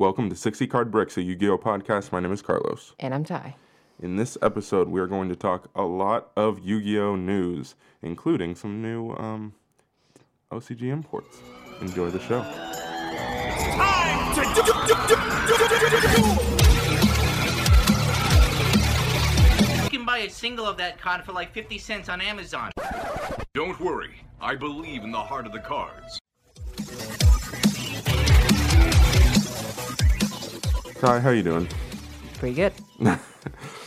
Welcome 0.00 0.30
to 0.30 0.34
60 0.34 0.66
Card 0.66 0.90
Bricks, 0.90 1.18
a 1.18 1.22
Yu 1.22 1.36
Gi 1.36 1.50
Oh 1.50 1.58
podcast. 1.58 2.10
My 2.10 2.20
name 2.20 2.32
is 2.32 2.40
Carlos. 2.40 2.94
And 3.00 3.12
I'm 3.12 3.22
Ty. 3.22 3.54
In 4.02 4.16
this 4.16 4.38
episode, 4.40 4.88
we 4.88 4.98
are 4.98 5.06
going 5.06 5.28
to 5.28 5.36
talk 5.36 5.68
a 5.74 5.82
lot 5.82 6.30
of 6.38 6.58
Yu 6.60 6.80
Gi 6.80 6.98
Oh 6.98 7.16
news, 7.16 7.74
including 8.00 8.54
some 8.54 8.80
new 8.80 9.10
um, 9.16 9.52
OCG 10.50 10.84
imports. 10.84 11.42
Enjoy 11.82 12.08
the 12.08 12.18
show. 12.18 12.38
You 19.84 19.90
can 19.90 20.06
buy 20.06 20.20
a 20.20 20.30
single 20.30 20.64
of 20.64 20.78
that 20.78 20.96
card 20.98 21.26
for 21.26 21.32
like 21.32 21.52
50 21.52 21.76
cents 21.76 22.08
on 22.08 22.22
Amazon. 22.22 22.72
Don't 23.52 23.78
worry, 23.78 24.14
I 24.40 24.54
believe 24.54 25.04
in 25.04 25.10
the 25.10 25.20
heart 25.20 25.44
of 25.44 25.52
the 25.52 25.60
cards. 25.60 26.19
Ty, 31.00 31.20
how 31.20 31.30
are 31.30 31.34
you 31.34 31.42
doing? 31.42 31.68
Pretty 32.38 32.54
good. 32.54 32.72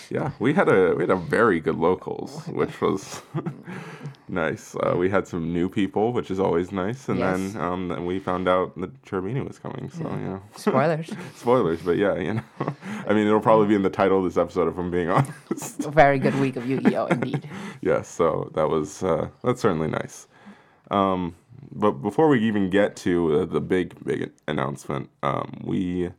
Yeah, 0.10 0.32
we 0.38 0.54
had 0.54 0.70
a 0.70 0.94
we 0.94 1.02
had 1.04 1.10
a 1.10 1.16
very 1.16 1.60
good 1.60 1.78
locals, 1.78 2.46
which 2.48 2.82
was 2.82 3.24
nice. 4.28 4.76
Uh, 4.76 4.96
we 4.96 5.10
had 5.10 5.28
some 5.28 5.52
new 5.52 5.68
people, 5.70 6.14
which 6.14 6.30
is 6.30 6.40
always 6.40 6.72
nice, 6.72 7.10
and 7.10 7.18
Yes. 7.18 7.54
then 7.54 7.62
um, 7.62 7.88
then 7.88 8.06
we 8.06 8.20
found 8.20 8.48
out 8.48 8.80
that 8.80 9.02
Cherubini 9.04 9.44
was 9.48 9.58
coming. 9.58 9.90
So 9.90 10.02
you 10.04 10.28
know, 10.28 10.42
Spoilers. 10.56 11.10
spoilers, 11.36 11.82
but 11.82 11.98
yeah, 11.98 12.16
you 12.18 12.34
know, 12.36 12.44
I 13.08 13.14
mean, 13.14 13.26
it'll 13.26 13.40
probably 13.40 13.68
be 13.70 13.74
in 13.76 13.82
the 13.82 13.90
title 13.90 14.20
of 14.20 14.26
this 14.26 14.38
episode 14.38 14.68
if 14.68 14.78
I'm 14.78 14.92
being 14.92 15.10
honest. 15.10 15.84
A 15.86 15.90
very 15.90 16.20
good 16.20 16.36
week 16.40 16.58
of 16.58 16.68
Yu-Gi-Oh! 16.68 17.08
Indeed. 17.08 17.50
yes, 17.82 18.08
so 18.08 18.52
that 18.54 18.70
was 18.70 19.02
uh, 19.02 19.30
that's 19.44 19.62
certainly 19.62 19.88
nice. 19.88 20.28
Um, 20.92 21.34
but 21.72 21.94
before 22.04 22.28
we 22.28 22.40
even 22.46 22.70
get 22.70 22.96
to 22.98 23.40
uh, 23.42 23.46
the 23.46 23.62
big 23.62 23.96
big 24.06 24.32
announcement, 24.48 25.10
um, 25.24 25.60
we 25.64 26.12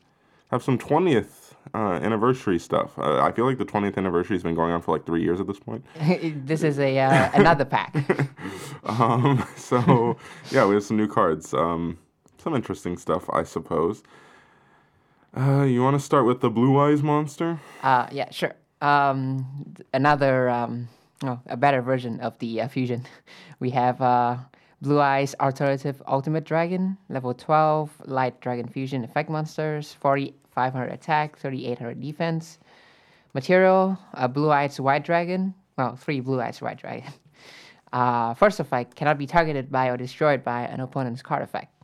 have 0.54 0.62
some 0.62 0.78
20th 0.78 1.52
uh, 1.74 1.98
anniversary 2.02 2.58
stuff. 2.58 2.96
Uh, 2.98 3.20
I 3.20 3.32
feel 3.32 3.44
like 3.44 3.58
the 3.58 3.64
20th 3.64 3.96
anniversary 3.96 4.36
has 4.36 4.42
been 4.42 4.54
going 4.54 4.72
on 4.72 4.80
for 4.80 4.92
like 4.92 5.04
three 5.04 5.22
years 5.22 5.40
at 5.40 5.46
this 5.46 5.58
point. 5.58 5.84
this 6.46 6.62
is 6.62 6.78
a 6.78 6.98
uh, 6.98 7.30
another 7.34 7.64
pack. 7.64 7.94
Um, 8.86 9.42
so 9.56 10.18
yeah, 10.50 10.66
we 10.66 10.74
have 10.74 10.84
some 10.84 10.98
new 10.98 11.08
cards. 11.08 11.54
Um, 11.54 11.98
some 12.36 12.54
interesting 12.54 12.98
stuff, 12.98 13.30
I 13.32 13.42
suppose. 13.42 14.02
Uh, 15.34 15.62
you 15.62 15.82
want 15.82 15.98
to 15.98 16.04
start 16.04 16.26
with 16.26 16.42
the 16.42 16.50
Blue 16.50 16.78
Eyes 16.78 17.02
monster? 17.02 17.58
Uh, 17.82 18.06
yeah, 18.12 18.30
sure. 18.30 18.54
Um, 18.82 19.74
another, 19.94 20.50
um, 20.50 20.88
oh, 21.24 21.40
a 21.46 21.56
better 21.56 21.80
version 21.80 22.20
of 22.20 22.38
the 22.38 22.60
uh, 22.60 22.68
fusion. 22.68 23.06
We 23.58 23.70
have 23.70 24.02
uh, 24.02 24.36
Blue 24.82 25.00
Eyes 25.00 25.34
Alternative 25.40 26.00
Ultimate 26.06 26.44
Dragon, 26.44 26.98
level 27.08 27.32
12, 27.32 28.02
Light 28.04 28.38
Dragon 28.42 28.68
Fusion 28.68 29.02
effect 29.02 29.30
monsters, 29.30 29.94
4500 30.54 30.92
attack, 30.92 31.38
3800 31.38 32.00
defense. 32.00 32.58
Material, 33.34 33.98
uh, 34.14 34.28
Blue 34.28 34.50
Eyes 34.50 34.78
White 34.80 35.04
Dragon, 35.04 35.52
well, 35.76 35.96
three 35.96 36.20
Blue 36.20 36.40
Eyes 36.40 36.62
White 36.62 36.78
Dragon. 36.78 37.12
Uh, 37.92 38.34
first 38.34 38.58
effect, 38.58 38.96
cannot 38.96 39.16
be 39.16 39.24
targeted 39.24 39.70
by 39.70 39.86
or 39.86 39.96
destroyed 39.96 40.42
by 40.42 40.62
an 40.62 40.80
opponent's 40.80 41.22
card 41.22 41.44
effect. 41.44 41.80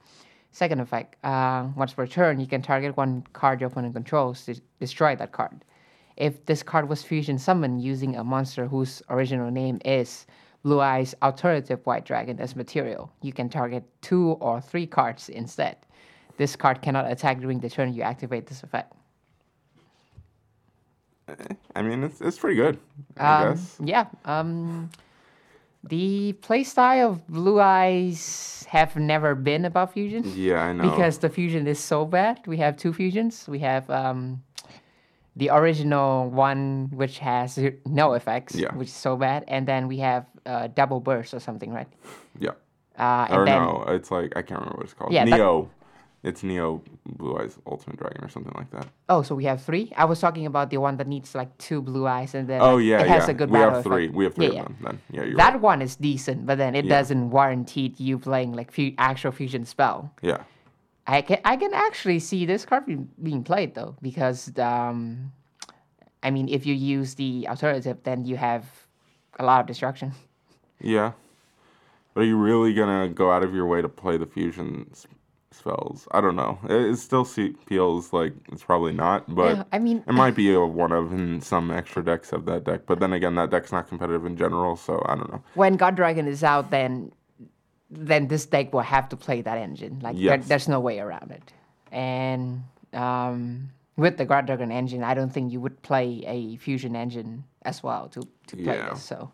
Second 0.50 0.80
effect, 0.80 1.14
uh, 1.24 1.68
once 1.77 1.94
per 1.94 2.04
turn, 2.04 2.40
you 2.40 2.48
can 2.48 2.60
target 2.60 2.96
one 2.96 3.22
card 3.32 3.60
your 3.60 3.68
opponent 3.68 3.94
controls 3.94 4.44
to 4.44 4.60
destroy 4.80 5.14
that 5.14 5.30
card. 5.30 5.64
If 6.16 6.44
this 6.46 6.64
card 6.64 6.88
was 6.88 7.05
fusion 7.05 7.38
summoned 7.38 7.80
using 7.80 8.16
a 8.16 8.24
monster 8.24 8.66
whose 8.66 9.00
original 9.08 9.52
name 9.52 9.80
is 9.84 10.27
Blue 10.64 10.80
Eyes 10.80 11.14
Alternative 11.22 11.78
White 11.84 12.05
Dragon 12.05 12.40
as 12.40 12.56
material, 12.56 13.12
you 13.22 13.32
can 13.32 13.48
target 13.48 13.84
two 14.02 14.30
or 14.40 14.60
three 14.60 14.88
cards 14.88 15.28
instead. 15.28 15.77
This 16.41 16.56
card 16.56 16.80
cannot 16.80 17.05
attack 17.12 17.38
during 17.44 17.60
the 17.60 17.69
turn 17.69 17.92
you 17.92 18.00
activate 18.00 18.46
this 18.46 18.62
effect. 18.62 18.94
I 21.77 21.83
mean, 21.83 22.02
it's, 22.02 22.19
it's 22.22 22.38
pretty 22.38 22.56
good, 22.56 22.78
I 23.19 23.42
Um, 23.44 23.48
guess. 23.55 23.77
Yeah. 23.84 24.06
Um, 24.24 24.88
the 25.84 26.34
playstyle 26.40 27.11
of 27.11 27.27
Blue 27.28 27.61
Eyes 27.61 28.64
have 28.70 28.96
never 28.96 29.34
been 29.34 29.67
about 29.67 29.92
fusion. 29.92 30.24
Yeah, 30.34 30.62
I 30.64 30.73
know. 30.73 30.89
because 30.89 31.18
the 31.18 31.28
fusion 31.28 31.67
is 31.67 31.78
so 31.78 32.06
bad. 32.06 32.40
We 32.46 32.57
have 32.57 32.77
two 32.78 32.92
fusions. 32.95 33.46
We 33.46 33.58
have 33.61 33.89
um, 33.90 34.42
the 35.36 35.51
original 35.51 36.30
one, 36.30 36.89
which 36.92 37.18
has 37.18 37.58
no 37.84 38.14
effects, 38.14 38.55
Yeah. 38.55 38.74
which 38.74 38.89
is 38.89 38.95
so 38.95 39.14
bad, 39.17 39.45
and 39.46 39.68
then 39.68 39.89
we 39.89 39.98
have 39.98 40.24
uh, 40.46 40.68
double 40.68 41.01
burst 41.01 41.34
or 41.34 41.40
something, 41.40 41.70
right? 41.70 41.89
yeah. 42.39 42.57
Uh, 42.98 43.27
and 43.28 43.39
Or 43.39 43.45
then 43.45 43.62
no, 43.62 43.84
it's 43.89 44.11
like 44.11 44.33
I 44.36 44.42
can't 44.42 44.61
remember 44.61 44.78
what 44.78 44.84
it's 44.84 44.95
called. 44.95 45.12
Yeah, 45.12 45.24
Neo. 45.24 45.68
It's 46.23 46.42
Neo 46.42 46.83
Blue 47.07 47.39
Eyes 47.39 47.57
Ultimate 47.67 47.98
Dragon 47.98 48.23
or 48.23 48.29
something 48.29 48.53
like 48.55 48.70
that. 48.73 48.86
oh, 49.08 49.23
so 49.23 49.35
we 49.35 49.45
have 49.45 49.63
three. 49.63 49.91
I 49.97 50.05
was 50.05 50.20
talking 50.20 50.45
about 50.45 50.69
the 50.69 50.77
one 50.77 50.98
that 50.98 51.07
needs 51.08 51.35
like 51.35 51.57
two 51.57 51.81
blue 51.81 52.07
eyes, 52.07 52.35
and 52.35 52.47
then 52.47 52.61
Oh 52.61 52.77
yeah, 52.77 53.01
it 53.01 53.08
has 53.08 53.25
yeah. 53.25 53.31
a 53.31 53.35
good 53.35 53.51
we 53.51 53.58
have 53.58 53.83
three. 53.83 54.05
effect. 54.05 54.14
We 54.14 54.25
have 54.25 54.35
three 54.35 54.45
Yeah, 54.45 54.51
of 54.51 54.57
yeah. 54.57 54.63
them. 54.64 54.77
Then 54.83 55.01
yeah, 55.11 55.23
you're 55.25 55.36
That 55.36 55.53
right. 55.55 55.61
one 55.63 55.81
is 55.81 55.97
decent, 55.97 56.45
but 56.45 56.58
then 56.58 56.75
it 56.75 56.83
doesn't 56.89 57.31
warranty 57.31 57.95
you 57.97 58.19
playing 58.19 58.53
like 58.53 58.70
fu- 58.70 58.92
actual 58.98 59.33
fusion 59.33 59.64
spell. 59.64 60.13
Yeah, 60.20 60.42
I 61.07 61.23
can 61.23 61.39
I 61.42 61.57
can 61.57 61.73
actually 61.73 62.19
see 62.19 62.45
this 62.45 62.67
card 62.67 62.85
be, 62.85 62.97
being 63.23 63.42
played 63.42 63.75
though 63.75 63.97
because 64.02 64.52
um, 64.58 65.33
I 66.23 66.31
mean 66.31 66.51
if 66.51 66.67
you 66.67 66.75
use 66.75 67.14
the 67.14 67.48
alternative 67.48 67.97
then 68.05 68.27
you 68.27 68.37
have 68.37 68.67
a 69.39 69.45
lot 69.45 69.61
of 69.63 69.67
destruction. 69.67 70.13
yeah. 70.81 71.13
But 72.13 72.23
are 72.23 72.27
you 72.27 72.37
really 72.37 72.75
gonna 72.75 73.08
go 73.08 73.31
out 73.33 73.42
of 73.42 73.55
your 73.55 73.64
way 73.67 73.81
to 73.81 73.89
play 73.89 74.19
the 74.19 74.27
fusion 74.27 74.91
spells? 75.61 76.06
I 76.12 76.20
don't 76.20 76.36
know. 76.36 76.58
It, 76.64 76.92
it 76.92 76.96
still 76.98 77.24
feels 77.24 78.12
like 78.12 78.33
it's 78.52 78.62
probably 78.62 78.92
not, 78.92 79.33
but 79.34 79.56
Yeah, 79.56 79.62
I 79.72 79.78
mean- 79.78 80.05
it 80.06 80.12
might 80.12 80.34
be 80.34 80.52
a 80.52 80.61
one 80.61 80.92
of, 80.92 81.12
and 81.12 81.42
some 81.42 81.70
extra 81.70 82.05
decks 82.05 82.30
have 82.30 82.44
that 82.46 82.64
deck. 82.64 82.83
But 82.86 83.00
then 83.00 83.12
again, 83.12 83.34
that 83.36 83.50
deck's 83.50 83.72
not 83.72 83.89
competitive 83.89 84.24
in 84.27 84.36
general, 84.36 84.77
so 84.77 85.02
I 85.06 85.14
don't 85.16 85.30
know. 85.30 85.42
When 85.55 85.77
God 85.77 85.96
Dragon 85.96 86.27
is 86.27 86.42
out, 86.44 86.70
then 86.70 87.12
then 87.92 88.28
this 88.28 88.46
deck 88.46 88.72
will 88.72 88.83
have 88.83 89.08
to 89.08 89.16
play 89.16 89.42
that 89.42 89.58
engine. 89.58 89.98
Like 90.00 90.16
there, 90.16 90.39
there's 90.39 90.68
no 90.68 90.78
way 90.78 91.00
around 91.00 91.33
it. 91.33 91.52
And 91.90 92.62
um, 92.92 93.70
with 93.96 94.16
the 94.16 94.24
God 94.24 94.46
Dragon 94.46 94.70
engine, 94.70 95.02
I 95.02 95.12
don't 95.14 95.30
think 95.30 95.50
you 95.52 95.60
would 95.60 95.83
play 95.83 96.22
a 96.24 96.55
fusion 96.58 96.94
engine 96.94 97.42
as 97.62 97.83
well 97.83 98.08
to 98.10 98.20
to 98.46 98.56
play 98.56 98.77
Yeah. 98.77 98.90
this. 98.90 99.02
So 99.02 99.33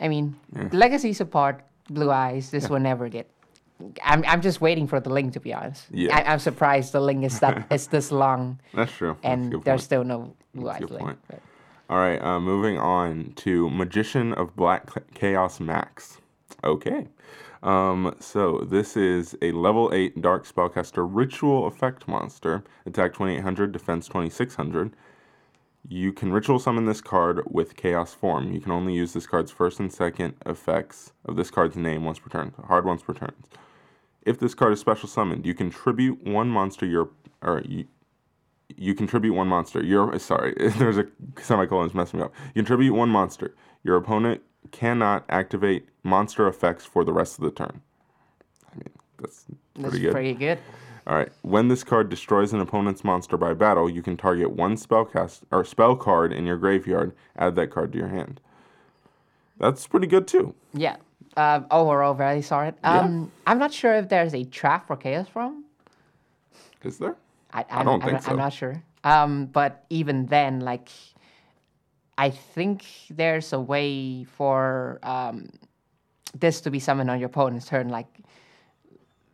I 0.00 0.08
mean, 0.08 0.34
legacy 0.72 1.12
support, 1.12 1.60
Blue 1.90 2.10
Eyes. 2.10 2.50
This 2.50 2.70
will 2.70 2.80
never 2.80 3.08
get. 3.10 3.28
I'm, 4.02 4.24
I'm 4.26 4.40
just 4.40 4.60
waiting 4.60 4.86
for 4.86 5.00
the 5.00 5.10
link 5.10 5.32
to 5.34 5.40
be 5.40 5.52
honest. 5.52 5.86
Yeah. 5.90 6.16
I, 6.16 6.32
I'm 6.32 6.38
surprised 6.38 6.92
the 6.92 7.00
link 7.00 7.24
is 7.24 7.40
that 7.40 7.66
it's 7.70 7.88
this 7.88 8.10
long 8.10 8.58
That's 8.74 8.92
true. 8.92 9.16
And 9.22 9.62
there's 9.64 9.82
still 9.84 10.04
no 10.04 10.34
Blue 10.54 10.64
That's 10.66 10.80
a 10.80 10.84
Eyes 10.84 10.90
good 10.90 11.02
link. 11.02 11.18
but- 11.28 11.40
All 11.90 11.98
right, 11.98 12.20
uh, 12.22 12.40
moving 12.40 12.78
on 12.78 13.32
to 13.36 13.68
Magician 13.70 14.32
of 14.32 14.56
Black 14.56 14.88
Chaos 15.14 15.60
Max. 15.60 16.18
Okay. 16.64 17.06
Um, 17.62 18.14
so 18.20 18.58
this 18.68 18.96
is 18.96 19.36
a 19.42 19.50
level 19.52 19.90
8 19.92 20.20
Dark 20.22 20.46
Spellcaster 20.46 21.06
Ritual 21.08 21.66
Effect 21.66 22.06
monster. 22.08 22.64
Attack 22.86 23.14
2800, 23.14 23.72
defense 23.72 24.06
2600. 24.08 24.92
You 25.88 26.12
can 26.12 26.32
ritual 26.32 26.58
summon 26.58 26.86
this 26.86 27.00
card 27.00 27.42
with 27.46 27.76
Chaos 27.76 28.12
form. 28.12 28.52
You 28.52 28.60
can 28.60 28.72
only 28.72 28.92
use 28.94 29.12
this 29.12 29.26
card's 29.26 29.52
first 29.52 29.78
and 29.78 29.92
second 29.92 30.34
effects 30.44 31.12
of 31.24 31.36
this 31.36 31.50
card's 31.50 31.76
name 31.76 32.04
once 32.04 32.18
per 32.18 32.28
turn. 32.28 32.52
Hard 32.66 32.84
once 32.84 33.02
per 33.02 33.12
turn. 33.14 33.32
If 34.26 34.38
this 34.40 34.54
card 34.54 34.72
is 34.74 34.80
special 34.80 35.08
summoned, 35.08 35.46
you 35.46 35.54
contribute 35.54 36.22
one 36.26 36.48
monster 36.48 36.84
your 36.84 37.08
or 37.42 37.62
you, 37.64 37.86
you 38.76 38.92
contribute 38.94 39.32
one 39.32 39.46
monster. 39.48 39.82
Your 39.82 40.18
sorry, 40.18 40.54
there's 40.78 40.98
a 40.98 41.06
semicolon 41.40 41.86
is 41.86 41.94
messing 41.94 42.18
me 42.20 42.26
up. 42.26 42.34
You 42.48 42.62
contribute 42.62 42.92
one 42.92 43.08
monster. 43.08 43.54
Your 43.84 43.96
opponent 43.96 44.42
cannot 44.72 45.24
activate 45.28 45.88
monster 46.02 46.48
effects 46.48 46.84
for 46.84 47.04
the 47.04 47.12
rest 47.12 47.38
of 47.38 47.44
the 47.44 47.52
turn. 47.52 47.80
I 48.72 48.76
mean, 48.76 48.90
that's 49.18 49.44
That's 49.76 49.90
pretty 49.90 50.00
good. 50.00 50.12
pretty 50.12 50.34
good. 50.34 50.58
All 51.06 51.14
right. 51.14 51.30
When 51.42 51.68
this 51.68 51.84
card 51.84 52.08
destroys 52.08 52.52
an 52.52 52.60
opponent's 52.60 53.04
monster 53.04 53.36
by 53.36 53.54
battle, 53.54 53.88
you 53.88 54.02
can 54.02 54.16
target 54.16 54.50
one 54.50 54.76
spell 54.76 55.04
cast 55.04 55.44
or 55.52 55.64
spell 55.64 55.94
card 55.94 56.32
in 56.32 56.46
your 56.46 56.56
graveyard. 56.56 57.12
Add 57.36 57.54
that 57.54 57.70
card 57.70 57.92
to 57.92 57.98
your 57.98 58.08
hand. 58.08 58.40
That's 59.58 59.86
pretty 59.86 60.08
good 60.08 60.26
too. 60.26 60.54
Yeah. 60.74 60.96
Uh, 61.36 61.60
overall, 61.70 62.14
very 62.14 62.40
solid. 62.40 62.74
Um, 62.82 63.30
I'm 63.46 63.58
not 63.58 63.72
sure 63.72 63.94
if 63.94 64.08
there's 64.08 64.34
a 64.34 64.44
trap 64.44 64.86
for 64.86 64.96
Chaos 64.96 65.28
Form. 65.28 65.64
Is 66.82 66.96
there? 66.98 67.16
I, 67.52 67.64
I'm, 67.70 67.84
don't 67.84 68.02
I'm, 68.02 68.08
think 68.08 68.22
so. 68.22 68.30
I'm 68.30 68.38
not 68.38 68.52
sure. 68.52 68.82
Um, 69.04 69.46
but 69.46 69.84
even 69.90 70.26
then, 70.26 70.60
like, 70.60 70.88
I 72.16 72.30
think 72.30 72.84
there's 73.10 73.52
a 73.52 73.60
way 73.60 74.24
for 74.24 74.98
um, 75.02 75.50
this 76.38 76.62
to 76.62 76.70
be 76.70 76.80
summoned 76.80 77.10
on 77.10 77.20
your 77.20 77.26
opponent's 77.26 77.66
turn. 77.66 77.90
Like, 77.90 78.08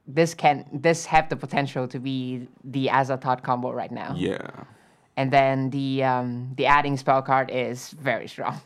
this 0.07 0.35
can 0.35 0.67
this 0.73 1.07
have 1.07 1.29
the 1.29 1.37
potential 1.37 1.87
to 1.87 2.01
be 2.01 2.49
the 2.65 2.89
Azathoth 2.89 3.43
combo 3.43 3.73
right 3.73 3.93
now. 3.93 4.15
Yeah. 4.17 4.65
And 5.17 5.33
then 5.33 5.71
the 5.71 6.03
um, 6.03 6.53
the 6.57 6.67
adding 6.67 6.97
spell 6.97 7.23
card 7.23 7.51
is 7.53 7.91
very 7.91 8.27
strong. 8.27 8.61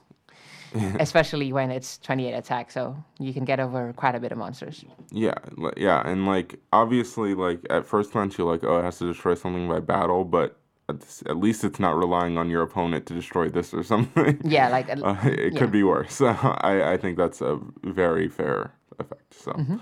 especially 1.01 1.53
when 1.53 1.71
it's 1.71 1.99
28 1.99 2.33
attack. 2.33 2.71
So 2.71 2.97
you 3.19 3.33
can 3.33 3.45
get 3.45 3.61
over 3.61 3.93
quite 3.95 4.15
a 4.15 4.21
bit 4.21 4.33
of 4.33 4.39
monsters. 4.39 4.85
Yeah, 5.11 5.35
yeah, 5.77 6.07
and 6.09 6.27
like 6.27 6.59
obviously, 6.73 7.35
like 7.35 7.61
at 7.71 7.87
first 7.87 8.13
glance, 8.13 8.37
you're 8.39 8.51
like, 8.51 8.65
oh, 8.65 8.79
it 8.79 8.83
has 8.85 8.99
to 8.99 9.07
destroy 9.07 9.35
something 9.35 9.69
by 9.69 9.81
battle, 9.81 10.25
but 10.25 10.59
at, 10.89 11.37
least 11.37 11.65
it's 11.65 11.81
not 11.81 11.97
relying 11.97 12.39
on 12.39 12.49
your 12.49 12.63
opponent 12.63 13.07
to 13.07 13.15
destroy 13.15 13.49
this 13.49 13.75
or 13.75 13.83
something. 13.93 14.41
Yeah, 14.45 14.69
like 14.69 14.89
uh, 14.91 15.17
it 15.25 15.53
yeah. 15.53 15.59
could 15.59 15.73
be 15.73 15.83
worse. 15.83 16.21
I 16.23 16.93
I 16.93 16.97
think 16.97 17.17
that's 17.19 17.41
a 17.41 17.59
very 17.83 18.29
fair 18.29 18.73
effect. 18.99 19.35
So, 19.35 19.53
Mm-hmm. 19.53 19.77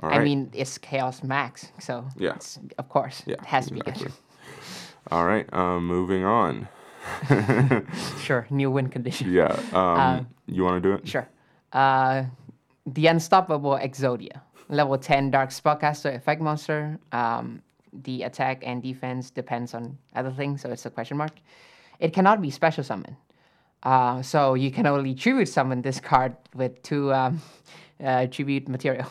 I 0.00 0.20
mean, 0.20 0.48
it's 0.54 0.78
Chaos 0.78 1.24
Max, 1.24 1.72
so 1.80 2.04
Yeah. 2.16 2.34
it's, 2.36 2.56
of 2.78 2.88
course, 2.88 3.24
Yeah, 3.26 3.34
it 3.34 3.46
has 3.46 3.66
to 3.66 3.74
be 3.74 3.80
exactly. 3.80 4.04
good. 4.06 4.12
all 5.10 5.26
right. 5.26 5.52
Um, 5.52 5.86
moving 5.88 6.24
on. 6.24 6.68
Sure, 8.20 8.46
new 8.50 8.70
win 8.70 8.88
condition. 8.88 9.32
Yeah. 9.32 9.58
Um, 9.72 10.26
you 10.46 10.64
want 10.64 10.82
to 10.82 10.88
do 10.88 10.94
it? 10.94 11.08
Sure. 11.08 11.28
Uh, 11.72 12.24
the 12.86 13.06
Unstoppable 13.06 13.78
Exodia. 13.78 14.40
Level 14.68 14.98
10 14.98 15.30
Dark 15.30 15.50
Spellcaster 15.50 16.14
effect 16.14 16.40
monster. 16.42 16.98
Um, 17.12 17.62
the 18.02 18.22
attack 18.22 18.62
and 18.66 18.82
defense 18.82 19.30
depends 19.30 19.72
on 19.74 19.96
other 20.14 20.30
things, 20.30 20.60
so 20.62 20.70
it's 20.70 20.84
a 20.84 20.90
question 20.90 21.16
mark. 21.16 21.32
It 22.00 22.12
cannot 22.12 22.42
be 22.42 22.50
special 22.50 22.84
summon. 22.84 23.16
Uh, 23.82 24.22
so 24.22 24.54
you 24.54 24.70
can 24.70 24.86
only 24.86 25.14
tribute 25.14 25.48
summon 25.48 25.82
this 25.82 26.00
card 26.00 26.36
with 26.54 26.82
two 26.82 27.12
um, 27.14 27.40
uh, 28.04 28.26
tribute 28.26 28.68
material. 28.68 29.08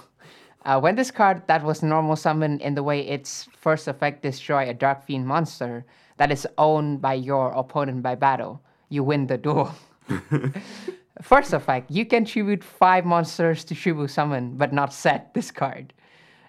Uh, 0.66 0.80
when 0.80 0.95
this 0.95 1.12
card 1.12 1.42
that 1.48 1.63
was 1.63 1.81
normal 1.81 2.16
summon 2.16 2.60
in 2.60 2.75
the 2.75 2.84
way 2.84 3.00
its 3.00 3.48
first 3.57 3.88
effect 3.88 4.22
destroy 4.22 4.69
a 4.69 4.74
Dark 4.74 5.06
Fiend 5.06 5.25
monster 5.25 5.86
that 6.17 6.31
is 6.31 6.47
owned 6.57 7.01
by 7.01 7.13
your 7.13 7.49
opponent 7.51 8.03
by 8.03 8.15
battle, 8.15 8.61
you 8.89 9.03
win 9.03 9.27
the 9.27 9.37
duel. 9.37 9.73
First 11.21 11.53
effect, 11.53 11.89
you 11.89 12.05
can 12.05 12.25
tribute 12.25 12.63
five 12.63 13.05
monsters 13.05 13.63
to 13.65 13.75
tribute 13.75 14.09
summon, 14.09 14.55
but 14.55 14.71
not 14.71 14.93
set 14.93 15.33
this 15.33 15.49
card. 15.49 15.93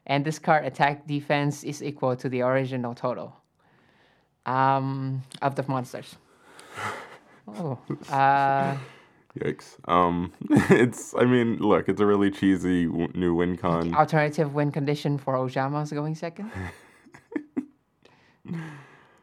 And 0.07 0.25
this 0.25 0.39
card 0.39 0.65
attack 0.65 1.07
defense 1.07 1.65
is 1.65 1.83
equal 1.83 2.17
to 2.17 2.29
the 2.29 2.43
original 2.43 2.95
total 2.95 3.37
um, 4.47 5.23
of 5.43 5.55
the 5.55 5.65
monsters. 5.69 6.17
Oh, 7.57 7.79
uh, 8.11 8.77
Yikes. 9.39 9.79
Um, 9.91 10.35
it's. 10.51 11.15
I 11.15 11.25
mean, 11.25 11.57
look, 11.57 11.89
it's 11.89 11.99
a 11.99 12.05
really 12.05 12.31
cheesy 12.31 12.85
w- 12.85 13.09
new 13.15 13.35
win 13.35 13.57
con. 13.57 13.95
alternative 13.95 14.53
win 14.53 14.71
condition 14.71 15.17
for 15.17 15.33
Ojama's 15.33 15.91
going 15.91 16.15
second. 16.15 16.51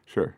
Sure. 0.06 0.34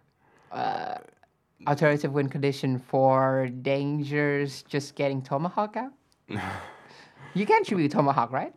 Alternative 1.67 2.13
win 2.13 2.29
condition 2.29 2.79
for 2.79 3.49
dangers 3.63 4.63
just 4.63 4.95
getting 4.95 5.21
Tomahawk 5.23 5.77
out. 5.77 5.93
you 7.35 7.45
can't 7.47 7.67
tribute 7.67 7.91
Tomahawk, 7.91 8.31
right? 8.33 8.55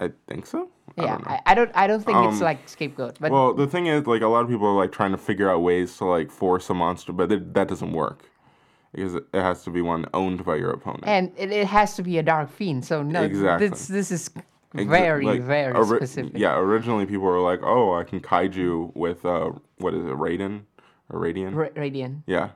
I 0.00 0.10
think 0.26 0.46
so. 0.46 0.68
Yeah. 0.96 1.18
I, 1.24 1.40
I 1.46 1.54
don't. 1.54 1.70
I 1.74 1.86
don't 1.86 2.02
think 2.04 2.18
it's 2.26 2.36
Um, 2.36 2.40
like 2.40 2.68
scapegoat, 2.68 3.18
but 3.20 3.30
Well, 3.30 3.54
the 3.54 3.66
thing 3.66 3.86
is, 3.86 4.06
like, 4.06 4.22
a 4.22 4.26
lot 4.26 4.42
of 4.42 4.48
people 4.48 4.66
are 4.66 4.74
like 4.74 4.92
trying 4.92 5.12
to 5.12 5.18
figure 5.18 5.48
out 5.48 5.60
ways 5.62 5.96
to 5.98 6.04
like 6.06 6.30
force 6.30 6.68
a 6.70 6.74
monster, 6.74 7.12
but 7.12 7.30
it, 7.30 7.54
that 7.54 7.68
doesn't 7.68 7.92
work 7.92 8.24
because 8.92 9.14
it 9.14 9.24
has 9.32 9.62
to 9.64 9.70
be 9.70 9.80
one 9.80 10.06
owned 10.12 10.44
by 10.44 10.56
your 10.56 10.70
opponent. 10.70 11.04
and 11.06 11.32
it, 11.36 11.52
it 11.52 11.66
has 11.68 11.94
to 11.96 12.02
be 12.02 12.18
a 12.18 12.22
dark 12.22 12.50
fiend. 12.50 12.84
So 12.84 13.02
no, 13.02 13.22
Exactly. 13.22 13.68
this 13.68 13.86
this 13.86 14.10
is 14.10 14.30
very 14.74 15.24
like, 15.24 15.42
very 15.42 15.74
ori- 15.74 15.98
specific. 15.98 16.32
Yeah, 16.34 16.58
originally 16.58 17.06
people 17.06 17.24
were 17.24 17.40
like, 17.40 17.60
"Oh, 17.62 17.94
I 17.94 18.04
can 18.04 18.20
kaiju 18.20 18.94
with 18.94 19.24
uh, 19.24 19.50
what 19.78 19.94
is 19.94 20.04
it, 20.04 20.12
Raiden 20.12 20.62
or 21.10 21.20
Radian?" 21.20 21.54
Ra- 21.54 21.68
Radiant. 21.76 22.22
Yeah, 22.26 22.50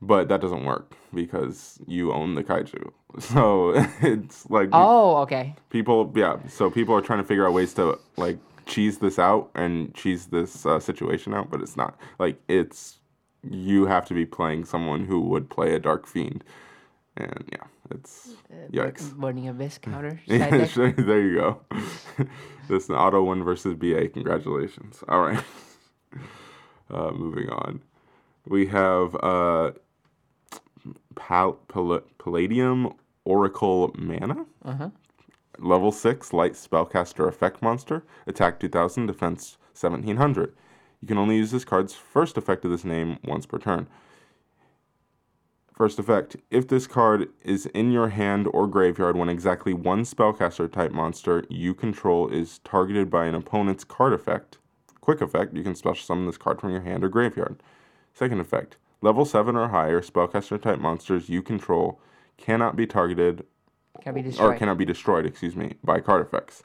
but 0.00 0.28
that 0.28 0.40
doesn't 0.40 0.64
work 0.64 0.94
because 1.14 1.78
you 1.86 2.12
own 2.12 2.34
the 2.34 2.44
kaiju. 2.44 2.92
So 3.18 3.72
it's 4.02 4.48
like 4.48 4.68
Oh, 4.72 5.16
okay. 5.22 5.56
people, 5.68 6.12
yeah. 6.14 6.36
So 6.46 6.70
people 6.70 6.94
are 6.94 7.00
trying 7.00 7.18
to 7.18 7.24
figure 7.24 7.44
out 7.44 7.52
ways 7.52 7.74
to 7.74 7.98
like 8.16 8.38
cheese 8.66 8.98
this 8.98 9.18
out 9.18 9.50
and 9.56 9.92
cheese 9.94 10.26
this 10.26 10.64
uh, 10.64 10.78
situation 10.78 11.34
out, 11.34 11.50
but 11.50 11.60
it's 11.60 11.76
not 11.76 11.98
like 12.20 12.40
it's 12.48 12.98
you 13.42 13.86
have 13.86 14.04
to 14.06 14.14
be 14.14 14.24
playing 14.24 14.64
someone 14.64 15.06
who 15.06 15.20
would 15.22 15.50
play 15.50 15.74
a 15.74 15.80
dark 15.80 16.06
fiend, 16.06 16.44
and 17.16 17.42
yeah, 17.50 17.64
it's 17.90 18.30
yikes. 18.72 19.12
Burning 19.14 19.48
Abyss 19.48 19.78
counter. 19.82 20.20
side 20.28 20.50
deck. 20.50 20.70
Sure, 20.70 20.92
there 20.96 21.20
you 21.20 21.34
go. 21.36 21.60
this 22.68 22.84
is 22.84 22.88
an 22.90 22.96
auto 22.96 23.22
one 23.22 23.42
versus 23.42 23.74
BA. 23.74 24.08
Congratulations. 24.08 25.02
All 25.08 25.20
right. 25.20 25.42
Uh, 26.90 27.12
moving 27.12 27.48
on, 27.50 27.82
we 28.46 28.66
have 28.66 29.14
uh, 29.22 29.70
Pal- 31.14 31.58
Pal- 31.68 32.02
Palladium 32.18 32.92
Oracle 33.24 33.94
Mana. 33.96 34.44
Level 35.58 35.92
six 35.92 36.32
light 36.32 36.52
spellcaster 36.54 37.28
effect 37.28 37.60
monster. 37.62 38.02
Attack 38.26 38.60
2000, 38.60 39.06
defense 39.06 39.56
1700. 39.78 40.54
You 41.02 41.08
can 41.08 41.18
only 41.18 41.36
use 41.36 41.50
this 41.50 41.64
card's 41.64 41.94
first 41.94 42.36
effect 42.36 42.64
of 42.64 42.70
this 42.70 42.84
name 42.84 43.18
once 43.24 43.46
per 43.46 43.58
turn. 43.58 43.86
First 45.80 45.98
effect 45.98 46.36
if 46.50 46.68
this 46.68 46.86
card 46.86 47.30
is 47.42 47.64
in 47.64 47.90
your 47.90 48.10
hand 48.10 48.46
or 48.52 48.66
graveyard 48.66 49.16
when 49.16 49.30
exactly 49.30 49.72
one 49.72 50.02
spellcaster 50.02 50.70
type 50.70 50.92
monster 50.92 51.46
you 51.48 51.72
control 51.72 52.28
is 52.28 52.58
targeted 52.64 53.08
by 53.08 53.24
an 53.24 53.34
opponent's 53.34 53.82
card 53.82 54.12
effect, 54.12 54.58
quick 55.00 55.22
effect, 55.22 55.54
you 55.54 55.62
can 55.62 55.74
special 55.74 56.04
summon 56.04 56.26
this 56.26 56.36
card 56.36 56.60
from 56.60 56.70
your 56.70 56.82
hand 56.82 57.02
or 57.02 57.08
graveyard. 57.08 57.62
Second 58.12 58.40
effect 58.40 58.76
level 59.00 59.24
7 59.24 59.56
or 59.56 59.68
higher 59.68 60.02
spellcaster 60.02 60.60
type 60.60 60.78
monsters 60.78 61.30
you 61.30 61.40
control 61.40 61.98
cannot 62.36 62.76
be 62.76 62.86
targeted 62.86 63.46
Can 64.02 64.12
be 64.12 64.36
or 64.38 64.54
cannot 64.54 64.76
be 64.76 64.84
destroyed, 64.84 65.24
excuse 65.24 65.56
me, 65.56 65.76
by 65.82 65.98
card 65.98 66.20
effects. 66.20 66.62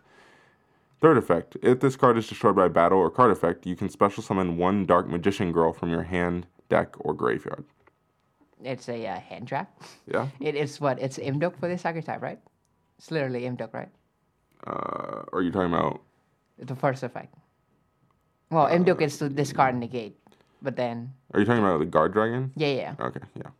Third 0.99 1.17
effect, 1.17 1.55
if 1.63 1.79
this 1.79 1.95
card 1.95 2.17
is 2.17 2.27
destroyed 2.27 2.57
by 2.57 2.67
battle 2.67 2.97
or 2.97 3.09
card 3.09 3.31
effect, 3.31 3.65
you 3.65 3.77
can 3.77 3.87
special 3.87 4.21
summon 4.21 4.57
one 4.57 4.85
Dark 4.85 5.07
Magician 5.07 5.53
Girl 5.53 5.71
from 5.71 5.89
your 5.89 6.03
hand, 6.03 6.47
deck, 6.67 6.95
or 6.99 7.13
graveyard. 7.13 7.63
It's 8.63 8.87
a 8.89 9.07
uh, 9.07 9.19
hand 9.19 9.47
trap. 9.47 9.69
Yeah? 10.07 10.27
It 10.39 10.55
is 10.55 10.79
what? 10.79 10.99
It's 11.01 11.17
Imduk 11.17 11.57
for 11.59 11.67
this 11.67 11.85
archetype, 11.85 12.21
right? 12.21 12.39
It's 12.97 13.11
literally 13.11 13.43
Imduk, 13.43 13.73
right? 13.73 13.89
Uh, 14.65 15.23
are 15.33 15.41
you 15.41 15.51
talking 15.51 15.73
about 15.73 16.01
The 16.57 16.75
first 16.75 17.03
effect. 17.03 17.35
Well, 18.49 18.67
Imduk 18.67 19.01
is 19.01 19.17
to 19.19 19.29
discard 19.29 19.73
and 19.75 19.81
negate, 19.81 20.15
but 20.61 20.75
then 20.75 21.11
Are 21.33 21.39
you 21.39 21.45
talking 21.45 21.63
about 21.63 21.79
the 21.79 21.85
guard 21.85 22.13
dragon? 22.13 22.51
yeah, 22.55 22.67
yeah. 22.67 22.95
Okay, 22.99 23.19
yeah. 23.35 23.51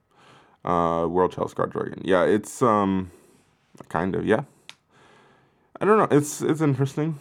Uh, 0.64 1.06
World 1.08 1.32
Chalice 1.34 1.54
guard 1.54 1.72
dragon. 1.72 2.02
Yeah, 2.06 2.24
it's 2.24 2.62
um, 2.62 3.12
kind 3.90 4.16
of 4.16 4.26
yeah. 4.26 4.44
I 5.82 5.86
don't 5.86 5.98
know. 6.00 6.08
It's 6.18 6.42
it's 6.42 6.62
interesting. 6.62 7.20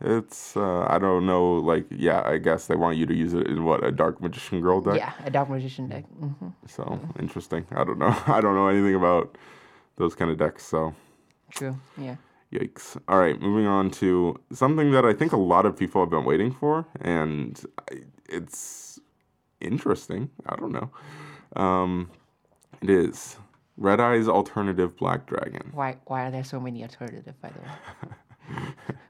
It's 0.00 0.56
uh, 0.56 0.86
I 0.88 0.98
don't 0.98 1.26
know. 1.26 1.54
Like 1.54 1.86
yeah, 1.90 2.22
I 2.24 2.38
guess 2.38 2.66
they 2.66 2.76
want 2.76 2.96
you 2.98 3.06
to 3.06 3.14
use 3.14 3.32
it 3.34 3.46
in 3.46 3.64
what 3.64 3.84
a 3.84 3.90
dark 3.90 4.20
magician 4.20 4.60
girl 4.60 4.80
deck. 4.80 4.96
Yeah, 4.98 5.12
a 5.24 5.30
dark 5.30 5.48
magician 5.48 5.88
deck. 5.88 6.04
hmm 6.06 6.48
So 6.66 7.00
interesting. 7.18 7.66
I 7.74 7.84
don't 7.84 7.98
know. 7.98 8.14
I 8.26 8.40
don't 8.40 8.54
know 8.54 8.68
anything 8.68 8.94
about 8.94 9.36
those 9.96 10.14
kind 10.14 10.30
of 10.30 10.36
decks. 10.38 10.64
So 10.66 10.94
True. 11.50 11.78
Yeah. 11.96 12.16
Yikes. 12.52 12.96
All 13.08 13.18
right, 13.18 13.40
moving 13.40 13.66
on 13.66 13.90
to 13.92 14.38
something 14.52 14.92
that 14.92 15.04
I 15.04 15.12
think 15.12 15.32
a 15.32 15.36
lot 15.36 15.66
of 15.66 15.76
people 15.76 16.00
have 16.02 16.10
been 16.10 16.24
waiting 16.24 16.52
for, 16.52 16.86
and 17.00 17.60
it's 18.28 19.00
interesting. 19.60 20.30
I 20.46 20.56
don't 20.56 20.72
know. 20.72 20.90
Um, 21.60 22.10
it 22.82 22.90
is 22.90 23.36
Red 23.76 24.00
Eyes 24.00 24.28
Alternative 24.28 24.96
Black 24.96 25.26
Dragon. 25.26 25.70
Why? 25.72 25.96
Why 26.04 26.26
are 26.26 26.30
there 26.30 26.44
so 26.44 26.60
many 26.60 26.82
alternative? 26.82 27.34
By 27.40 27.50
the 27.50 27.60
way. 27.60 28.14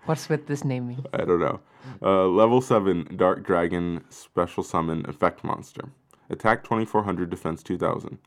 What's 0.07 0.29
with 0.29 0.47
this 0.47 0.65
naming? 0.65 1.05
I 1.13 1.25
don't 1.25 1.41
know. 1.41 1.61
Uh, 2.01 2.27
level 2.29 2.61
7 2.61 3.17
Dark 3.17 3.45
Dragon 3.45 4.05
Special 4.09 4.63
Summon 4.63 5.05
Effect 5.09 5.43
Monster. 5.43 5.91
Attack 6.31 6.63
2400, 6.63 7.29
Defense 7.29 7.63
2000. 7.65 8.19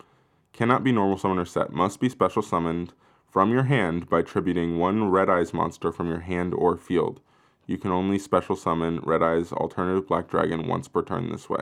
Cannot 0.52 0.84
be 0.84 0.92
normal 0.92 1.18
summon 1.18 1.40
or 1.40 1.46
set. 1.46 1.72
Must 1.72 2.02
be 2.02 2.10
special 2.10 2.42
summoned 2.42 2.92
from 3.30 3.52
your 3.52 3.64
hand 3.64 4.10
by 4.10 4.22
tributing 4.22 4.78
one 4.78 5.10
Red 5.10 5.30
Eyes 5.30 5.54
monster 5.54 5.94
from 5.94 6.10
your 6.10 6.20
hand 6.20 6.54
or 6.54 6.76
field. 6.76 7.22
You 7.66 7.78
can 7.78 7.92
only 7.92 8.20
special 8.20 8.58
summon 8.58 9.00
Red 9.04 9.24
Eyes 9.24 9.54
Alternative 9.54 10.06
Black 10.06 10.28
Dragon 10.28 10.68
once 10.68 10.90
per 10.90 11.02
turn 11.02 11.32
this 11.32 11.50
way. 11.50 11.62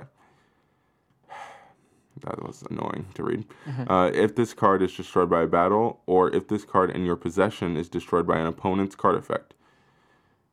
That 2.22 2.42
was 2.42 2.64
annoying 2.72 3.06
to 3.14 3.24
read. 3.24 3.46
Uh, 3.88 4.10
if 4.12 4.34
this 4.34 4.56
card 4.56 4.82
is 4.82 4.96
destroyed 4.96 5.30
by 5.30 5.44
a 5.44 5.48
battle, 5.48 6.02
or 6.08 6.34
if 6.34 6.48
this 6.48 6.66
card 6.66 6.90
in 6.90 7.06
your 7.06 7.16
possession 7.16 7.78
is 7.78 7.88
destroyed 7.88 8.26
by 8.26 8.40
an 8.40 8.48
opponent's 8.48 8.96
card 8.96 9.14
effect, 9.14 9.54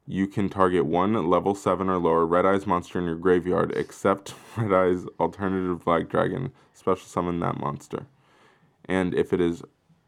you 0.06 0.26
can 0.26 0.48
target 0.48 0.84
one 0.84 1.28
level 1.30 1.54
7 1.54 1.88
or 1.88 1.98
lower 1.98 2.26
Red 2.26 2.44
Eyes 2.44 2.66
monster 2.66 2.98
in 2.98 3.06
your 3.06 3.16
graveyard, 3.16 3.72
except 3.74 4.34
Red 4.56 4.72
Eyes 4.72 5.06
Alternative 5.18 5.82
Black 5.84 6.08
Dragon. 6.08 6.52
Special 6.74 7.06
summon 7.06 7.40
that 7.40 7.58
monster. 7.58 8.06
And 8.84 9.14
if 9.14 9.32
it 9.32 9.40
is 9.40 9.62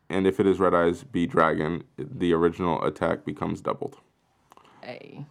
and 0.08 0.26
if 0.26 0.38
it 0.38 0.46
is 0.46 0.60
Red 0.60 0.74
Eyes 0.74 1.02
B 1.02 1.26
Dragon, 1.26 1.82
the 1.96 2.32
original 2.32 2.82
attack 2.84 3.24
becomes 3.24 3.60
doubled. 3.60 3.98
Hey. 4.82 5.24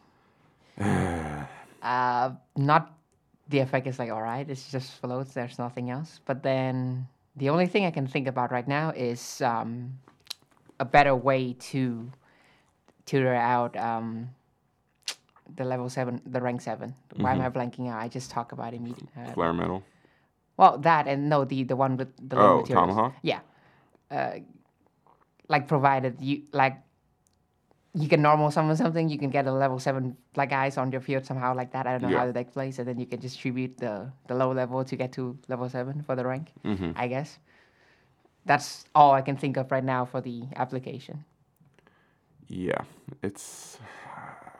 uh, 1.81 2.31
not 2.57 2.97
the 3.49 3.59
effect 3.59 3.87
is 3.87 3.99
like 3.99 4.09
alright. 4.09 4.49
It's 4.49 4.71
just 4.71 4.93
floats. 4.93 5.33
There's 5.33 5.59
nothing 5.59 5.91
else. 5.91 6.19
But 6.25 6.43
then 6.43 7.07
The 7.37 7.49
only 7.49 7.67
thing 7.67 7.85
I 7.85 7.91
can 7.91 8.07
think 8.07 8.27
about 8.27 8.51
right 8.51 8.67
now 8.67 8.91
is 8.91 9.41
um, 9.41 9.99
a 10.79 10.85
better 10.85 11.15
way 11.15 11.53
to 11.71 12.09
tutor 13.05 13.35
out 13.35 13.75
um, 13.77 14.29
the 15.55 15.63
level 15.63 15.89
seven, 15.89 16.21
the 16.25 16.41
rank 16.41 16.61
seven. 16.61 16.95
Why 17.17 17.33
am 17.33 17.41
I 17.41 17.49
blanking 17.49 17.89
out? 17.89 17.99
I 18.01 18.07
just 18.07 18.31
talk 18.31 18.51
about 18.51 18.73
it 18.73 18.77
immediately. 18.77 19.09
Uh, 19.17 19.31
Flare 19.33 19.53
metal. 19.53 19.83
well, 20.57 20.77
that 20.79 21.07
and 21.07 21.29
no, 21.29 21.45
the 21.45 21.63
the 21.63 21.75
one 21.75 21.97
with 21.97 22.09
the 22.17 22.37
Oh, 22.37 22.57
materials. 22.61 22.69
Tomahawk? 22.69 23.13
Yeah, 23.21 23.39
uh, 24.11 24.39
like 25.47 25.67
provided 25.67 26.17
you 26.19 26.43
like 26.51 26.77
you 27.93 28.09
can 28.09 28.21
normal 28.21 28.51
summon 28.51 28.75
something, 28.75 29.07
you 29.07 29.17
can 29.17 29.29
get 29.29 29.47
a 29.47 29.51
level 29.53 29.79
seven 29.79 30.17
like 30.35 30.51
eyes 30.51 30.77
on 30.77 30.91
your 30.91 30.99
field 30.99 31.25
somehow 31.25 31.55
like 31.55 31.71
that. 31.71 31.87
I 31.87 31.91
don't 31.93 32.01
know 32.01 32.09
Yeah. 32.09 32.19
how 32.19 32.25
the 32.27 32.33
deck 32.33 32.51
plays, 32.51 32.79
and 32.79 32.87
then 32.87 32.99
you 32.99 33.05
can 33.05 33.19
distribute 33.19 33.77
the 33.77 34.11
the 34.27 34.35
low 34.35 34.51
level 34.51 34.83
to 34.83 34.95
get 34.95 35.11
to 35.13 35.37
level 35.47 35.69
seven 35.69 36.01
for 36.03 36.15
the 36.15 36.25
rank. 36.25 36.51
Mm-hmm. 36.65 36.91
I 36.95 37.07
guess 37.07 37.39
that's 38.45 38.85
all 38.93 39.11
I 39.13 39.21
can 39.21 39.37
think 39.37 39.57
of 39.57 39.71
right 39.71 39.83
now 39.83 40.03
for 40.05 40.19
the 40.21 40.43
application. 40.55 41.23
Yeah, 42.47 42.81
it's 43.23 43.79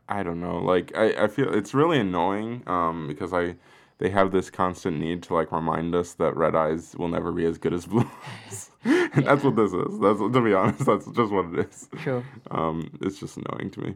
I 0.07 0.23
don't 0.23 0.39
know. 0.39 0.57
Like 0.57 0.95
I, 0.95 1.23
I 1.23 1.27
feel 1.27 1.53
it's 1.53 1.73
really 1.73 1.99
annoying 1.99 2.63
um, 2.67 3.07
because 3.07 3.33
I 3.33 3.55
they 3.97 4.09
have 4.09 4.31
this 4.31 4.49
constant 4.49 4.99
need 4.99 5.23
to 5.23 5.33
like 5.33 5.51
remind 5.51 5.95
us 5.95 6.13
that 6.13 6.35
red 6.35 6.55
eyes 6.55 6.95
will 6.97 7.07
never 7.07 7.31
be 7.31 7.45
as 7.45 7.57
good 7.57 7.73
as 7.73 7.85
blue 7.85 8.09
eyes. 8.45 8.69
and 8.83 9.13
that's 9.25 9.43
what 9.43 9.55
this 9.55 9.73
is. 9.73 9.99
That's 9.99 10.19
to 10.19 10.41
be 10.41 10.53
honest, 10.53 10.85
that's 10.85 11.05
just 11.05 11.31
what 11.31 11.53
it 11.53 11.67
is. 11.67 11.89
Sure. 12.03 12.23
Um, 12.51 12.97
it's 13.01 13.19
just 13.19 13.37
annoying 13.37 13.71
to 13.71 13.81
me. 13.81 13.95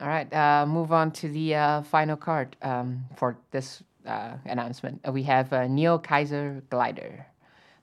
All 0.00 0.06
right, 0.06 0.32
uh, 0.32 0.64
move 0.66 0.92
on 0.92 1.10
to 1.12 1.28
the 1.28 1.56
uh, 1.56 1.82
final 1.82 2.16
card 2.16 2.56
um, 2.62 3.04
for 3.16 3.36
this 3.50 3.82
uh, 4.06 4.34
announcement. 4.44 5.00
Uh, 5.06 5.10
we 5.10 5.24
have 5.24 5.52
uh, 5.52 5.66
Neo 5.66 5.98
Kaiser 5.98 6.62
Glider, 6.70 7.26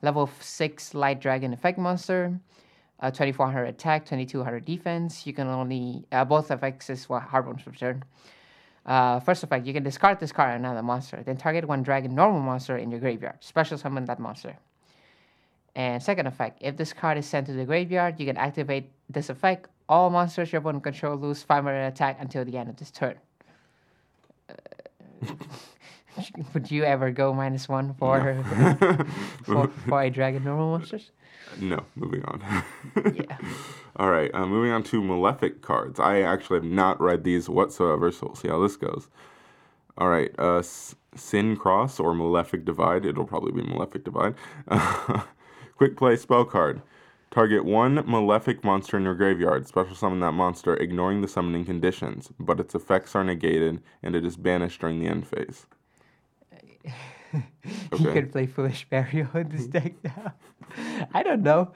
level 0.01 0.29
6 0.39 0.93
Light 0.93 1.19
Dragon 1.19 1.51
effect 1.51 1.77
monster, 1.77 2.39
uh, 2.99 3.11
2400 3.11 3.65
attack, 3.65 4.05
2200 4.05 4.65
defense. 4.65 5.27
You 5.27 5.33
can 5.33 5.47
only, 5.47 6.05
uh, 6.11 6.25
both 6.25 6.51
effects 6.51 6.89
is 6.89 7.09
what 7.09 7.23
Hardbone's 7.23 7.65
return. 7.67 8.03
Uh, 8.85 9.19
first 9.19 9.43
effect, 9.43 9.65
you 9.65 9.73
can 9.73 9.83
discard 9.83 10.19
this 10.19 10.31
card 10.31 10.51
on 10.51 10.57
another 10.57 10.83
monster, 10.83 11.21
then 11.25 11.37
target 11.37 11.67
one 11.67 11.81
dragon 11.81 12.13
normal 12.13 12.39
monster 12.39 12.77
in 12.77 12.91
your 12.91 12.99
graveyard. 12.99 13.37
Special 13.39 13.77
summon 13.77 14.05
that 14.05 14.19
monster. 14.19 14.55
And 15.75 16.01
second 16.01 16.27
effect, 16.27 16.59
if 16.61 16.77
this 16.77 16.93
card 16.93 17.17
is 17.17 17.25
sent 17.25 17.47
to 17.47 17.53
the 17.53 17.65
graveyard, 17.65 18.19
you 18.19 18.25
can 18.25 18.37
activate 18.37 18.91
this 19.09 19.29
effect. 19.29 19.67
All 19.89 20.09
monsters 20.09 20.51
your 20.51 20.59
opponent 20.59 20.83
control 20.83 21.17
lose 21.17 21.43
500 21.43 21.87
attack 21.87 22.17
until 22.19 22.45
the 22.45 22.57
end 22.57 22.69
of 22.69 22.77
this 22.77 22.91
turn. 22.91 23.15
Uh, 24.49 24.53
would 26.53 26.71
you 26.71 26.83
ever 26.83 27.11
go 27.11 27.33
minus 27.33 27.67
one 27.67 27.93
for, 27.95 28.43
for, 29.43 29.67
for 29.87 30.01
a 30.01 30.09
dragon 30.09 30.43
normal 30.43 30.77
monsters? 30.77 31.11
No, 31.59 31.85
moving 31.95 32.23
on. 32.25 32.41
Yeah. 33.13 33.37
All 33.97 34.11
right, 34.11 34.29
uh, 34.33 34.45
moving 34.45 34.71
on 34.71 34.83
to 34.83 35.01
Malefic 35.01 35.61
cards. 35.61 35.99
I 35.99 36.21
actually 36.21 36.57
have 36.57 36.65
not 36.65 36.99
read 36.99 37.23
these 37.23 37.47
whatsoever, 37.49 38.11
so 38.11 38.27
we'll 38.27 38.35
see 38.35 38.49
how 38.49 38.61
this 38.61 38.75
goes. 38.75 39.07
All 39.97 40.09
right, 40.09 40.31
uh, 40.37 40.61
Sin 41.15 41.55
Cross 41.55 41.99
or 41.99 42.13
Malefic 42.13 42.65
Divide. 42.65 43.05
It'll 43.05 43.25
probably 43.25 43.53
be 43.53 43.67
Malefic 43.67 44.03
Divide. 44.03 44.35
quick 45.77 45.95
play 45.95 46.17
spell 46.17 46.45
card. 46.45 46.81
Target 47.31 47.65
one 47.65 47.95
Malefic 48.05 48.63
monster 48.63 48.97
in 48.97 49.03
your 49.03 49.15
graveyard. 49.15 49.67
Special 49.67 49.95
summon 49.95 50.19
that 50.21 50.33
monster, 50.33 50.75
ignoring 50.75 51.21
the 51.21 51.27
summoning 51.27 51.65
conditions, 51.65 52.31
but 52.39 52.59
its 52.59 52.75
effects 52.75 53.15
are 53.15 53.23
negated 53.23 53.81
and 54.03 54.15
it 54.15 54.25
is 54.25 54.37
banished 54.37 54.81
during 54.81 54.99
the 54.99 55.07
end 55.07 55.27
phase. 55.27 55.65
You 57.97 58.11
could 58.11 58.31
play 58.31 58.45
Foolish 58.45 58.87
Burial 58.89 59.29
in 59.35 59.49
this 59.49 59.67
deck 59.67 59.93
now. 60.03 60.33
I 61.13 61.23
don't 61.23 61.43
know. 61.43 61.71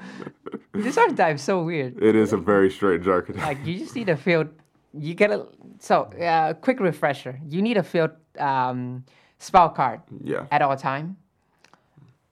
This 0.73 0.97
archetype's 0.97 1.41
so 1.41 1.63
weird. 1.63 2.01
It 2.01 2.15
is 2.15 2.33
a 2.33 2.37
very 2.37 2.69
strange 2.69 3.07
archetype. 3.07 3.43
like 3.43 3.65
you 3.65 3.79
just 3.79 3.95
need 3.95 4.09
a 4.09 4.17
field 4.17 4.49
you 4.93 5.13
get 5.13 5.31
a 5.31 5.45
so 5.79 6.03
uh, 6.21 6.53
quick 6.53 6.79
refresher 6.79 7.39
you 7.47 7.61
need 7.61 7.77
a 7.77 7.83
field 7.83 8.11
um, 8.39 9.03
spell 9.37 9.69
card 9.69 10.01
yeah. 10.23 10.45
at 10.51 10.61
all 10.61 10.75
time 10.75 11.17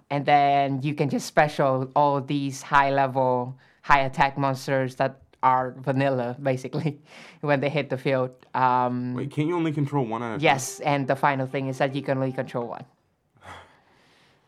and 0.09 0.25
then 0.25 0.81
you 0.81 0.93
can 0.93 1.09
just 1.09 1.27
special 1.27 1.89
all 1.95 2.21
these 2.21 2.61
high 2.61 2.91
level 2.91 3.57
high 3.81 4.01
attack 4.01 4.37
monsters 4.37 4.95
that 4.95 5.21
are 5.43 5.75
vanilla 5.79 6.35
basically 6.41 6.99
when 7.41 7.59
they 7.59 7.69
hit 7.69 7.89
the 7.89 7.97
field 7.97 8.31
um, 8.55 9.13
Wait, 9.13 9.29
can't 9.29 9.47
you 9.47 9.55
only 9.55 9.71
control 9.71 10.05
one 10.05 10.23
at 10.23 10.27
a 10.27 10.31
time? 10.31 10.39
yes 10.43 10.79
and 10.79 11.07
the 11.07 11.15
final 11.15 11.45
thing 11.45 11.67
is 11.67 11.77
that 11.77 11.93
you 11.93 12.01
can 12.01 12.17
only 12.17 12.33
control 12.33 12.67
one 12.67 12.85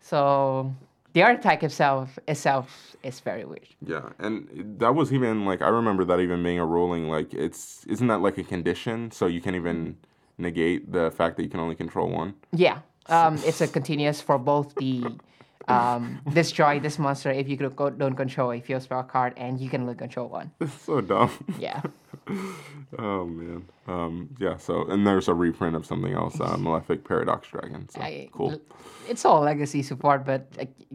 so 0.09 0.73
the 1.13 1.21
archetype 1.23 1.63
itself 1.63 2.19
itself 2.27 2.95
is 3.03 3.19
very 3.19 3.45
weird 3.45 3.69
Yeah, 3.85 4.09
and 4.19 4.47
that 4.79 4.93
was 4.95 5.11
even 5.13 5.45
like 5.45 5.61
I 5.61 5.69
remember 5.69 6.03
that 6.05 6.19
even 6.19 6.43
being 6.43 6.59
a 6.59 6.65
ruling. 6.65 7.09
Like 7.09 7.33
it's 7.33 7.85
isn't 7.85 8.07
that 8.07 8.21
like 8.21 8.37
a 8.37 8.43
condition, 8.43 9.11
so 9.11 9.27
you 9.27 9.41
can 9.41 9.55
even 9.55 9.97
negate 10.37 10.91
the 10.91 11.11
fact 11.11 11.37
that 11.37 11.43
you 11.43 11.49
can 11.49 11.59
only 11.59 11.75
control 11.75 12.09
one. 12.09 12.33
Yeah, 12.51 12.79
um, 13.07 13.35
it's 13.45 13.61
a 13.61 13.67
continuous 13.67 14.21
for 14.21 14.37
both 14.37 14.75
the 14.75 15.19
um, 15.67 16.19
destroy 16.33 16.79
this 16.79 16.97
monster 16.97 17.31
if 17.31 17.47
you 17.47 17.57
don't 17.57 18.15
control 18.15 18.51
a 18.51 18.59
field 18.59 18.81
spell 18.81 19.03
card, 19.03 19.33
and 19.37 19.59
you 19.59 19.69
can 19.69 19.81
only 19.81 19.95
control 19.95 20.27
one. 20.27 20.51
It's 20.59 20.81
so 20.81 21.01
dumb. 21.01 21.31
Yeah, 21.59 21.81
oh 23.00 23.25
man. 23.25 23.65
Um. 23.88 24.29
Yeah. 24.39 24.57
So 24.57 24.86
and 24.88 25.05
there's 25.05 25.27
a 25.27 25.33
reprint 25.33 25.75
of 25.75 25.86
something 25.86 26.13
else, 26.13 26.39
uh, 26.39 26.57
Malefic 26.57 27.03
Paradox 27.03 27.48
Dragon. 27.50 27.88
So 27.89 28.01
I- 28.01 28.29
cool. 28.31 28.62
It's 29.07 29.25
all 29.25 29.41
legacy 29.41 29.81
support, 29.81 30.25
but 30.25 30.48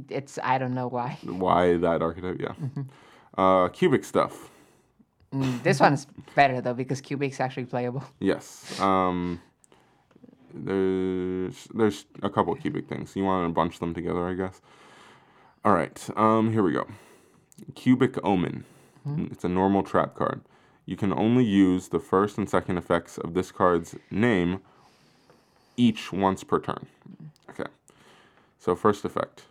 it's 0.09 0.39
I 0.43 0.59
don't 0.59 0.75
know 0.75 0.87
why. 0.89 1.19
Why 1.25 1.77
that 1.79 2.01
archetype? 2.03 2.41
Yeah. 2.41 2.49
Mm-hmm. 2.53 3.41
Uh, 3.41 3.69
cubic 3.71 4.05
stuff. 4.05 4.51
Mm, 5.33 5.63
this 5.65 5.81
one's 5.81 6.07
better 6.37 6.61
though 6.61 6.75
because 6.75 7.01
Cubic's 7.01 7.41
actually 7.41 7.65
playable. 7.67 8.05
Yes. 8.21 8.79
Um. 8.81 9.41
There's 10.53 11.67
there's 11.75 12.07
a 12.23 12.31
couple 12.31 12.55
cubic 12.55 12.89
things. 12.89 13.17
You 13.17 13.25
want 13.25 13.49
to 13.49 13.53
bunch 13.53 13.81
them 13.81 13.93
together, 13.93 14.29
I 14.29 14.35
guess. 14.35 14.61
All 15.65 15.73
right. 15.73 15.99
Um. 16.17 16.53
Here 16.53 16.63
we 16.63 16.73
go. 16.73 16.87
Cubic 17.75 18.17
Omen. 18.25 18.65
It's 19.31 19.45
a 19.45 19.49
normal 19.49 19.83
trap 19.83 20.15
card. 20.15 20.41
You 20.87 20.97
can 20.97 21.13
only 21.13 21.45
use 21.45 21.89
the 21.89 21.99
first 21.99 22.37
and 22.37 22.49
second 22.49 22.77
effects 22.77 23.19
of 23.19 23.35
this 23.35 23.51
card's 23.51 23.97
name 24.11 24.61
each 25.77 26.13
once 26.13 26.45
per 26.45 26.61
turn. 26.61 26.87
Okay. 27.51 27.71
So 28.59 28.77
first 28.77 29.05
effect. 29.05 29.45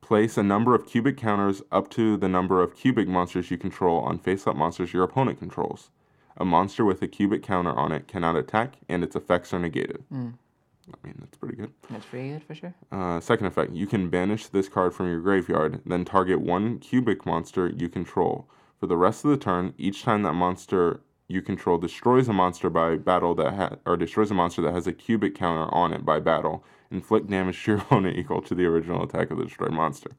Place 0.00 0.36
a 0.36 0.42
number 0.42 0.74
of 0.74 0.86
cubic 0.86 1.16
counters 1.16 1.62
up 1.70 1.88
to 1.90 2.16
the 2.16 2.28
number 2.28 2.60
of 2.62 2.74
cubic 2.74 3.06
monsters 3.06 3.50
you 3.50 3.56
control 3.56 4.00
on 4.00 4.18
face-up 4.18 4.56
monsters 4.56 4.92
your 4.92 5.04
opponent 5.04 5.38
controls. 5.38 5.90
A 6.36 6.44
monster 6.44 6.84
with 6.84 7.00
a 7.02 7.06
cubic 7.06 7.42
counter 7.42 7.72
on 7.72 7.92
it 7.92 8.08
cannot 8.08 8.34
attack, 8.34 8.74
and 8.88 9.04
its 9.04 9.14
effects 9.14 9.54
are 9.54 9.58
negated. 9.58 10.02
I 10.92 11.06
mean, 11.06 11.14
that's 11.20 11.36
pretty 11.36 11.54
good. 11.54 11.70
That's 11.90 12.06
pretty 12.06 12.30
good 12.30 12.42
for 12.42 12.54
sure. 12.54 12.74
Uh, 12.90 13.20
second 13.20 13.46
effect, 13.46 13.72
you 13.72 13.86
can 13.86 14.08
banish 14.08 14.48
this 14.48 14.68
card 14.68 14.94
from 14.94 15.06
your 15.06 15.20
graveyard, 15.20 15.80
then 15.86 16.04
target 16.04 16.40
one 16.40 16.78
cubic 16.80 17.24
monster 17.24 17.68
you 17.68 17.88
control. 17.88 18.48
For 18.80 18.86
the 18.86 18.96
rest 18.96 19.24
of 19.26 19.30
the 19.30 19.36
turn, 19.36 19.74
each 19.76 20.02
time 20.02 20.22
that 20.22 20.32
monster 20.32 21.00
you 21.28 21.42
control 21.42 21.78
destroys 21.78 22.28
a 22.28 22.32
monster 22.32 22.70
by 22.70 22.96
battle 22.96 23.34
that 23.36 23.52
ha- 23.54 23.76
or 23.86 23.96
destroys 23.96 24.30
a 24.30 24.34
monster 24.34 24.62
that 24.62 24.72
has 24.72 24.86
a 24.86 24.92
cubic 24.92 25.34
counter 25.36 25.72
on 25.72 25.92
it 25.92 26.04
by 26.04 26.18
battle, 26.18 26.64
inflict 26.90 27.28
damage 27.28 27.62
to 27.64 27.72
your 27.72 27.78
opponent 27.82 28.16
equal 28.16 28.40
to 28.42 28.54
the 28.54 28.64
original 28.64 29.04
attack 29.04 29.30
of 29.30 29.36
the 29.38 29.44
destroyed 29.44 29.70
monster. 29.72 30.10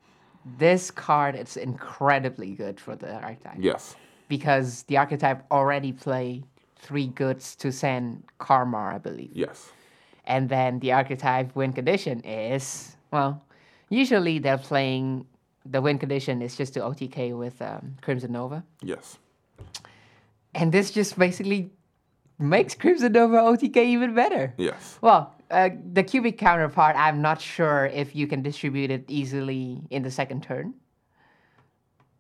This 0.60 0.90
card 0.92 1.36
is 1.36 1.58
incredibly 1.58 2.52
good 2.54 2.80
for 2.80 2.96
the 2.96 3.16
archetype 3.16 3.58
Yes. 3.60 3.96
because 4.30 4.84
the 4.84 4.98
archetype 4.98 5.44
already 5.52 5.92
play 5.92 6.44
three 6.78 7.08
goods 7.08 7.56
to 7.58 7.72
send 7.72 8.24
Karma, 8.38 8.78
I 8.78 8.98
believe. 9.00 9.32
Yes. 9.34 9.72
And 10.26 10.50
then 10.50 10.80
the 10.80 10.94
archetype 10.94 11.56
win 11.56 11.74
condition 11.74 12.22
is, 12.22 12.96
well, 13.12 13.44
usually 13.90 14.40
they're 14.40 14.58
playing, 14.58 15.26
the 15.66 15.82
win 15.82 15.98
condition 15.98 16.42
is 16.42 16.56
just 16.56 16.74
to 16.74 16.80
OTK 16.80 17.38
with 17.38 17.62
um, 17.62 17.98
Crimson 18.02 18.32
Nova. 18.32 18.64
Yes. 18.82 19.18
And 20.54 20.72
this 20.72 20.92
just 20.92 21.18
basically 21.18 21.72
makes 22.40 22.76
Crimson 22.76 23.12
Nova 23.12 23.38
OTK 23.38 23.78
even 23.78 24.16
better. 24.16 24.54
Yes. 24.58 24.98
Well, 25.02 25.36
uh, 25.50 25.70
the 25.94 26.04
cubic 26.04 26.38
counterpart, 26.38 26.96
I'm 26.96 27.22
not 27.22 27.42
sure 27.42 27.86
if 27.94 28.16
you 28.16 28.28
can 28.28 28.42
distribute 28.42 28.90
it 28.92 29.06
easily 29.08 29.82
in 29.90 30.02
the 30.02 30.12
second 30.12 30.44
turn. 30.44 30.74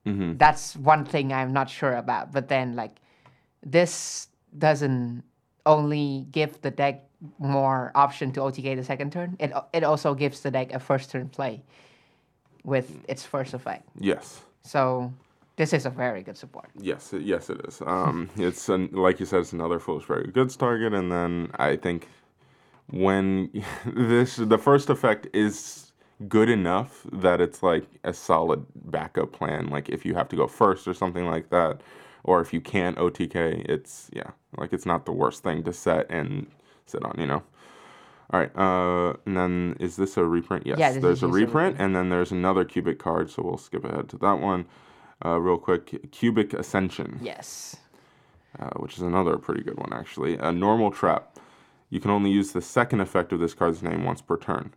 Mm-hmm. 0.06 0.38
That's 0.38 0.76
one 0.76 1.06
thing 1.06 1.34
I'm 1.34 1.54
not 1.54 1.70
sure 1.70 1.96
about. 1.96 2.32
But 2.32 2.48
then, 2.48 2.76
like, 2.76 2.98
this 3.64 4.28
doesn't 4.58 5.24
only 5.66 6.28
give 6.32 6.62
the 6.62 6.72
deck 6.72 7.08
more 7.38 7.92
option 7.94 8.32
to 8.34 8.40
OTK 8.40 8.76
the 8.76 8.84
second 8.84 9.12
turn. 9.12 9.38
It 9.40 9.54
it 9.74 9.84
also 9.84 10.16
gives 10.16 10.42
the 10.42 10.50
deck 10.50 10.74
a 10.74 10.80
first 10.80 11.12
turn 11.12 11.30
play 11.30 11.62
with 12.64 13.04
its 13.08 13.26
first 13.26 13.54
effect. 13.54 13.88
Yes. 14.00 14.42
So 14.64 15.12
this 15.56 15.74
is 15.74 15.86
a 15.86 15.90
very 15.90 16.24
good 16.24 16.38
support. 16.38 16.70
Yes, 16.80 17.14
it, 17.14 17.24
yes, 17.24 17.50
it 17.50 17.62
is. 17.68 17.82
Um, 17.86 18.30
it's 18.36 18.70
an, 18.70 18.90
like 18.92 19.20
you 19.20 19.26
said, 19.26 19.42
it's 19.42 19.54
another 19.54 19.80
foolish 19.80 20.08
burial 20.08 20.32
goods 20.32 20.56
target, 20.56 20.94
and 20.94 21.12
then 21.12 21.52
I 21.56 21.76
think 21.76 22.08
when 22.90 23.50
this 23.86 24.38
the 24.38 24.58
first 24.58 24.90
effect 24.90 25.28
is 25.34 25.92
good 26.28 26.50
enough 26.50 27.06
that 27.12 27.42
it's 27.42 27.64
like 27.64 27.86
a 28.04 28.14
solid 28.14 28.66
backup 28.76 29.32
plan. 29.32 29.68
Like 29.68 29.90
if 29.90 30.06
you 30.06 30.14
have 30.16 30.30
to 30.30 30.36
go 30.36 30.48
first 30.48 30.88
or 30.88 30.94
something 30.94 31.26
like 31.26 31.50
that, 31.50 31.82
or 32.24 32.42
if 32.42 32.54
you 32.54 32.62
can't 32.62 32.98
OTK, 32.98 33.66
it's 33.68 34.10
yeah, 34.14 34.32
like 34.58 34.74
it's 34.74 34.86
not 34.86 35.06
the 35.06 35.12
worst 35.12 35.44
thing 35.44 35.64
to 35.64 35.74
set 35.74 36.10
and 36.10 36.48
sit 36.86 37.04
on. 37.04 37.16
You 37.18 37.26
know. 37.26 37.44
All 38.34 38.40
right, 38.40 38.56
uh, 38.58 39.18
and 39.26 39.36
then 39.36 39.76
is 39.80 39.98
this 39.98 40.16
a 40.16 40.24
reprint? 40.24 40.66
Yes, 40.66 40.80
Yeah, 40.80 40.92
there's 40.94 41.22
a 41.22 41.28
reprint, 41.28 41.76
and 41.80 41.94
then 41.94 42.08
there's 42.10 42.32
another 42.32 42.64
cubic 42.64 42.98
card, 42.98 43.30
so 43.30 43.44
we'll 43.44 43.58
skip 43.58 43.84
ahead 43.84 44.08
to 44.10 44.18
that 44.20 44.40
one. 44.40 44.66
Uh, 45.24 45.38
real 45.40 45.58
quick, 45.58 46.12
Cubic 46.12 46.54
Ascension 46.54 47.20
Yes. 47.22 47.76
uh, 48.58 48.70
which 48.78 48.96
is 48.98 49.04
another 49.04 49.38
pretty 49.38 49.62
good 49.62 49.78
one 49.78 49.92
actually. 49.94 50.36
A 50.38 50.52
normal 50.52 50.90
trap. 50.92 51.38
You 51.92 52.00
can 52.00 52.10
only 52.10 52.32
use 52.32 52.54
the 52.54 52.62
second 52.62 53.02
effect 53.02 53.32
of 53.34 53.40
this 53.40 53.54
card's 53.54 53.84
name 53.84 54.04
once 54.04 54.22
per 54.22 54.38
turn. 54.38 54.74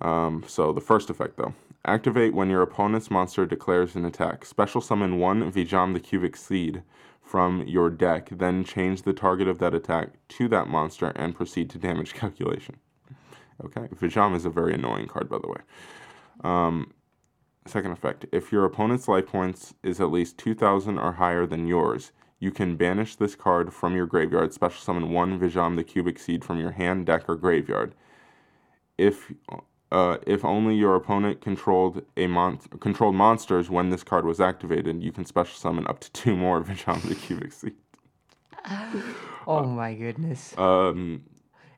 Um, 0.00 0.42
so 0.48 0.72
the 0.72 0.80
first 0.80 1.10
effect 1.10 1.36
though. 1.36 1.54
Activate 1.84 2.34
when 2.34 2.50
your 2.50 2.62
opponent's 2.62 3.10
monster 3.10 3.46
declares 3.46 3.94
an 3.94 4.04
attack. 4.04 4.44
Special 4.44 4.80
summon 4.80 5.18
one 5.18 5.50
Vijam 5.50 5.94
the 5.94 6.00
Cubic 6.00 6.36
Seed 6.36 6.82
from 7.22 7.66
your 7.66 7.90
deck, 7.90 8.28
then 8.30 8.64
change 8.64 9.02
the 9.02 9.12
target 9.12 9.48
of 9.48 9.58
that 9.58 9.74
attack 9.74 10.10
to 10.28 10.48
that 10.48 10.66
monster 10.66 11.08
and 11.08 11.36
proceed 11.36 11.70
to 11.70 11.78
damage 11.78 12.14
calculation. 12.14 12.76
Okay, 13.64 13.88
Vijam 13.94 14.34
is 14.34 14.44
a 14.44 14.50
very 14.50 14.74
annoying 14.74 15.06
card, 15.06 15.28
by 15.28 15.38
the 15.38 15.48
way. 15.48 15.60
Um, 16.42 16.92
second 17.66 17.92
effect 17.92 18.24
if 18.32 18.50
your 18.50 18.64
opponent's 18.64 19.08
life 19.08 19.26
points 19.26 19.74
is 19.82 20.00
at 20.00 20.10
least 20.10 20.38
2,000 20.38 20.98
or 20.98 21.12
higher 21.12 21.46
than 21.46 21.66
yours, 21.66 22.12
you 22.40 22.50
can 22.50 22.76
banish 22.76 23.16
this 23.16 23.34
card 23.34 23.72
from 23.74 23.96
your 23.96 24.06
graveyard, 24.06 24.52
special 24.52 24.80
summon 24.80 25.10
one 25.10 25.38
Vijam 25.38 25.76
the 25.76 25.84
Cubic 25.84 26.18
Seed 26.18 26.44
from 26.44 26.60
your 26.60 26.72
hand, 26.72 27.06
deck, 27.06 27.28
or 27.28 27.36
graveyard. 27.36 27.94
If 28.96 29.32
uh, 29.90 30.18
if 30.26 30.44
only 30.44 30.74
your 30.76 30.94
opponent 30.96 31.40
controlled 31.40 32.02
a 32.16 32.26
mon- 32.26 32.58
controlled 32.80 33.14
monsters 33.14 33.70
when 33.70 33.90
this 33.90 34.02
card 34.04 34.24
was 34.24 34.40
activated, 34.40 35.02
you 35.02 35.12
can 35.12 35.24
special 35.24 35.56
summon 35.56 35.86
up 35.88 36.00
to 36.00 36.10
two 36.12 36.36
more 36.36 36.62
Vijam 36.68 37.00
the 37.08 37.14
Cubic 37.14 37.52
Seed. 37.52 37.74
Oh 39.46 39.64
my 39.64 39.94
goodness. 39.94 40.54
Um, 40.58 41.22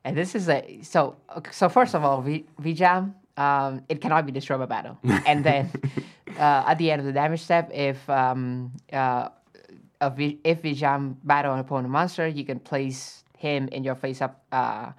And 0.03 0.17
this 0.17 0.35
is 0.35 0.49
a 0.49 0.79
so 0.81 1.15
so 1.51 1.69
first 1.69 1.95
of 1.95 2.03
all, 2.03 2.21
V 2.21 2.45
Vijam, 2.61 3.13
um, 3.37 3.81
it 3.87 4.01
cannot 4.01 4.25
be 4.25 4.31
destroyed 4.31 4.59
by 4.59 4.65
battle. 4.65 4.97
and 5.25 5.43
then 5.49 5.71
uh, 6.37 6.63
at 6.67 6.77
the 6.77 6.91
end 6.91 6.99
of 6.99 7.05
the 7.05 7.13
damage 7.13 7.41
step, 7.41 7.69
if 7.73 8.09
um, 8.09 8.71
uh, 8.91 9.29
a 10.01 10.09
v, 10.09 10.39
if 10.43 10.63
Vijam 10.63 11.15
battle 11.23 11.53
an 11.53 11.59
opponent 11.59 11.89
monster, 11.91 12.27
you 12.27 12.43
can 12.43 12.59
place 12.59 13.23
him 13.37 13.69
in 13.71 13.83
your 13.83 13.95
face 13.95 14.21
up 14.21 14.43
uh, 14.51 14.91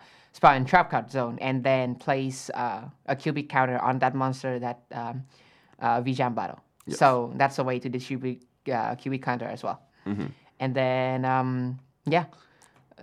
spot 0.42 0.56
and 0.56 0.66
trap 0.66 0.90
card 0.90 1.08
zone, 1.08 1.38
and 1.40 1.62
then 1.62 1.94
place 1.94 2.50
uh, 2.54 2.82
a 3.06 3.14
cubic 3.14 3.48
counter 3.48 3.78
on 3.78 4.00
that 4.00 4.12
monster 4.12 4.58
that 4.58 4.82
um, 4.90 5.22
uh, 5.78 6.02
Vijam 6.02 6.34
battle. 6.34 6.58
So 6.88 7.32
that's 7.36 7.60
a 7.60 7.64
way 7.64 7.78
to 7.78 7.88
distribute 7.88 8.42
uh, 8.66 8.96
cubic 8.96 9.22
counter 9.22 9.44
as 9.44 9.62
well. 9.62 9.80
And 10.58 10.74
then 10.74 11.24
um, 11.24 11.78
yeah. 12.06 12.24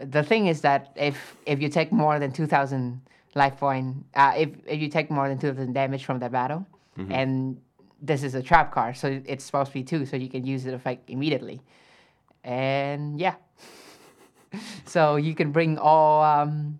The 0.03 0.21
thing 0.21 0.47
is 0.47 0.59
that 0.61 0.91
if 0.97 1.37
if 1.45 1.61
you 1.61 1.69
take 1.69 1.93
more 1.93 2.19
than 2.19 2.33
2000 2.33 3.01
life 3.35 3.57
point 3.57 4.05
uh, 4.15 4.33
if, 4.35 4.49
if 4.65 4.81
you 4.81 4.89
take 4.89 5.09
more 5.09 5.29
than 5.29 5.37
2000 5.37 5.71
damage 5.73 6.03
from 6.03 6.19
that 6.19 6.31
battle 6.31 6.65
and 7.13 7.61
this 8.01 8.23
is 8.23 8.33
a 8.35 8.41
trap 8.41 8.73
card 8.73 8.97
so 8.97 9.21
it's 9.25 9.45
supposed 9.45 9.71
to 9.71 9.73
be 9.73 9.83
two 9.83 10.05
so 10.05 10.17
you 10.17 10.29
can 10.29 10.45
use 10.45 10.63
the 10.65 10.73
effect 10.73 11.09
immediately. 11.09 11.61
And 12.43 13.17
yeah. 13.19 13.35
So 14.85 15.17
you 15.17 15.35
can 15.35 15.51
bring 15.51 15.77
all 15.77 16.23
um, 16.23 16.79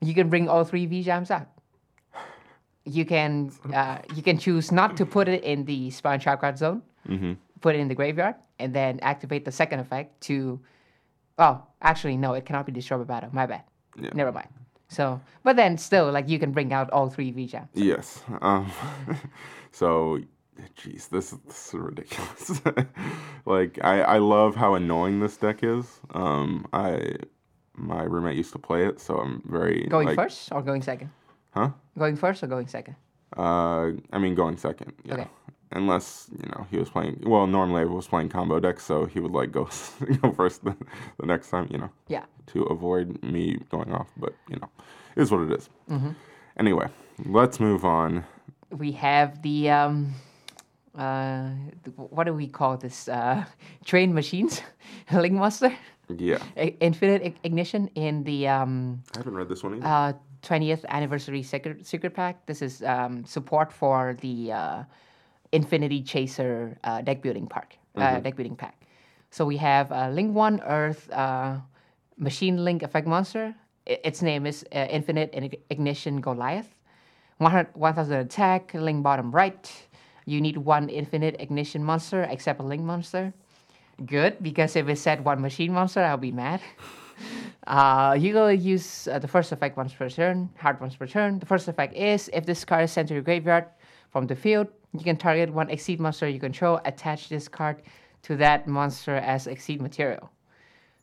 you 0.00 0.14
can 0.14 0.28
bring 0.28 0.48
all 0.48 0.64
three 0.64 0.86
Vijams 0.86 1.30
out 1.30 1.48
you 2.84 3.04
can 3.04 3.52
uh, 3.74 3.98
you 4.14 4.22
can 4.22 4.38
choose 4.38 4.72
not 4.72 4.96
to 4.96 5.04
put 5.04 5.28
it 5.28 5.44
in 5.44 5.64
the 5.64 5.90
spawn 5.90 6.18
trap 6.20 6.40
card 6.40 6.56
zone 6.58 6.82
put 7.60 7.74
it 7.74 7.78
in 7.80 7.88
the 7.88 7.94
graveyard 7.94 8.34
and 8.58 8.74
then 8.74 8.98
activate 9.00 9.44
the 9.44 9.52
second 9.52 9.80
effect 9.80 10.20
to 10.20 10.60
Oh, 11.40 11.62
actually, 11.80 12.16
no, 12.16 12.34
it 12.34 12.44
cannot 12.44 12.66
be 12.66 12.72
destroyed 12.72 13.06
by 13.06 13.14
battle. 13.14 13.30
My 13.32 13.46
bad. 13.46 13.62
Yeah. 13.96 14.10
Never 14.12 14.32
mind. 14.32 14.48
So, 14.88 15.20
but 15.44 15.54
then 15.54 15.78
still, 15.78 16.10
like, 16.10 16.28
you 16.28 16.36
can 16.36 16.50
bring 16.50 16.72
out 16.72 16.90
all 16.90 17.08
three 17.10 17.32
Vijams. 17.32 17.68
Yes. 17.74 18.24
Um, 18.42 18.72
so, 19.70 20.18
jeez, 20.76 21.08
this, 21.10 21.32
is- 21.32 21.38
this 21.46 21.68
is 21.68 21.74
ridiculous. 21.74 22.60
like, 23.46 23.78
I, 23.84 24.00
I 24.02 24.18
love 24.18 24.56
how 24.56 24.74
annoying 24.74 25.20
this 25.20 25.36
deck 25.36 25.60
is. 25.62 26.00
Um, 26.12 26.66
I 26.72 27.12
my 27.78 28.02
roommate 28.02 28.36
used 28.36 28.52
to 28.52 28.58
play 28.58 28.86
it, 28.86 29.00
so 29.00 29.18
I'm 29.18 29.42
very 29.46 29.86
Going 29.86 30.08
like, 30.08 30.16
first 30.16 30.52
or 30.52 30.62
going 30.62 30.82
second? 30.82 31.10
Huh? 31.50 31.70
Going 31.98 32.16
first 32.16 32.42
or 32.42 32.46
going 32.46 32.66
second? 32.66 32.96
Uh, 33.36 33.92
I 34.12 34.18
mean, 34.18 34.34
going 34.34 34.56
second. 34.56 34.92
Yeah. 35.04 35.14
Okay. 35.14 35.28
Unless 35.72 36.30
you 36.42 36.48
know 36.48 36.66
he 36.70 36.78
was 36.78 36.88
playing. 36.88 37.22
Well, 37.26 37.46
normally 37.46 37.82
I 37.82 37.84
was 37.84 38.06
playing 38.06 38.30
combo 38.30 38.58
decks, 38.58 38.84
so 38.84 39.04
he 39.04 39.20
would 39.20 39.32
like 39.32 39.52
go 39.52 39.68
go 40.22 40.32
first 40.32 40.64
the, 40.64 40.74
the 41.20 41.26
next 41.26 41.50
time. 41.50 41.68
You 41.70 41.78
know. 41.78 41.90
Yeah. 42.08 42.24
To 42.48 42.62
avoid 42.64 43.22
me 43.22 43.58
going 43.70 43.92
off, 43.92 44.08
but 44.16 44.34
you 44.48 44.56
know, 44.56 44.70
it 45.14 45.22
is 45.22 45.30
what 45.30 45.42
it 45.42 45.52
is. 45.52 45.68
Mm-hmm. 45.90 46.12
Anyway, 46.58 46.88
let's 47.26 47.60
move 47.60 47.84
on. 47.84 48.24
We 48.70 48.92
have 48.92 49.42
the 49.42 49.68
um, 49.70 50.14
uh, 50.96 51.50
what 51.96 52.24
do 52.24 52.32
we 52.34 52.48
call 52.48 52.76
this? 52.76 53.08
Uh, 53.08 53.44
train 53.84 54.14
machines, 54.14 54.62
Link 55.12 55.34
Monster, 55.34 55.72
Yeah. 56.16 56.38
I- 56.56 56.74
Infinite 56.80 57.22
Ig- 57.22 57.38
Ignition 57.44 57.88
in 57.94 58.24
the 58.24 58.48
um, 58.48 59.02
I 59.14 59.18
haven't 59.18 59.34
read 59.34 59.48
this 59.48 59.62
one 59.62 59.74
either. 59.76 59.86
uh, 59.86 60.12
20th 60.42 60.84
anniversary 60.88 61.42
secret, 61.42 61.84
secret 61.86 62.14
pack. 62.14 62.46
This 62.46 62.62
is 62.62 62.82
um, 62.84 63.24
support 63.24 63.72
for 63.72 64.16
the 64.20 64.52
uh, 64.52 64.82
Infinity 65.52 66.02
Chaser 66.02 66.78
uh, 66.84 67.02
deck 67.02 67.22
building 67.22 67.46
park, 67.46 67.74
uh, 67.96 68.20
deck 68.20 68.36
building 68.36 68.54
pack. 68.56 68.80
So 69.30 69.44
we 69.44 69.56
have 69.58 69.90
uh, 69.92 70.08
Link 70.10 70.34
One 70.34 70.60
Earth 70.60 71.10
uh, 71.10 71.58
Machine 72.16 72.64
Link 72.64 72.82
Effect 72.82 73.06
Monster. 73.06 73.54
I- 73.88 73.98
its 74.04 74.22
name 74.22 74.46
is 74.46 74.64
uh, 74.72 74.86
Infinite 74.90 75.30
Ig- 75.32 75.60
Ignition 75.70 76.20
Goliath. 76.20 76.74
100 77.38 77.74
1000 77.74 78.14
attack, 78.18 78.74
Link 78.74 79.02
bottom 79.02 79.30
right. 79.32 79.70
You 80.24 80.40
need 80.40 80.56
one 80.58 80.88
Infinite 80.88 81.36
Ignition 81.40 81.82
monster 81.84 82.22
except 82.30 82.60
a 82.60 82.62
Link 82.62 82.82
monster. 82.82 83.32
Good, 84.04 84.42
because 84.42 84.76
if 84.76 84.88
it 84.88 84.96
said 84.96 85.24
one 85.24 85.40
machine 85.40 85.72
monster, 85.72 86.02
I'll 86.02 86.16
be 86.16 86.32
mad. 86.32 86.60
Uh, 87.66 88.16
you 88.18 88.32
go 88.32 88.48
use 88.48 89.08
uh, 89.08 89.18
the 89.18 89.28
first 89.28 89.52
effect 89.52 89.76
once 89.76 89.92
per 89.92 90.08
turn, 90.08 90.48
hard 90.56 90.80
once 90.80 90.96
per 90.96 91.06
turn. 91.06 91.38
The 91.38 91.44
first 91.44 91.68
effect 91.68 91.94
is 91.94 92.30
if 92.32 92.46
this 92.46 92.64
card 92.64 92.84
is 92.84 92.92
sent 92.92 93.08
to 93.08 93.14
your 93.14 93.22
graveyard 93.22 93.66
from 94.10 94.26
the 94.26 94.34
field, 94.34 94.68
you 94.94 95.04
can 95.04 95.16
target 95.18 95.52
one 95.52 95.68
exceed 95.68 96.00
monster 96.00 96.26
you 96.28 96.40
control, 96.40 96.80
attach 96.86 97.28
this 97.28 97.46
card 97.46 97.82
to 98.22 98.36
that 98.36 98.66
monster 98.66 99.16
as 99.16 99.46
exceed 99.46 99.82
material. 99.82 100.30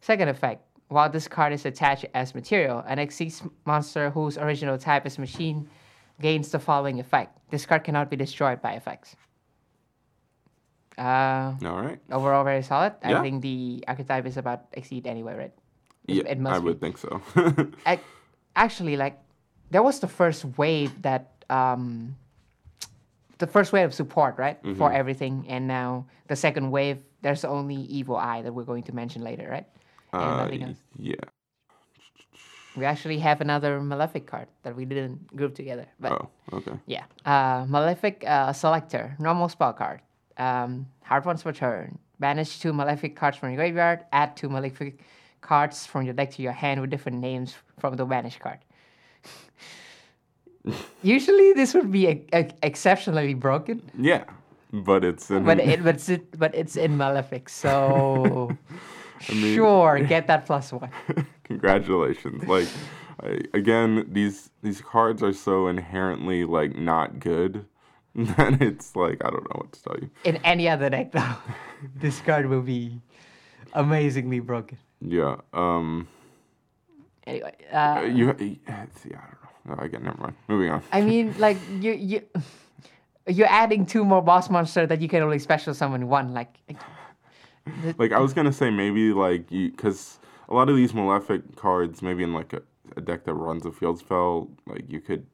Second 0.02 0.30
effect, 0.30 0.64
while 0.88 1.10
this 1.10 1.28
card 1.28 1.54
is 1.54 1.66
attached 1.66 2.06
as 2.16 2.34
material, 2.34 2.84
an 2.88 2.98
exceed 2.98 3.34
monster 3.66 4.10
whose 4.10 4.38
original 4.38 4.78
type 4.78 5.06
is 5.06 5.20
machine 5.20 5.70
gains 6.20 6.50
the 6.50 6.58
following 6.58 7.00
effect. 7.00 7.38
This 7.52 7.66
card 7.66 7.84
cannot 7.84 8.10
be 8.10 8.16
destroyed 8.16 8.62
by 8.62 8.74
effects. 8.74 9.16
Uh, 10.98 11.54
All 11.66 11.82
right. 11.82 12.00
overall, 12.12 12.44
very 12.44 12.64
solid. 12.64 12.94
Yeah. 13.04 13.20
I 13.20 13.22
think 13.22 13.42
the 13.42 13.84
archetype 13.88 14.26
is 14.26 14.38
about 14.38 14.66
exceed 14.74 15.08
anyway, 15.08 15.36
right? 15.36 15.54
It- 16.08 16.16
Yeah, 16.24 16.32
it 16.32 16.40
must 16.40 16.56
I 16.56 16.60
be. 16.60 16.66
would 16.66 16.80
think 16.80 16.98
so. 16.98 17.22
ac- 17.86 18.02
actually 18.56 18.96
like 18.96 19.20
that 19.72 19.84
was 19.84 20.00
the 20.00 20.08
first 20.08 20.46
wave 20.58 20.92
that 21.02 21.44
um 21.50 22.16
the 23.38 23.48
first 23.48 23.74
wave 23.74 23.86
of 23.92 23.94
support 23.94 24.38
right 24.40 24.56
for 24.62 24.88
Mm-hmm. 24.90 24.96
everything 25.02 25.36
and 25.52 25.68
now 25.68 26.06
the 26.32 26.36
second 26.38 26.72
wave 26.72 26.98
there's 27.22 27.44
only 27.44 27.76
evil 27.92 28.16
eye 28.16 28.42
that 28.42 28.54
we're 28.56 28.64
going 28.64 28.84
to 28.88 28.94
mention 28.96 29.22
later 29.28 29.44
right 29.52 29.68
uh, 30.16 30.48
yeah. 30.96 31.16
we 32.78 32.86
actually 32.86 33.20
have 33.20 33.42
another 33.42 33.82
malefic 33.82 34.26
card 34.26 34.48
that 34.64 34.76
we 34.76 34.86
didn't 34.86 35.28
group 35.36 35.54
together 35.54 35.86
but 36.00 36.12
Oh, 36.14 36.30
okay. 36.64 36.80
yeah 36.88 37.04
uh 37.26 37.66
malefic 37.68 38.24
uh, 38.26 38.54
selector 38.54 39.16
normal 39.20 39.50
spell 39.50 39.74
card 39.74 40.00
um 40.38 40.86
hard 41.04 41.26
ones 41.26 41.44
per 41.44 41.52
turn 41.52 41.98
banish 42.20 42.60
two 42.60 42.74
malefic 42.74 43.16
cards 43.16 43.38
from 43.38 43.50
your 43.50 43.58
graveyard 43.58 44.04
add 44.12 44.36
two 44.36 44.50
malefic 44.50 45.00
cards 45.42 45.86
from 45.86 46.04
your 46.04 46.14
deck 46.14 46.32
to 46.32 46.42
your 46.42 46.52
hand 46.52 46.82
with 46.82 46.90
different 46.90 47.20
names 47.20 47.56
from 47.80 47.96
the 47.96 48.06
banish 48.06 48.38
card 48.40 48.60
Usually, 51.04 51.54
this 51.54 51.74
would 51.76 51.92
be 51.92 52.08
e- 52.08 52.28
e- 52.36 52.50
exceptionally 52.64 53.36
broken, 53.36 53.82
Yeah, 53.98 54.24
but 54.74 55.04
it's 55.06 55.30
in 55.30 55.44
but 55.44 55.60
it, 55.72 55.84
but 55.84 55.96
it's 55.96 56.10
it, 56.10 56.40
but 56.40 56.56
it's 56.56 56.76
in 56.76 56.98
Malefic, 56.98 57.50
so 57.50 58.58
mean- 59.30 59.54
sure, 59.56 60.00
get 60.00 60.26
that 60.28 60.46
plus 60.48 60.72
one. 60.72 60.90
Congratulations. 61.44 62.48
Like 62.48 62.68
I, 63.22 63.42
again, 63.54 64.06
these 64.12 64.50
these 64.64 64.82
cards 64.82 65.22
are 65.22 65.34
so 65.34 65.68
inherently 65.68 66.44
like 66.46 66.76
not 66.76 67.20
good 67.20 67.66
that 68.38 68.62
it's 68.62 68.96
like 68.96 69.24
I 69.24 69.30
don't 69.30 69.44
know 69.44 69.62
what 69.62 69.74
to 69.74 69.84
tell 69.84 69.98
you. 70.00 70.10
In 70.24 70.38
any 70.38 70.70
other 70.70 70.90
deck, 70.90 71.12
though, 71.12 71.36
this 71.96 72.22
card 72.22 72.46
will 72.48 72.62
be 72.62 73.02
amazingly 73.74 74.40
broken. 74.40 74.78
Yeah. 75.02 75.38
Um 75.54 76.08
Anyway, 77.28 77.54
uh, 77.74 77.76
uh, 77.76 78.02
you 78.02 78.28
yeah, 78.28 78.38
I 78.78 79.68
don't 79.68 79.78
know. 79.78 79.84
I 79.84 79.88
get. 79.88 80.04
Never 80.04 80.22
mind. 80.22 80.36
Moving 80.48 80.70
on. 80.70 80.84
I 80.92 81.02
mean, 81.02 81.34
like 81.40 81.58
you 81.80 81.92
you 81.94 82.22
you're 83.28 83.50
adding 83.50 83.86
two 83.86 84.06
more 84.06 84.22
boss 84.22 84.50
monster 84.50 84.86
that 84.86 85.02
you 85.02 85.10
can 85.10 85.24
only 85.24 85.40
special 85.40 85.74
summon 85.74 86.08
one. 86.08 86.34
Like, 86.34 86.56
Like 87.98 88.12
I 88.12 88.20
was 88.20 88.34
gonna 88.34 88.54
say 88.54 88.70
maybe 88.70 89.12
like 89.12 89.52
you 89.52 89.72
because 89.72 90.20
a 90.48 90.54
lot 90.54 90.70
of 90.70 90.76
these 90.76 90.94
malefic 90.94 91.56
cards 91.56 92.02
maybe 92.02 92.24
in 92.24 92.34
like 92.34 92.54
a, 92.54 92.62
a 92.96 93.02
deck 93.02 93.26
that 93.26 93.34
runs 93.34 93.66
a 93.66 93.72
field 93.72 93.98
spell 93.98 94.50
like 94.68 94.86
you 94.88 95.02
could 95.02 95.26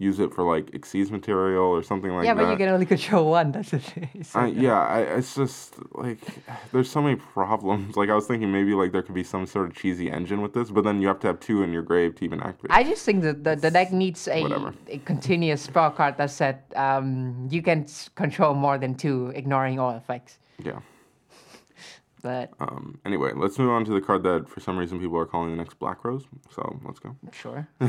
use 0.00 0.20
it 0.20 0.32
for 0.32 0.44
like 0.44 0.72
exceed 0.74 1.10
material 1.10 1.64
or 1.66 1.82
something 1.82 2.10
like 2.12 2.22
that. 2.22 2.26
yeah, 2.26 2.34
that. 2.34 2.44
but 2.44 2.50
you 2.52 2.56
can 2.56 2.68
only 2.68 2.86
control 2.86 3.30
one. 3.38 3.50
That's 3.52 3.70
the 3.72 3.80
thing. 3.80 4.24
I, 4.34 4.44
like, 4.46 4.54
yeah, 4.56 4.80
I, 4.80 5.00
it's 5.00 5.34
just 5.34 5.74
like 5.92 6.18
there's 6.72 6.90
so 6.90 7.02
many 7.02 7.16
problems. 7.16 7.96
Like 7.98 8.10
I 8.10 8.14
was 8.14 8.26
thinking 8.26 8.52
maybe 8.52 8.74
like 8.74 8.92
there 8.92 9.02
could 9.02 9.14
be 9.14 9.24
some 9.24 9.44
sort 9.46 9.66
of 9.68 9.74
cheesy 9.74 10.10
engine 10.10 10.40
with 10.40 10.52
this, 10.54 10.70
but 10.70 10.84
then 10.84 11.02
you 11.02 11.08
have 11.08 11.18
to 11.20 11.26
have 11.26 11.40
two 11.40 11.62
in 11.64 11.72
your 11.72 11.82
grave 11.82 12.14
to 12.16 12.24
even 12.24 12.40
activate. 12.40 12.70
I 12.70 12.84
just 12.84 13.04
think 13.04 13.22
that 13.22 13.42
the, 13.42 13.56
the 13.56 13.70
deck 13.72 13.92
needs 13.92 14.28
a, 14.28 14.42
Whatever. 14.42 14.72
a 14.86 14.98
continuous 14.98 15.62
spell 15.62 15.90
card 15.90 16.16
that 16.18 16.30
said 16.30 16.62
um, 16.76 17.48
you 17.50 17.60
can 17.60 17.86
control 18.14 18.54
more 18.54 18.78
than 18.78 18.94
two, 18.94 19.32
ignoring 19.34 19.80
all 19.80 19.90
effects. 19.96 20.38
yeah. 20.64 20.78
But 22.22 22.52
Um. 22.60 23.00
Anyway, 23.04 23.32
let's 23.34 23.58
move 23.58 23.70
on 23.70 23.84
to 23.84 23.92
the 23.92 24.00
card 24.00 24.22
that 24.24 24.48
for 24.48 24.60
some 24.60 24.76
reason 24.76 24.98
people 24.98 25.18
are 25.18 25.26
calling 25.26 25.50
the 25.50 25.56
next 25.56 25.78
Black 25.78 26.04
Rose. 26.04 26.24
So 26.50 26.80
let's 26.84 26.98
go. 26.98 27.16
sure. 27.32 27.68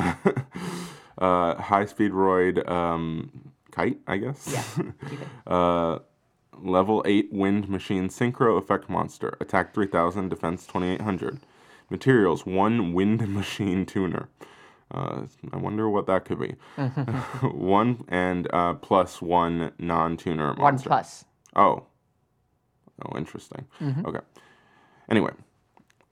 uh, 1.18 1.56
high 1.56 1.86
speed 1.86 2.12
roid 2.12 2.68
um, 2.70 3.52
kite, 3.72 4.00
I 4.08 4.18
guess. 4.18 4.48
Yeah. 4.78 4.92
uh, 5.48 6.00
level 6.62 7.04
8 7.06 7.30
wind 7.32 7.70
machine 7.70 8.10
synchro 8.10 8.58
effect 8.58 8.90
monster. 8.90 9.38
Attack 9.40 9.74
3000, 9.74 10.30
defense 10.30 10.66
2800. 10.68 11.40
Materials 11.90 12.46
1 12.46 12.94
wind 12.94 13.28
machine 13.28 13.86
tuner. 13.86 14.30
Uh, 14.92 15.26
I 15.54 15.58
wonder 15.58 15.88
what 15.90 16.08
that 16.08 16.26
could 16.26 16.40
be. 16.40 16.56
one 17.52 18.04
and 18.08 18.48
uh, 18.52 18.74
plus 18.76 19.22
one 19.22 19.72
non 19.78 20.18
tuner 20.18 20.54
monster. 20.56 20.64
One 20.64 20.78
plus. 20.80 21.26
Oh. 21.56 21.86
Oh, 23.06 23.18
interesting. 23.18 23.66
Okay. 24.06 24.20
Anyway, 25.10 25.32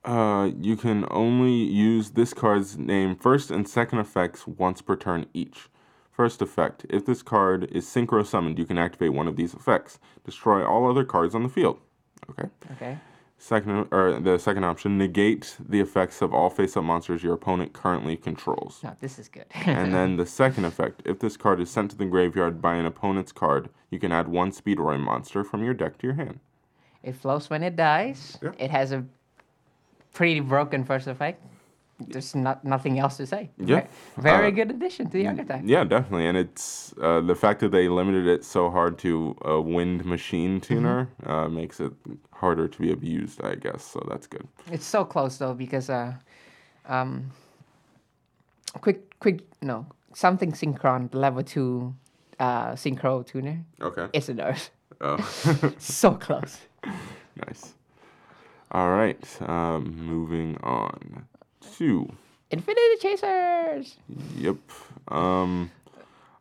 uh, 0.04 0.50
you 0.60 0.76
can 0.76 1.06
only 1.10 1.52
use 1.52 2.10
this 2.10 2.32
card's 2.32 2.78
name 2.78 3.14
first 3.16 3.50
and 3.50 3.68
second 3.68 3.98
effects 3.98 4.46
once 4.46 4.80
per 4.80 4.96
turn 4.96 5.26
each. 5.34 5.68
First 6.10 6.42
effect: 6.42 6.84
If 6.88 7.04
this 7.06 7.22
card 7.22 7.68
is 7.70 7.86
synchro 7.86 8.26
summoned, 8.26 8.58
you 8.58 8.64
can 8.64 8.78
activate 8.78 9.12
one 9.12 9.28
of 9.28 9.36
these 9.36 9.54
effects. 9.54 9.98
Destroy 10.24 10.66
all 10.66 10.90
other 10.90 11.04
cards 11.04 11.34
on 11.34 11.42
the 11.42 11.48
field. 11.48 11.78
Okay. 12.30 12.48
Okay. 12.72 12.98
Second, 13.40 13.86
or 13.92 14.18
the 14.18 14.36
second 14.38 14.64
option: 14.64 14.98
Negate 14.98 15.56
the 15.60 15.78
effects 15.78 16.20
of 16.20 16.34
all 16.34 16.50
face-up 16.50 16.82
monsters 16.82 17.22
your 17.22 17.34
opponent 17.34 17.72
currently 17.72 18.16
controls. 18.16 18.80
No, 18.82 18.96
this 19.00 19.16
is 19.18 19.28
good. 19.28 19.46
And 19.54 19.94
then 19.94 20.16
the 20.16 20.26
second 20.26 20.64
effect, 20.64 21.02
if 21.04 21.20
this 21.20 21.36
card 21.36 21.60
is 21.60 21.70
sent 21.70 21.92
to 21.92 21.96
the 21.96 22.06
graveyard 22.06 22.60
by 22.60 22.74
an 22.74 22.86
opponent's 22.86 23.30
card, 23.30 23.68
you 23.90 24.00
can 24.00 24.10
add 24.10 24.26
one 24.26 24.50
Speedroid 24.50 24.98
monster 24.98 25.44
from 25.44 25.62
your 25.62 25.74
deck 25.74 25.98
to 25.98 26.06
your 26.08 26.16
hand. 26.16 26.40
It 27.02 27.14
flows 27.16 27.50
when 27.50 27.62
it 27.62 27.76
dies. 27.76 28.38
Yeah. 28.42 28.52
It 28.58 28.70
has 28.70 28.92
a 28.92 29.04
pretty 30.12 30.40
broken 30.40 30.84
first 30.84 31.06
effect. 31.06 31.42
There's 32.00 32.34
not 32.34 32.64
nothing 32.64 32.98
else 33.00 33.16
to 33.16 33.26
say. 33.26 33.50
Yeah. 33.58 33.80
Ve- 33.80 34.22
Very 34.22 34.46
Uh, 34.48 34.50
good 34.50 34.70
addition 34.70 35.06
to 35.06 35.12
the 35.12 35.26
archetype. 35.26 35.62
Yeah, 35.64 35.82
definitely. 35.84 36.26
And 36.28 36.38
it's 36.38 36.94
uh, 37.02 37.20
the 37.20 37.34
fact 37.34 37.58
that 37.60 37.70
they 37.72 37.88
limited 37.88 38.26
it 38.26 38.44
so 38.44 38.70
hard 38.70 38.98
to 38.98 39.36
a 39.42 39.60
wind 39.60 40.04
machine 40.04 40.60
tuner 40.60 41.08
uh, 41.26 41.48
makes 41.48 41.80
it 41.80 41.92
harder 42.32 42.68
to 42.68 42.78
be 42.80 42.92
abused, 42.92 43.42
I 43.42 43.56
guess. 43.56 43.82
So 43.84 44.00
that's 44.08 44.28
good. 44.28 44.46
It's 44.70 44.86
so 44.86 45.04
close 45.04 45.38
though 45.38 45.54
because 45.54 45.90
uh, 45.90 46.12
um, 46.86 47.30
quick, 48.80 49.18
quick, 49.18 49.40
no, 49.60 49.86
something 50.14 50.52
synchron 50.52 51.12
level 51.14 51.42
two, 51.42 51.94
uh, 52.38 52.72
synchro 52.72 53.26
tuner. 53.26 53.64
Okay. 53.80 54.06
It's 54.12 54.28
a 54.28 54.34
nurse. 54.34 54.70
Oh, 55.00 55.16
so 55.78 56.12
close. 56.14 56.58
Nice. 57.46 57.74
All 58.72 58.90
right. 58.90 59.42
Um, 59.48 59.96
moving 60.06 60.56
on 60.62 61.26
to 61.76 62.08
Infinity 62.50 62.96
Chasers. 63.00 63.96
yep. 64.36 64.56
Um, 65.08 65.70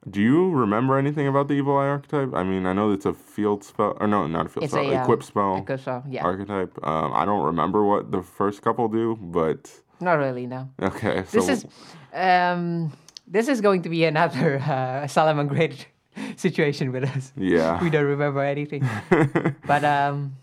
do 0.10 0.22
you 0.22 0.50
remember 0.52 0.98
anything 0.98 1.28
about 1.28 1.48
the 1.50 1.54
evil 1.56 1.78
eye 1.78 1.88
archetype? 1.88 2.34
I 2.34 2.44
mean, 2.44 2.66
I 2.66 2.74
know 2.74 2.92
it's 2.92 3.06
a 3.06 3.14
field 3.14 3.64
spell, 3.64 3.98
or 4.00 4.08
no, 4.08 4.26
not 4.28 4.46
a 4.46 4.50
field 4.50 4.64
It's 4.64 4.74
spell, 4.74 4.90
a 4.90 4.96
um, 4.96 5.02
equip 5.04 5.24
spell 5.24 5.58
Equip 5.58 5.80
spell. 5.82 6.04
Yeah. 6.10 6.24
archetype. 6.24 6.78
Um, 6.86 7.14
I 7.14 7.26
don't 7.26 7.44
remember 7.46 7.84
what 7.86 8.12
the 8.12 8.22
first 8.24 8.62
couple 8.62 8.88
do, 8.88 9.18
but 9.22 9.70
Not 10.00 10.14
really. 10.14 10.48
No. 10.48 10.70
okay. 10.82 11.24
So 11.28 11.40
This 11.42 11.50
is, 11.50 11.66
um, 12.14 12.94
this 13.28 13.48
is 13.50 13.60
going 13.62 13.82
to 13.84 13.90
be 13.90 14.06
another 14.06 14.58
uh, 14.60 15.08
Salamangreat 15.08 15.86
situation 16.36 16.92
with 16.92 17.04
us. 17.04 17.34
yeah. 17.36 17.80
We 17.84 17.90
don't 17.90 18.06
remember 18.06 18.42
anything. 18.42 18.88
but 19.66 19.84
um, 19.84 20.36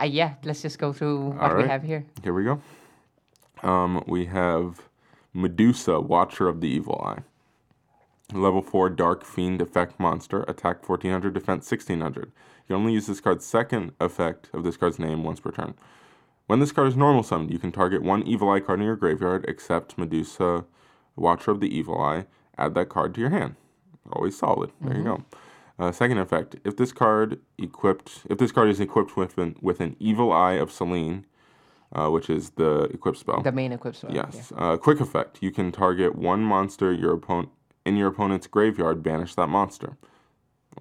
uh, 0.00 0.04
yeah, 0.04 0.34
let's 0.44 0.62
just 0.62 0.78
go 0.78 0.92
through 0.92 1.30
what 1.30 1.56
we 1.56 1.64
have 1.64 1.82
here. 1.82 2.04
Here 2.22 2.32
we 2.32 2.44
go. 2.44 2.60
Um, 3.62 4.04
we 4.06 4.26
have 4.26 4.88
Medusa, 5.32 6.00
Watcher 6.00 6.48
of 6.48 6.60
the 6.60 6.68
Evil 6.68 7.00
Eye. 7.04 7.22
Level 8.32 8.60
4 8.60 8.90
Dark 8.90 9.24
Fiend 9.24 9.62
effect 9.62 9.98
monster. 9.98 10.42
Attack 10.42 10.88
1400, 10.88 11.32
defense 11.32 11.70
1600. 11.70 12.30
You 12.68 12.76
only 12.76 12.92
use 12.92 13.06
this 13.06 13.20
card's 13.20 13.46
second 13.46 13.92
effect 13.98 14.50
of 14.52 14.62
this 14.62 14.76
card's 14.76 14.98
name 14.98 15.24
once 15.24 15.40
per 15.40 15.50
turn. 15.50 15.74
When 16.46 16.60
this 16.60 16.72
card 16.72 16.88
is 16.88 16.96
normal 16.96 17.22
summoned, 17.22 17.50
you 17.50 17.58
can 17.58 17.72
target 17.72 18.02
one 18.02 18.22
Evil 18.22 18.50
Eye 18.50 18.60
card 18.60 18.80
in 18.80 18.86
your 18.86 18.96
graveyard, 18.96 19.44
except 19.48 19.98
Medusa, 19.98 20.64
Watcher 21.16 21.50
of 21.50 21.60
the 21.60 21.74
Evil 21.74 22.00
Eye. 22.00 22.26
Add 22.56 22.74
that 22.74 22.88
card 22.88 23.14
to 23.14 23.20
your 23.20 23.30
hand. 23.30 23.56
Always 24.12 24.36
solid. 24.36 24.70
There 24.80 24.96
you 24.96 25.04
go. 25.04 25.24
Uh, 25.78 25.92
second 25.92 26.18
effect: 26.18 26.56
If 26.64 26.76
this 26.76 26.92
card 26.92 27.38
equipped, 27.58 28.22
if 28.28 28.38
this 28.38 28.50
card 28.52 28.68
is 28.68 28.80
equipped 28.80 29.16
with 29.16 29.38
an 29.38 29.56
with 29.60 29.80
an 29.80 29.96
Evil 30.00 30.32
Eye 30.32 30.54
of 30.54 30.72
Selene, 30.72 31.24
uh, 31.92 32.08
which 32.08 32.28
is 32.28 32.50
the 32.50 32.84
equip 32.84 33.16
spell. 33.16 33.42
The 33.42 33.52
main 33.52 33.72
equip 33.72 33.94
spell. 33.96 34.12
yeah. 34.12 34.28
Yes. 34.32 34.52
Uh, 34.56 34.76
quick 34.76 35.00
effect. 35.00 35.38
You 35.40 35.50
can 35.50 35.70
target 35.72 36.16
one 36.16 36.42
monster 36.42 36.92
your 36.92 37.14
opponent 37.14 37.50
in 37.84 37.96
your 37.96 38.08
opponent's 38.08 38.46
graveyard. 38.46 39.02
Banish 39.02 39.34
that 39.36 39.48
monster. 39.48 39.96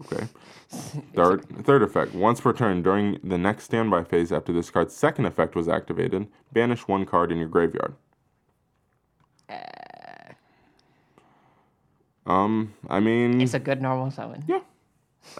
Okay. 0.02 0.28
Third, 1.16 1.46
third 1.66 1.82
effect. 1.82 2.14
Once 2.14 2.42
per 2.42 2.52
turn 2.52 2.84
during 2.84 3.20
the 3.24 3.38
next 3.38 3.64
standby 3.64 4.04
phase 4.04 4.34
after 4.34 4.52
this 4.52 4.70
card's 4.70 4.94
second 4.94 5.26
effect 5.26 5.56
was 5.56 5.70
activated, 5.70 6.28
banish 6.52 6.88
one 6.90 7.06
card 7.06 7.32
in 7.32 7.38
your 7.38 7.48
graveyard. 7.48 7.96
Um, 12.28 12.74
I 12.90 13.00
mean, 13.00 13.40
It's 13.42 13.54
a 13.54 13.60
good 13.60 13.82
normal 13.82 14.12
summon. 14.12 14.44
yeah. 14.48 14.60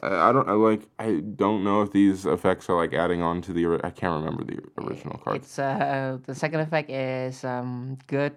I, 0.02 0.30
I 0.30 0.32
don't 0.34 0.48
I 0.50 0.54
like. 0.54 0.82
I 1.00 1.22
don't 1.36 1.64
know 1.64 1.82
if 1.82 1.92
these 1.92 2.26
effects 2.26 2.70
are 2.70 2.76
like 2.76 2.94
adding 2.94 3.22
on 3.22 3.42
to 3.44 3.54
the. 3.54 3.80
I 3.84 3.90
can't 3.92 4.14
remember 4.20 4.44
the 4.44 4.60
original 4.82 5.18
card. 5.18 5.38
It's 5.38 5.58
uh 5.60 6.18
the 6.26 6.36
second 6.36 6.60
effect 6.62 6.90
is 6.90 7.44
um 7.46 7.98
good 8.08 8.34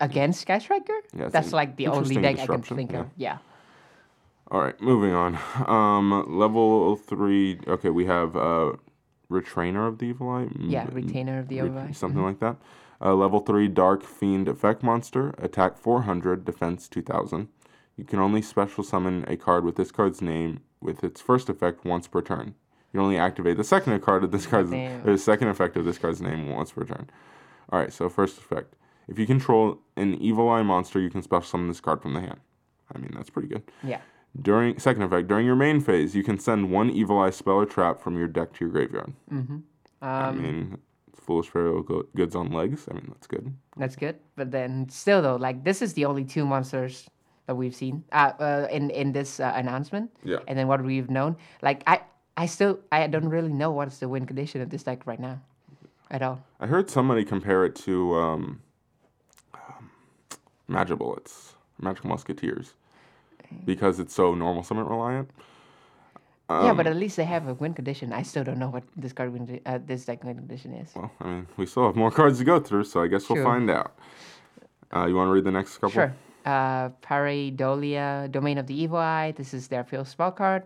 against 0.00 0.42
Sky 0.42 0.58
Striker. 0.58 0.92
Yeah, 1.16 1.28
That's 1.28 1.52
like 1.52 1.76
the 1.76 1.88
only 1.88 2.16
deck 2.16 2.38
I 2.38 2.46
can 2.46 2.62
think 2.62 2.92
yeah. 2.92 3.00
of. 3.00 3.06
Yeah. 3.16 3.38
All 4.50 4.60
right, 4.60 4.78
moving 4.80 5.12
on. 5.14 5.38
Um, 5.66 6.24
level 6.38 6.96
three. 6.96 7.58
Okay, 7.66 7.88
we 7.90 8.04
have 8.06 8.36
uh, 8.36 8.72
Retrainer 9.30 9.86
of 9.88 9.98
the 9.98 10.06
Evil 10.06 10.28
Eye. 10.28 10.48
Yeah, 10.58 10.86
Retainer 10.92 11.38
of 11.38 11.48
the 11.48 11.56
Evil 11.56 11.78
Eye. 11.78 11.92
something 11.92 12.22
like 12.22 12.40
that. 12.40 12.56
Uh, 13.02 13.14
level 13.14 13.40
three 13.40 13.66
Dark 13.68 14.02
Fiend 14.02 14.46
Effect 14.48 14.82
Monster. 14.82 15.34
Attack 15.38 15.78
400, 15.78 16.44
defense 16.44 16.88
2000. 16.88 17.48
You 17.96 18.04
can 18.04 18.18
only 18.18 18.42
special 18.42 18.84
summon 18.84 19.24
a 19.28 19.36
card 19.36 19.64
with 19.64 19.76
this 19.76 19.90
card's 19.92 20.20
name 20.22 20.60
with 20.80 21.02
its 21.04 21.20
first 21.20 21.48
effect 21.48 21.84
once 21.84 22.06
per 22.06 22.22
turn. 22.22 22.54
You 22.92 23.00
only 23.00 23.16
activate 23.18 23.56
the 23.56 23.64
second 23.64 23.98
card 24.00 24.24
of 24.24 24.32
this 24.32 24.46
card's 24.46 24.70
Damn. 24.70 25.04
the 25.04 25.16
second 25.18 25.48
effect 25.48 25.76
of 25.76 25.84
this 25.84 25.98
card's 25.98 26.20
name 26.20 26.48
once 26.50 26.72
per 26.72 26.84
turn. 26.84 27.08
All 27.70 27.78
right, 27.78 27.92
so 27.92 28.08
first 28.08 28.38
effect. 28.38 28.74
If 29.08 29.18
you 29.18 29.26
control 29.26 29.78
an 29.96 30.14
Evil 30.14 30.48
Eye 30.48 30.62
monster, 30.62 31.00
you 31.00 31.10
can 31.10 31.22
special 31.22 31.44
summon 31.44 31.68
this 31.68 31.80
card 31.80 32.02
from 32.02 32.14
the 32.14 32.20
hand. 32.20 32.40
I 32.94 32.98
mean, 32.98 33.12
that's 33.14 33.30
pretty 33.30 33.48
good. 33.48 33.62
Yeah. 33.84 34.00
During 34.40 34.78
second 34.78 35.02
effect, 35.02 35.28
during 35.28 35.46
your 35.46 35.56
main 35.56 35.80
phase, 35.80 36.14
you 36.14 36.22
can 36.22 36.38
send 36.38 36.70
one 36.70 36.90
evil 36.90 37.18
eye 37.18 37.30
spell 37.30 37.54
or 37.54 37.66
trap 37.66 38.00
from 38.00 38.16
your 38.16 38.28
deck 38.28 38.52
to 38.54 38.64
your 38.64 38.70
graveyard. 38.72 39.12
I 40.02 40.28
Um, 40.28 40.42
mean, 40.42 40.78
foolish 41.14 41.48
pharaoh 41.48 41.82
go- 41.82 42.06
goods 42.14 42.34
on 42.34 42.52
legs. 42.52 42.86
I 42.90 42.94
mean, 42.94 43.06
that's 43.08 43.26
good. 43.26 43.54
That's 43.76 43.96
good, 43.96 44.16
but 44.36 44.50
then 44.50 44.88
still 44.88 45.22
though, 45.22 45.36
like 45.36 45.64
this 45.64 45.82
is 45.82 45.94
the 45.94 46.04
only 46.04 46.24
two 46.24 46.44
monsters 46.44 47.08
that 47.46 47.54
we've 47.54 47.74
seen 47.74 48.04
uh, 48.12 48.32
uh 48.38 48.68
in 48.70 48.90
in 48.90 49.12
this 49.12 49.40
uh, 49.40 49.52
announcement. 49.54 50.10
Yeah. 50.24 50.38
And 50.46 50.58
then 50.58 50.68
what 50.68 50.82
we've 50.82 51.10
known, 51.10 51.36
like 51.62 51.82
I 51.86 52.00
I 52.36 52.46
still 52.46 52.80
I 52.92 53.06
don't 53.06 53.28
really 53.28 53.52
know 53.52 53.70
what's 53.70 53.98
the 53.98 54.08
win 54.08 54.26
condition 54.26 54.60
of 54.60 54.70
this 54.70 54.82
deck 54.82 55.06
right 55.06 55.20
now, 55.20 55.40
at 56.10 56.22
all. 56.22 56.40
I 56.60 56.66
heard 56.66 56.90
somebody 56.90 57.24
compare 57.24 57.64
it 57.64 57.74
to 57.86 58.14
um, 58.14 58.60
um, 59.54 59.90
Magic 60.68 60.98
Bullets, 60.98 61.54
Magical 61.80 62.10
Musketeers, 62.10 62.74
because 63.64 64.00
it's 64.00 64.14
so 64.14 64.34
normal 64.34 64.62
summon 64.62 64.86
reliant. 64.86 65.30
Yeah, 66.50 66.70
Um, 66.70 66.76
but 66.76 66.86
at 66.86 66.96
least 66.96 67.16
they 67.16 67.24
have 67.24 67.46
a 67.46 67.54
win 67.54 67.74
condition. 67.74 68.12
I 68.12 68.22
still 68.22 68.42
don't 68.42 68.58
know 68.58 68.70
what 68.70 68.82
this 68.96 69.12
card 69.12 69.32
win 69.32 69.60
uh, 69.64 69.78
this 69.86 70.04
deck 70.04 70.24
win 70.24 70.36
condition 70.36 70.74
is. 70.74 70.90
Well, 70.96 71.10
I 71.20 71.24
mean, 71.24 71.46
we 71.56 71.66
still 71.66 71.86
have 71.86 71.96
more 71.96 72.10
cards 72.10 72.38
to 72.38 72.44
go 72.44 72.58
through, 72.58 72.84
so 72.84 73.02
I 73.02 73.06
guess 73.06 73.28
we'll 73.28 73.44
find 73.44 73.70
out. 73.70 73.92
Uh, 74.94 75.06
you 75.06 75.14
want 75.14 75.28
to 75.28 75.32
read 75.32 75.44
the 75.44 75.52
next 75.52 75.74
couple? 75.78 75.90
Sure. 75.90 76.12
Uh, 76.44 76.88
Pareidolia, 77.02 78.30
Domain 78.32 78.58
of 78.58 78.66
the 78.66 78.74
Evil 78.74 78.98
Eye. 78.98 79.32
This 79.36 79.54
is 79.54 79.68
their 79.68 79.84
field 79.84 80.08
spell 80.08 80.32
card. 80.32 80.64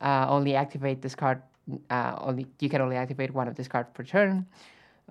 Uh, 0.00 0.26
only 0.28 0.56
activate 0.56 1.02
this 1.02 1.14
card. 1.14 1.42
Uh, 1.90 2.16
only 2.20 2.46
you 2.58 2.68
can 2.68 2.80
only 2.80 2.96
activate 2.96 3.32
one 3.32 3.46
of 3.46 3.54
this 3.54 3.68
card 3.68 3.92
per 3.94 4.02
turn. 4.02 4.46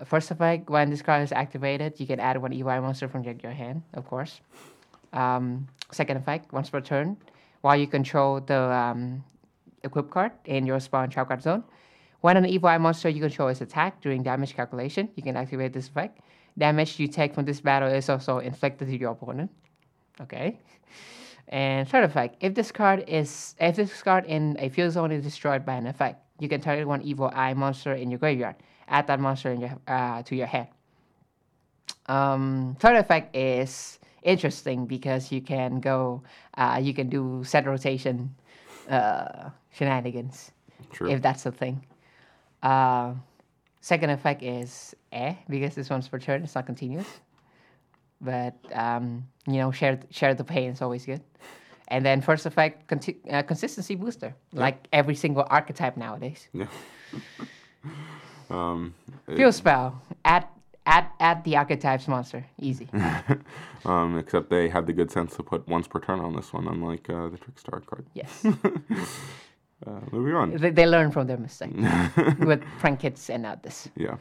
First 0.04 0.30
effect, 0.32 0.70
when 0.70 0.90
this 0.90 1.02
card 1.02 1.24
is 1.24 1.32
activated, 1.32 2.00
you 2.00 2.06
can 2.06 2.20
add 2.20 2.42
one 2.42 2.52
Evil 2.52 2.72
Eye 2.72 2.80
monster 2.80 3.08
from 3.08 3.24
your, 3.24 3.36
your 3.42 3.54
hand, 3.54 3.84
of 3.94 4.06
course. 4.06 4.42
Um, 5.14 5.68
second 5.92 6.18
effect, 6.18 6.52
once 6.52 6.70
per 6.70 6.82
turn, 6.82 7.18
while 7.62 7.78
you 7.78 7.88
control 7.88 8.42
the 8.42 8.60
um, 8.60 9.24
equip 9.84 10.10
card 10.10 10.32
in 10.46 10.66
your 10.66 10.80
spawn 10.80 11.10
trap 11.10 11.28
card 11.28 11.42
zone. 11.42 11.64
When 12.22 12.38
an 12.38 12.46
evil 12.46 12.70
eye 12.70 12.78
monster 12.78 13.10
you 13.10 13.22
control 13.22 13.50
is 13.50 13.62
attacked 13.62 14.02
during 14.02 14.24
damage 14.24 14.56
calculation, 14.56 15.10
you 15.16 15.24
can 15.24 15.38
activate 15.38 15.74
this 15.74 15.88
effect. 15.88 16.20
Damage 16.58 17.00
you 17.00 17.08
take 17.08 17.36
from 17.36 17.46
this 17.46 17.62
battle 17.62 17.90
is 17.90 18.10
also 18.10 18.40
inflicted 18.40 18.88
to 18.88 18.98
your 18.98 19.12
opponent. 19.12 19.52
Okay. 20.20 20.60
And 21.50 21.88
third 21.88 22.04
effect, 22.04 22.38
if 22.42 22.56
this 22.56 22.72
card 22.72 23.06
is 23.08 23.56
if 23.60 23.76
this 23.76 24.02
card 24.02 24.26
in 24.26 24.58
a 24.60 24.70
field 24.70 24.92
zone 24.92 25.12
is 25.12 25.24
destroyed 25.24 25.66
by 25.66 25.76
an 25.76 25.88
effect, 25.88 26.22
you 26.40 26.50
can 26.50 26.60
target 26.60 26.88
one 26.88 27.02
evil 27.04 27.32
eye 27.34 27.54
monster 27.54 27.94
in 27.94 28.12
your 28.12 28.20
graveyard. 28.20 28.56
Add 28.90 29.08
that 29.08 29.20
monster 29.20 29.52
in 29.52 29.62
your 29.62 29.78
uh, 29.88 30.24
to 30.24 30.36
your 30.36 30.48
hand. 30.48 30.68
Um, 32.08 32.76
third 32.80 32.98
effect 32.98 33.36
is 33.36 34.00
interesting 34.24 34.86
because 34.88 35.32
you 35.32 35.42
can 35.42 35.80
go, 35.80 36.24
uh, 36.56 36.80
you 36.82 36.94
can 36.94 37.10
do 37.10 37.44
set 37.46 37.66
rotation 37.66 38.36
uh, 38.90 39.50
shenanigans 39.72 40.52
True. 40.92 41.10
if 41.10 41.22
that's 41.22 41.46
a 41.46 41.52
thing. 41.52 41.86
Uh, 42.64 43.14
second 43.82 44.10
effect 44.10 44.44
is 44.44 44.96
eh 45.12 45.36
because 45.50 45.76
this 45.76 45.90
one's 45.90 46.08
for 46.08 46.20
turn. 46.20 46.44
It's 46.44 46.56
not 46.56 46.66
continuous, 46.66 47.08
but 48.22 48.56
um, 48.74 49.28
you 49.48 49.58
know 49.58 49.72
share 49.72 50.00
share 50.10 50.34
the 50.34 50.44
pain 50.44 50.72
is 50.72 50.82
always 50.82 51.06
good. 51.06 51.22
And 51.90 52.06
then 52.06 52.20
first 52.20 52.46
effect 52.46 52.88
conti- 52.88 53.22
uh, 53.30 53.44
consistency 53.44 53.96
booster, 53.96 54.36
like 54.52 54.88
every 54.92 55.16
single 55.16 55.46
archetype 55.50 55.96
nowadays. 55.96 56.50
Yeah. 56.52 56.68
um, 58.50 58.94
Field 59.26 59.54
spell 59.54 60.02
add 60.26 60.48
add 60.88 61.06
add 61.20 61.44
the 61.44 61.56
archetypes 61.58 62.08
monster 62.08 62.46
easy. 62.60 62.90
um, 63.86 64.18
except 64.18 64.50
they 64.50 64.70
had 64.70 64.88
the 64.88 64.94
good 64.94 65.12
sense 65.12 65.36
to 65.36 65.44
put 65.44 65.68
once 65.68 65.88
per 65.88 66.00
turn 66.00 66.20
on 66.20 66.36
this 66.36 66.52
one, 66.54 66.68
unlike 66.68 67.10
uh, 67.10 67.28
the 67.30 67.38
Trickstar 67.38 67.86
card. 67.86 68.06
yes, 68.14 68.46
Uh, 69.86 70.00
moving 70.12 70.34
on. 70.34 70.58
they, 70.58 70.72
they 70.72 70.88
learn 70.88 71.12
from 71.12 71.28
their 71.28 71.38
mistake 71.38 71.70
with 72.40 72.62
Prank-Kids 72.80 73.30
and 73.30 73.44
not 73.44 73.62
this. 73.62 73.88
Yeah. 73.96 74.18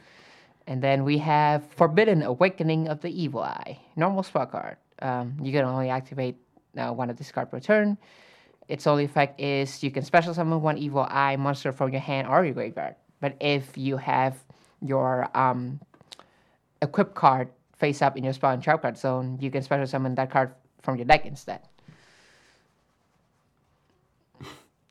And 0.67 0.83
then 0.83 1.03
we 1.03 1.17
have 1.17 1.65
Forbidden 1.71 2.21
Awakening 2.21 2.87
of 2.89 3.01
the 3.01 3.09
Evil 3.09 3.41
Eye. 3.41 3.79
Normal 3.95 4.21
spell 4.21 4.45
card. 4.45 4.77
Um, 5.01 5.35
you 5.41 5.51
can 5.51 5.65
only 5.65 5.89
activate 5.89 6.35
uh, 6.77 6.91
one 6.91 7.09
of 7.09 7.17
this 7.17 7.31
card 7.31 7.49
per 7.49 7.59
turn. 7.59 7.97
Its 8.67 8.85
only 8.85 9.03
effect 9.03 9.41
is 9.41 9.81
you 9.81 9.89
can 9.89 10.03
special 10.03 10.31
summon 10.31 10.61
one 10.61 10.77
Evil 10.77 11.07
Eye 11.09 11.35
monster 11.37 11.71
from 11.71 11.91
your 11.91 12.01
hand 12.01 12.27
or 12.27 12.45
your 12.45 12.53
graveyard. 12.53 12.93
But 13.19 13.35
if 13.41 13.75
you 13.79 13.97
have 13.97 14.37
your 14.85 15.27
um, 15.35 15.79
equip 16.81 17.13
card 17.13 17.49
face 17.77 18.01
up 18.01 18.17
in 18.17 18.23
your 18.23 18.33
spell 18.33 18.51
and 18.51 18.61
trap 18.61 18.81
card 18.81 18.97
zone, 18.97 19.37
you 19.39 19.51
can 19.51 19.61
special 19.61 19.85
summon 19.85 20.15
that 20.15 20.29
card 20.31 20.51
from 20.81 20.95
your 20.97 21.05
deck 21.05 21.25
instead. 21.25 21.61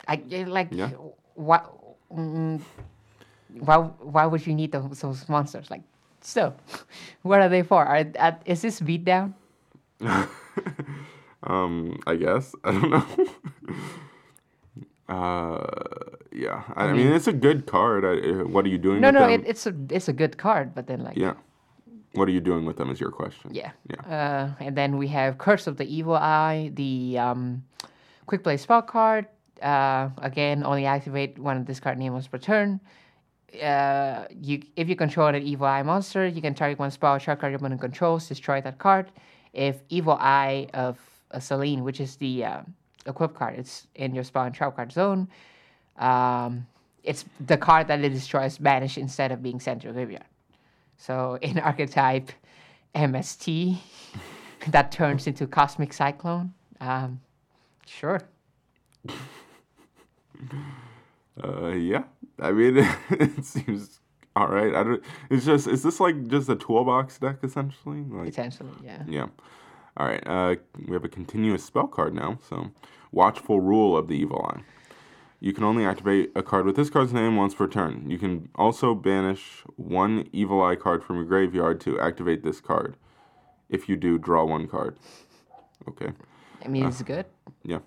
I 0.09 0.23
I 0.33 0.45
like 0.45 0.69
Yeah. 0.71 0.91
what. 1.35 1.67
Mm, 2.15 2.61
why 3.59 3.77
why 3.79 4.27
would 4.27 4.47
you 4.47 4.55
need 4.55 4.71
those, 4.71 5.01
those 5.01 5.29
monsters? 5.29 5.71
Like, 5.71 5.83
so, 6.21 6.55
what 7.23 7.41
are 7.41 7.49
they 7.49 7.63
for? 7.63 7.85
Are, 7.85 8.07
are 8.19 8.39
is 8.47 8.63
this 8.63 8.81
beatdown? 8.81 9.35
Um, 11.43 12.01
I 12.07 12.17
guess 12.17 12.55
I 12.65 12.73
don't 12.73 12.91
know. 12.91 13.07
uh, 15.09 15.67
yeah. 16.33 16.65
I, 16.75 16.87
I 16.87 16.93
mean, 16.93 17.13
it's 17.13 17.29
a 17.29 17.33
good 17.33 17.67
card. 17.67 18.05
I, 18.05 18.19
uh, 18.19 18.45
what 18.47 18.65
are 18.65 18.69
you 18.69 18.79
doing? 18.79 19.01
No, 19.01 19.11
no, 19.11 19.29
it, 19.29 19.45
it's 19.47 19.67
a 19.67 19.75
it's 19.91 20.09
a 20.09 20.13
good 20.13 20.39
card, 20.39 20.75
but 20.75 20.87
then 20.87 21.05
like 21.05 21.17
yeah. 21.17 21.35
What 22.17 22.29
are 22.29 22.33
you 22.33 22.41
doing 22.41 22.65
with 22.65 22.77
them? 22.77 22.91
Is 22.91 23.01
your 23.01 23.11
question? 23.11 23.55
yeah. 23.55 23.73
Yeah. 23.91 24.55
Uh, 24.59 24.65
and 24.65 24.77
then 24.77 24.97
we 24.97 25.09
have 25.09 25.39
Curse 25.39 25.67
of 25.67 25.77
the 25.77 25.85
Evil 25.85 26.15
Eye, 26.15 26.71
the 26.75 27.19
um, 27.19 27.65
quick 28.27 28.43
play 28.43 28.57
spell 28.57 28.83
card. 28.83 29.27
Uh, 29.63 30.11
again, 30.19 30.65
only 30.65 30.87
activate 30.87 31.39
one 31.39 31.57
of 31.57 31.67
this 31.67 31.81
card 31.81 31.99
name 31.99 32.21
per 32.31 32.39
turn. 32.39 32.81
Uh, 33.63 34.27
you 34.39 34.63
if 34.77 34.89
you 34.89 34.97
control 34.97 35.29
an 35.29 35.43
evil 35.43 35.67
eye 35.67 35.83
monster, 35.83 36.27
you 36.27 36.43
can 36.43 36.55
target 36.55 36.79
one 36.79 36.91
spell 36.91 37.19
trap 37.19 37.41
card 37.41 37.53
your 37.53 37.59
opponent 37.59 37.81
controls, 37.81 38.29
destroy 38.29 38.61
that 38.61 38.79
card. 38.79 39.11
If 39.53 39.77
evil 39.89 40.19
eye 40.21 40.69
of 40.75 40.99
a 41.31 41.41
Selene, 41.41 41.83
which 41.83 42.01
is 42.01 42.17
the 42.17 42.45
uh, 42.45 42.61
equip 43.07 43.35
card, 43.35 43.59
it's 43.59 43.87
in 43.95 44.15
your 44.15 44.25
spell 44.25 44.45
and 44.45 44.55
trap 44.55 44.77
card 44.77 44.93
zone. 44.93 45.29
Um, 45.97 46.67
it's 47.03 47.25
the 47.41 47.57
card 47.57 47.89
that 47.89 48.01
it 48.01 48.11
destroys 48.11 48.59
banished 48.59 48.99
instead 48.99 49.33
of 49.33 49.43
being 49.43 49.61
sent 49.61 49.83
to 49.83 49.87
your 49.87 49.95
graveyard. 49.95 50.25
So 50.97 51.39
in 51.41 51.59
archetype 51.71 52.31
MST, 52.95 53.79
that 54.69 54.93
turns 54.93 55.27
into 55.27 55.47
Cosmic 55.47 55.93
Cyclone. 55.93 56.53
Um, 56.81 57.21
sure. 57.87 58.21
Uh, 61.43 61.69
yeah. 61.69 62.05
I 62.41 62.53
mean, 62.53 62.77
it 63.11 63.45
seems 63.45 64.01
all 64.35 64.49
right. 64.49 64.75
I 64.75 64.83
don't. 64.83 65.03
It's 65.31 65.47
just. 65.47 65.67
Is 65.67 65.83
this 65.83 65.99
like 65.99 66.27
just 66.29 66.49
a 66.49 66.57
toolbox 66.57 67.19
deck 67.19 67.39
essentially? 67.43 68.05
Like, 68.09 68.27
Potentially, 68.27 68.71
yeah. 68.85 69.03
yeah. 69.09 69.27
All 69.97 70.07
right. 70.07 70.23
Uh, 70.27 70.57
we 70.87 70.93
have 70.93 71.05
a 71.05 71.09
continuous 71.09 71.65
spell 71.65 71.87
card 71.87 72.15
now. 72.15 72.39
So, 72.47 72.71
watchful 73.13 73.61
rule 73.61 73.97
of 73.97 74.09
the 74.09 74.15
evil 74.15 74.45
eye. 74.53 74.61
You 75.41 75.53
can 75.53 75.65
only 75.65 75.85
activate 75.85 76.33
a 76.35 76.43
card 76.43 76.65
with 76.67 76.77
this 76.77 76.89
card's 76.91 77.13
name 77.13 77.37
once 77.37 77.55
per 77.55 77.67
turn. 77.69 78.09
You 78.11 78.19
can 78.19 78.49
also 78.55 78.95
banish 78.95 79.63
one 79.77 80.29
evil 80.33 80.63
eye 80.63 80.77
card 80.77 81.05
from 81.05 81.17
your 81.17 81.25
graveyard 81.27 81.81
to 81.83 82.01
activate 82.01 82.43
this 82.43 82.61
card. 82.61 82.97
If 83.69 83.89
you 83.89 83.97
do, 83.97 84.19
draw 84.19 84.45
one 84.45 84.67
card. 84.67 84.97
Okay. 85.89 86.13
I 86.65 86.69
mean, 86.69 86.87
it's 86.87 87.03
good. 87.03 87.27
Yeah. 87.63 87.81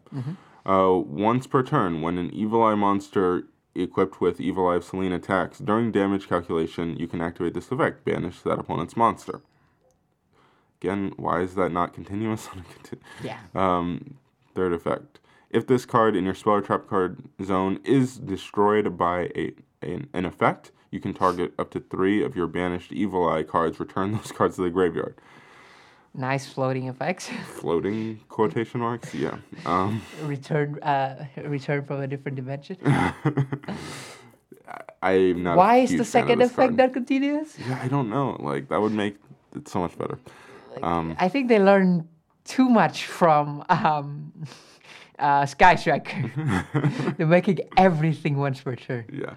Uh, 0.65 0.91
once 1.03 1.47
per 1.47 1.63
turn, 1.63 2.01
when 2.01 2.17
an 2.17 2.29
Evil 2.31 2.61
Eye 2.63 2.75
monster 2.75 3.47
equipped 3.73 4.21
with 4.21 4.39
Evil 4.39 4.67
Eye 4.67 4.75
of 4.75 4.83
Selene 4.83 5.11
attacks, 5.13 5.57
during 5.59 5.91
damage 5.91 6.27
calculation, 6.27 6.95
you 6.97 7.07
can 7.07 7.19
activate 7.21 7.53
this 7.55 7.71
effect, 7.71 8.05
banish 8.05 8.41
that 8.41 8.59
opponent's 8.59 8.95
monster. 8.95 9.41
Again, 10.81 11.13
why 11.17 11.41
is 11.41 11.55
that 11.55 11.71
not 11.71 11.93
continuous 11.93 12.47
on 12.53 12.59
a 12.59 12.63
conti- 12.73 12.99
Yeah. 13.23 13.39
um, 13.55 14.15
third 14.53 14.71
effect. 14.73 15.19
If 15.49 15.65
this 15.67 15.85
card 15.85 16.15
in 16.15 16.25
your 16.25 16.35
spell 16.35 16.53
or 16.53 16.61
trap 16.61 16.87
card 16.87 17.23
zone 17.43 17.79
is 17.83 18.17
destroyed 18.17 18.97
by 18.97 19.31
a, 19.35 19.53
an, 19.81 20.07
an 20.13 20.25
effect, 20.25 20.71
you 20.91 20.99
can 20.99 21.13
target 21.13 21.53
up 21.57 21.71
to 21.71 21.79
three 21.79 22.23
of 22.23 22.35
your 22.35 22.47
banished 22.47 22.91
Evil 22.91 23.27
Eye 23.27 23.43
cards, 23.43 23.79
return 23.79 24.11
those 24.17 24.31
cards 24.31 24.57
to 24.57 24.63
the 24.63 24.69
graveyard. 24.69 25.15
Nice 26.13 26.47
floating 26.47 26.87
effects. 26.87 27.29
Floating 27.59 28.19
quotation 28.29 28.79
marks? 28.81 29.13
Yeah. 29.13 29.37
Um, 29.65 30.01
return, 30.23 30.79
uh, 30.81 31.25
return 31.37 31.85
from 31.85 32.01
a 32.01 32.07
different 32.07 32.35
dimension. 32.35 32.77
I'm 35.01 35.43
not. 35.43 35.55
Why 35.55 35.77
is 35.77 35.95
the 35.95 36.03
second 36.03 36.41
effect 36.41 36.55
card. 36.55 36.77
not 36.77 36.93
continuous? 36.93 37.57
Yeah, 37.59 37.79
I 37.81 37.87
don't 37.87 38.09
know. 38.09 38.37
Like 38.39 38.69
that 38.69 38.81
would 38.81 38.91
make 38.91 39.17
it 39.55 39.67
so 39.67 39.79
much 39.79 39.97
better. 39.97 40.17
Um, 40.81 41.15
I 41.19 41.29
think 41.29 41.47
they 41.47 41.59
learned 41.59 42.07
too 42.43 42.69
much 42.69 43.05
from 43.05 43.63
um, 43.69 44.33
uh, 45.19 45.45
Sky 45.45 45.75
Striker. 45.75 46.65
They're 47.17 47.27
making 47.27 47.59
everything 47.77 48.37
once 48.37 48.61
per 48.61 48.75
turn. 48.75 49.05
yeah. 49.11 49.35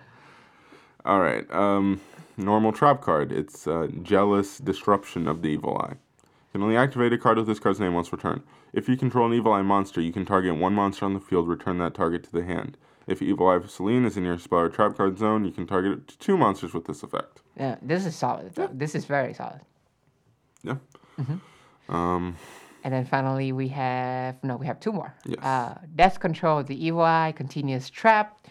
All 1.05 1.21
right. 1.21 1.51
Um, 1.53 2.01
normal 2.37 2.73
trap 2.73 3.01
card. 3.01 3.33
It's 3.33 3.67
uh, 3.67 3.89
jealous 4.03 4.59
disruption 4.59 5.27
of 5.27 5.43
the 5.43 5.49
evil 5.49 5.77
eye. 5.79 5.95
You 5.95 6.59
can 6.59 6.63
only 6.63 6.77
activate 6.77 7.13
a 7.13 7.19
card 7.19 7.39
with 7.39 7.47
this 7.47 7.59
card's 7.59 7.81
name 7.81 7.95
once 7.95 8.09
per 8.09 8.17
turn. 8.17 8.43
If 8.73 8.89
you 8.89 8.97
control 8.97 9.27
an 9.27 9.33
evil 9.35 9.53
eye 9.53 9.63
monster, 9.63 10.01
you 10.01 10.13
can 10.13 10.25
target 10.25 10.57
one 10.57 10.75
monster 10.75 11.05
on 11.05 11.15
the 11.15 11.21
field. 11.21 11.49
Return 11.49 11.79
that 11.79 11.95
target 11.95 12.23
to 12.25 12.33
the 12.33 12.45
hand. 12.45 12.77
If 13.07 13.21
evil 13.21 13.49
eye 13.49 13.57
of 13.57 13.69
Selene 13.71 14.05
is 14.05 14.17
in 14.17 14.25
your 14.25 14.39
spell 14.39 14.61
or 14.61 14.69
trap 14.69 14.97
card 14.97 15.19
zone, 15.19 15.45
you 15.45 15.51
can 15.51 15.67
target 15.67 16.17
two 16.21 16.37
monsters 16.39 16.73
with 16.73 16.85
this 16.87 17.03
effect. 17.03 17.41
Yeah, 17.57 17.77
this 17.83 18.07
is 18.07 18.15
solid. 18.15 18.55
though. 18.55 18.71
This 18.73 18.95
is 18.95 19.05
very 19.05 19.35
solid. 19.35 19.61
Yeah. 20.63 20.77
Um, 21.89 22.37
And 22.85 22.93
then 22.93 23.05
finally, 23.05 23.53
we 23.53 23.69
have 23.69 24.43
no, 24.43 24.57
we 24.57 24.67
have 24.67 24.81
two 24.81 24.93
more. 24.93 25.15
Yes. 25.25 25.45
Uh, 25.45 25.79
Death 25.95 26.19
Control 26.21 26.63
the 26.63 26.85
Evil 26.85 27.03
Eye, 27.03 27.33
Continuous 27.37 27.91
Trap. 27.91 28.47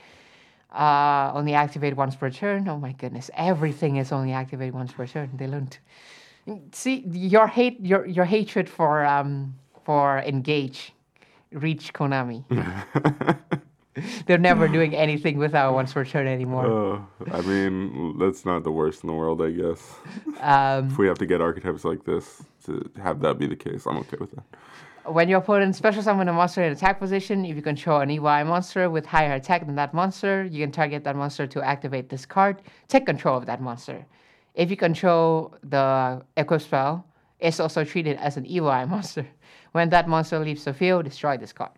Uh, 0.72 1.32
only 1.34 1.54
activate 1.54 1.98
once 1.98 2.16
per 2.16 2.30
turn. 2.30 2.68
Oh 2.70 2.78
my 2.78 2.94
goodness, 2.94 3.30
everything 3.36 3.98
is 3.98 4.12
only 4.14 4.32
activated 4.32 4.74
once 4.74 4.94
per 4.94 5.06
turn. 5.06 5.30
They 5.34 5.48
learned. 5.48 5.78
See 6.72 7.04
your 7.08 7.48
hate, 7.48 7.80
your 7.86 8.06
your 8.06 8.26
hatred 8.26 8.70
for 8.70 9.06
um 9.06 9.56
for 9.84 10.20
engage, 10.20 10.94
reach 11.52 11.94
Konami. 11.94 12.46
They're 14.26 14.38
never 14.38 14.68
doing 14.68 14.96
anything 14.96 15.38
without 15.38 15.74
once 15.74 15.94
per 15.94 16.06
turn 16.06 16.28
anymore. 16.28 16.66
Uh, 16.66 17.02
I 17.32 17.42
mean, 17.42 18.18
that's 18.18 18.46
not 18.46 18.64
the 18.64 18.72
worst 18.72 19.04
in 19.04 19.08
the 19.08 19.14
world, 19.14 19.42
I 19.42 19.52
guess. 19.52 19.96
Um, 20.40 20.88
If 20.88 20.98
we 20.98 21.08
have 21.08 21.18
to 21.20 21.26
get 21.26 21.42
archetypes 21.42 21.84
like 21.84 22.06
this 22.06 22.44
to 22.66 22.90
have 23.02 23.20
that 23.22 23.38
be 23.38 23.48
the 23.48 23.56
case, 23.56 23.86
I'm 23.86 23.98
okay 23.98 24.18
with 24.20 24.32
that. 24.32 24.46
When 25.12 25.28
your 25.28 25.40
opponent 25.40 25.76
special 25.76 26.04
summon 26.04 26.30
a 26.30 26.34
monster 26.34 26.64
in 26.64 26.72
attack 26.72 27.00
position, 27.00 27.44
if 27.44 27.56
you 27.56 27.62
control 27.62 28.02
an 28.02 28.12
EY 28.12 28.44
monster 28.44 28.90
with 28.90 29.06
higher 29.06 29.34
attack 29.34 29.66
than 29.66 29.76
that 29.76 29.94
monster, 29.94 30.44
you 30.46 30.64
can 30.64 30.72
target 30.72 31.04
that 31.04 31.16
monster 31.16 31.48
to 31.48 31.62
activate 31.62 32.08
this 32.10 32.26
card. 32.26 32.62
Take 32.88 33.08
control 33.08 33.36
of 33.38 33.46
that 33.48 33.62
monster. 33.62 34.06
If 34.54 34.70
you 34.70 34.78
control 34.78 35.56
the 35.64 36.24
equip 36.38 36.62
spell, 36.62 37.06
it's 37.40 37.60
also 37.60 37.84
treated 37.84 38.18
as 38.18 38.38
an 38.38 38.46
EY 38.46 38.86
monster. 38.94 39.28
When 39.72 39.90
that 39.90 40.08
monster 40.08 40.40
leaves 40.40 40.64
the 40.64 40.74
field, 40.74 41.06
destroy 41.06 41.36
this 41.36 41.52
card. 41.52 41.72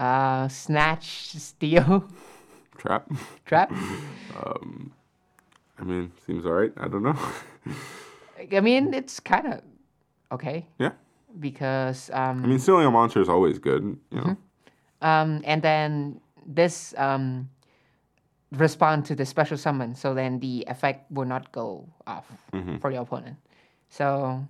Uh, 0.00 0.48
snatch, 0.48 1.36
steal, 1.36 2.08
Trap? 2.78 3.12
trap. 3.44 3.70
um, 3.70 4.92
I 5.78 5.84
mean, 5.84 6.10
seems 6.24 6.46
alright. 6.46 6.72
I 6.78 6.88
don't 6.88 7.02
know. 7.02 7.18
I 8.50 8.60
mean, 8.60 8.94
it's 8.94 9.20
kind 9.20 9.46
of 9.46 9.60
okay 10.32 10.66
yeah. 10.78 10.92
because 11.38 12.08
um, 12.14 12.42
I 12.42 12.46
mean, 12.46 12.58
stealing 12.58 12.86
a 12.86 12.90
monster 12.90 13.20
is 13.20 13.28
always 13.28 13.58
good. 13.58 13.98
You 14.10 14.20
know. 14.22 14.36
Um, 15.02 15.42
and 15.44 15.60
then 15.60 16.22
this 16.46 16.94
um, 16.96 17.50
respond 18.52 19.04
to 19.04 19.14
the 19.14 19.26
special 19.26 19.58
summon, 19.58 19.94
so 19.94 20.14
then 20.14 20.40
the 20.40 20.64
effect 20.66 21.12
will 21.12 21.26
not 21.26 21.52
go 21.52 21.86
off 22.06 22.24
for 22.80 22.90
your 22.90 23.02
opponent. 23.02 23.36
So 23.90 24.48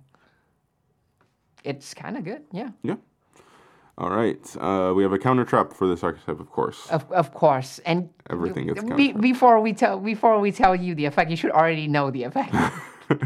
it's 1.65 1.93
kind 1.93 2.15
of 2.15 2.23
good, 2.23 2.43
yeah. 2.53 2.69
Yeah. 2.83 2.95
All 3.97 4.09
right. 4.09 4.55
Uh, 4.59 4.93
we 4.95 5.03
have 5.03 5.13
a 5.13 5.19
counter 5.19 5.45
trap 5.45 5.73
for 5.73 5.87
this 5.87 6.03
archetype, 6.03 6.39
of 6.39 6.49
course. 6.49 6.87
Of, 6.89 7.11
of 7.11 7.33
course, 7.33 7.79
and 7.85 8.09
Everything 8.29 8.67
gets 8.67 8.83
be, 8.83 9.11
before 9.11 9.59
we 9.59 9.73
tell 9.73 9.99
before 9.99 10.39
we 10.39 10.51
tell 10.51 10.75
you 10.75 10.95
the 10.95 11.05
effect, 11.05 11.29
you 11.29 11.35
should 11.35 11.51
already 11.51 11.87
know 11.87 12.09
the 12.09 12.23
effect. 12.23 12.55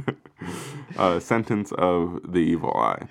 uh, 0.98 1.20
sentence 1.20 1.72
of 1.74 2.20
the 2.28 2.40
evil 2.40 2.74
eye. 2.74 3.08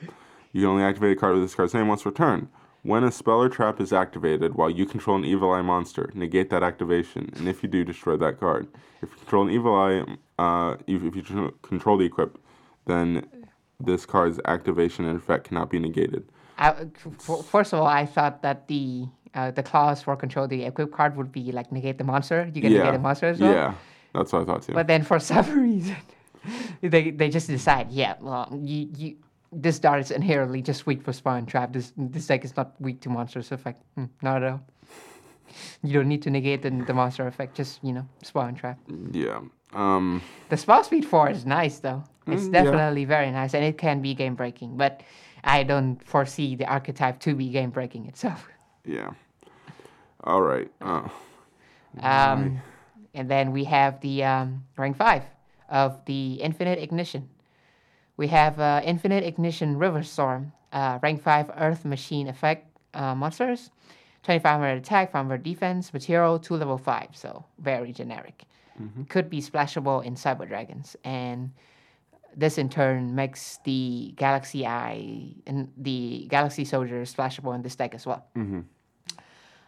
You 0.52 0.62
can 0.62 0.70
only 0.70 0.84
activate 0.84 1.16
a 1.16 1.20
card 1.20 1.34
with 1.34 1.42
this 1.42 1.54
card's 1.54 1.74
name 1.74 1.88
once 1.88 2.02
per 2.02 2.10
turn. 2.10 2.48
When 2.82 3.02
a 3.02 3.10
spell 3.10 3.40
or 3.40 3.48
trap 3.48 3.80
is 3.80 3.94
activated 3.94 4.56
while 4.56 4.68
you 4.68 4.84
control 4.84 5.16
an 5.16 5.24
evil 5.24 5.50
eye 5.50 5.62
monster, 5.62 6.10
negate 6.14 6.50
that 6.50 6.62
activation, 6.62 7.32
and 7.34 7.48
if 7.48 7.62
you 7.62 7.68
do, 7.68 7.82
destroy 7.82 8.16
that 8.18 8.38
card. 8.38 8.68
If 9.00 9.10
you 9.10 9.16
control 9.16 9.44
an 9.44 9.50
evil 9.50 9.74
eye, 9.74 10.04
uh, 10.38 10.76
if, 10.86 11.02
if 11.02 11.16
you 11.16 11.54
control 11.62 11.96
the 11.96 12.04
equip, 12.04 12.38
then 12.84 13.26
this 13.80 14.04
card's 14.04 14.38
activation 14.44 15.06
and 15.06 15.16
effect 15.16 15.48
cannot 15.48 15.70
be 15.70 15.78
negated. 15.78 16.28
I, 16.58 16.86
first 17.42 17.72
of 17.72 17.80
all, 17.80 17.86
I 17.86 18.06
thought 18.06 18.42
that 18.42 18.68
the 18.68 19.06
uh, 19.34 19.50
the 19.50 19.62
clause 19.62 20.00
for 20.02 20.14
control 20.16 20.46
the 20.46 20.64
equip 20.64 20.92
card 20.92 21.16
would 21.16 21.32
be 21.32 21.50
like 21.52 21.72
negate 21.72 21.98
the 21.98 22.04
monster. 22.04 22.50
You 22.54 22.62
can 22.62 22.70
yeah, 22.72 22.78
negate 22.78 22.92
the 22.94 22.98
monster 23.00 23.26
as 23.26 23.40
well. 23.40 23.52
yeah, 23.52 23.74
that's 24.12 24.32
what 24.32 24.42
I 24.42 24.44
thought 24.44 24.62
too. 24.62 24.72
But 24.74 24.86
then 24.86 25.02
for 25.02 25.18
some 25.32 25.46
reason, 25.60 25.96
they 26.80 27.10
they 27.10 27.28
just 27.30 27.48
decide, 27.48 27.90
yeah, 27.90 28.14
well, 28.20 28.48
you, 28.62 28.88
you 28.96 29.16
this 29.52 29.78
dart 29.78 30.00
is 30.00 30.10
inherently 30.10 30.62
just 30.62 30.86
weak 30.86 31.02
for 31.02 31.12
spawn 31.12 31.46
trap. 31.46 31.72
This 31.72 31.92
this 31.96 32.26
deck 32.28 32.44
is 32.44 32.56
not 32.56 32.80
weak 32.80 33.00
to 33.02 33.08
monsters 33.08 33.50
effect. 33.52 33.82
Hmm, 33.96 34.04
not 34.22 34.42
at 34.42 34.52
all. 34.52 34.60
You 35.82 35.92
don't 35.92 36.08
need 36.08 36.22
to 36.22 36.30
negate 36.30 36.62
the, 36.62 36.70
the 36.70 36.94
monster 36.94 37.26
effect. 37.26 37.54
Just 37.56 37.82
you 37.84 37.92
know, 37.92 38.06
spawn 38.22 38.54
trap. 38.54 38.78
yeah. 39.12 39.40
Um, 39.74 40.22
The 40.50 40.56
spell 40.56 40.84
speed 40.84 41.04
four 41.04 41.28
is 41.30 41.44
nice 41.44 41.78
though. 41.80 42.04
It's 42.26 42.44
Mm, 42.44 42.54
yeah. 42.54 42.62
definitely 42.62 43.04
very 43.04 43.30
nice, 43.30 43.54
and 43.54 43.64
it 43.64 43.76
can 43.76 44.00
be 44.00 44.14
game 44.14 44.34
breaking. 44.36 44.76
But 44.76 45.02
I 45.44 45.62
don't 45.62 46.02
foresee 46.02 46.56
the 46.56 46.64
archetype 46.66 47.20
to 47.20 47.34
be 47.34 47.50
game 47.50 47.70
breaking 47.70 48.06
itself. 48.06 48.48
yeah. 48.84 49.10
All 50.24 50.40
right. 50.42 50.70
Uh, 50.80 51.08
Um, 52.00 52.60
and 53.12 53.30
then 53.30 53.52
we 53.52 53.64
have 53.64 54.00
the 54.00 54.24
um, 54.24 54.64
rank 54.76 54.96
five 54.96 55.22
of 55.68 56.04
the 56.06 56.34
Infinite 56.34 56.78
Ignition. 56.78 57.28
We 58.16 58.28
have 58.28 58.58
uh, 58.58 58.80
Infinite 58.84 59.22
Ignition 59.22 59.76
River 59.78 60.02
Storm, 60.02 60.52
uh, 60.72 60.98
rank 61.02 61.22
five 61.22 61.50
Earth 61.56 61.84
Machine 61.84 62.26
effect 62.26 62.66
uh, 62.94 63.14
monsters, 63.14 63.70
2500 64.22 64.78
attack, 64.78 65.12
500 65.12 65.42
defense, 65.42 65.92
material 65.92 66.38
two 66.38 66.54
level 66.56 66.78
five, 66.78 67.08
so 67.12 67.44
very 67.58 67.92
generic. 67.92 68.44
Could 69.08 69.30
be 69.30 69.40
splashable 69.40 70.02
in 70.04 70.14
Cyber 70.16 70.48
Dragons, 70.48 70.96
and 71.04 71.52
this 72.36 72.58
in 72.58 72.68
turn 72.68 73.14
makes 73.14 73.58
the 73.64 74.12
Galaxy 74.16 74.66
Eye 74.66 75.34
and 75.46 75.70
the 75.76 76.26
Galaxy 76.30 76.64
Soldier 76.64 77.02
splashable 77.02 77.54
in 77.54 77.62
this 77.62 77.76
deck 77.76 77.94
as 77.94 78.06
well. 78.06 78.26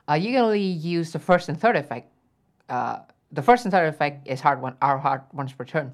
Uh, 0.08 0.14
you 0.14 0.32
can 0.32 0.42
only 0.42 0.60
use 0.60 1.12
the 1.12 1.18
first 1.18 1.48
and 1.48 1.60
third 1.60 1.76
effect. 1.76 2.12
Uh, 2.68 2.98
the 3.32 3.42
first 3.42 3.64
and 3.64 3.72
third 3.72 3.88
effect 3.88 4.26
is 4.28 4.40
hard 4.40 4.60
one 4.60 4.76
are 4.80 4.98
hard 4.98 5.22
once 5.32 5.52
per 5.52 5.64
turn. 5.64 5.92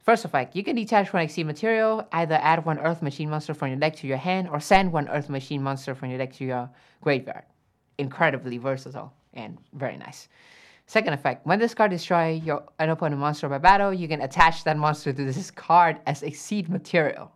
First 0.00 0.24
effect, 0.24 0.56
you 0.56 0.64
can 0.64 0.74
detach 0.74 1.12
one 1.12 1.24
Xyz 1.26 1.44
material, 1.44 2.06
either 2.12 2.34
add 2.42 2.64
one 2.64 2.78
Earth 2.80 3.02
Machine 3.02 3.30
monster 3.30 3.54
from 3.54 3.68
your 3.68 3.78
deck 3.78 3.94
to 3.96 4.06
your 4.06 4.16
hand, 4.16 4.48
or 4.48 4.58
send 4.58 4.92
one 4.92 5.08
Earth 5.08 5.28
Machine 5.28 5.62
monster 5.62 5.94
from 5.94 6.10
your 6.10 6.18
deck 6.18 6.32
to 6.34 6.44
your 6.44 6.68
graveyard. 7.00 7.44
Incredibly 7.98 8.58
versatile 8.58 9.12
and 9.34 9.58
very 9.74 9.96
nice. 9.96 10.28
Second 10.86 11.14
effect, 11.14 11.46
when 11.46 11.58
this 11.58 11.74
card 11.74 11.90
destroys 11.90 12.42
your 12.42 12.64
an 12.78 12.90
opponent 12.90 13.20
monster 13.20 13.48
by 13.48 13.58
battle, 13.58 13.94
you 13.94 14.08
can 14.08 14.20
attach 14.20 14.64
that 14.64 14.76
monster 14.76 15.12
to 15.12 15.24
this 15.24 15.50
card 15.50 16.00
as 16.06 16.22
a 16.22 16.30
seed 16.30 16.68
material. 16.68 17.32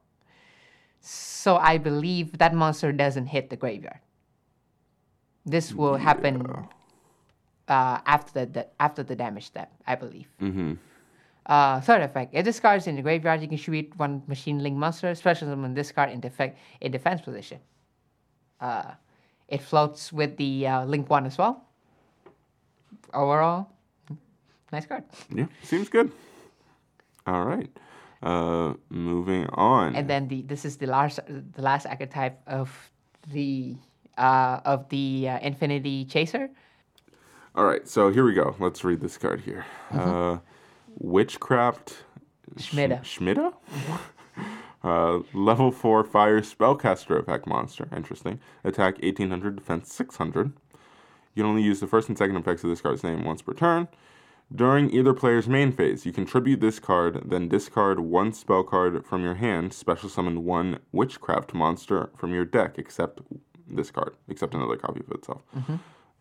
So 1.00 1.56
I 1.56 1.78
believe 1.78 2.38
that 2.38 2.54
monster 2.54 2.92
doesn't 2.92 3.26
hit 3.26 3.48
the 3.48 3.56
graveyard. 3.56 4.00
This 5.44 5.72
will 5.72 5.96
happen 5.96 6.44
uh, 7.68 7.98
after 8.04 8.40
the, 8.40 8.46
the 8.46 8.66
after 8.80 9.02
the 9.04 9.14
damage 9.14 9.46
step, 9.46 9.72
I 9.87 9.94
believe. 9.94 10.28
mm-hmm. 10.42 10.74
Uh, 11.46 11.80
third 11.80 12.02
effect: 12.02 12.35
if 12.35 12.44
this 12.44 12.59
card 12.59 12.78
is 12.80 12.88
in 12.88 12.96
the 12.96 13.02
graveyard, 13.02 13.40
you 13.40 13.46
can 13.46 13.56
shoot 13.56 13.96
one 13.96 14.22
machine 14.26 14.59
link 14.61 14.76
monster, 14.76 15.14
special 15.14 15.46
summon 15.48 15.74
this 15.74 15.92
card 15.92 16.11
in 16.11 16.18
defect 16.18 16.59
in 16.80 16.90
defense 16.90 17.20
position. 17.20 17.61
Uh, 18.61 18.94
it 19.46 19.62
floats 19.62 20.12
with 20.12 20.37
the 20.37 20.66
uh, 20.66 20.85
link 20.85 21.09
one 21.09 21.24
as 21.24 21.38
well. 21.38 21.65
Overall, 23.14 23.69
nice 24.73 24.87
card. 24.87 25.05
Yeah, 25.35 25.47
seems 25.62 25.88
good. 25.88 26.12
All 27.27 27.45
right. 27.45 27.71
Uh, 28.23 28.75
moving 28.88 29.47
on. 29.53 29.95
And 29.95 30.09
then 30.09 30.29
the 30.29 30.42
this 30.42 30.64
is 30.64 30.77
the 30.79 30.87
last 30.87 31.21
the 31.27 31.62
last 31.62 31.87
archetype 31.87 32.40
of 32.47 32.71
the 33.33 33.77
uh, 34.16 34.61
of 34.64 34.88
the 34.88 35.29
uh, 35.29 35.38
Infinity 35.40 36.05
Chaser. 36.07 36.51
All 37.55 37.64
right, 37.64 37.88
so 37.88 38.11
here 38.11 38.25
we 38.25 38.35
go. 38.35 38.55
Let's 38.59 38.85
read 38.85 39.01
this 39.01 39.16
card 39.16 39.40
here. 39.40 39.64
Mm-hmm. 39.90 39.99
Uh, 39.99 40.38
Witchcraft 40.99 42.05
Schmietta. 42.57 43.01
Schmietta? 43.03 43.55
uh, 44.85 45.21
level 45.33 45.71
4 45.71 46.05
fire 46.05 46.40
spellcaster 46.42 47.19
effect 47.19 47.47
monster. 47.47 47.88
Interesting. 47.97 48.40
Attack 48.62 49.03
1800, 49.03 49.57
defense 49.57 49.92
600. 49.92 50.53
You 51.37 51.42
can 51.42 51.51
only 51.51 51.62
use 51.62 51.81
the 51.81 51.87
first 51.87 52.09
and 52.09 52.16
second 52.16 52.37
effects 52.37 52.64
of 52.64 52.70
this 52.70 52.81
card's 52.81 53.05
name 53.05 53.22
once 53.22 53.42
per 53.42 53.53
turn. 53.53 53.88
During 54.55 54.90
either 54.90 55.12
player's 55.12 55.46
main 55.46 55.70
phase, 55.70 56.07
you 56.07 56.12
contribute 56.12 56.61
this 56.61 56.79
card, 56.79 57.22
then 57.29 57.46
discard 57.49 58.01
one 58.01 58.33
spell 58.33 58.62
card 58.62 59.05
from 59.05 59.22
your 59.22 59.35
hand, 59.35 59.75
special 59.75 60.09
summon 60.09 60.44
one 60.44 60.79
witchcraft 60.92 61.53
monster 61.53 62.09
from 62.16 62.33
your 62.33 62.46
deck, 62.46 62.77
except 62.79 63.20
this 63.68 63.90
card, 63.90 64.14
except 64.29 64.55
another 64.55 64.77
copy 64.77 65.01
of 65.01 65.11
itself. 65.12 65.42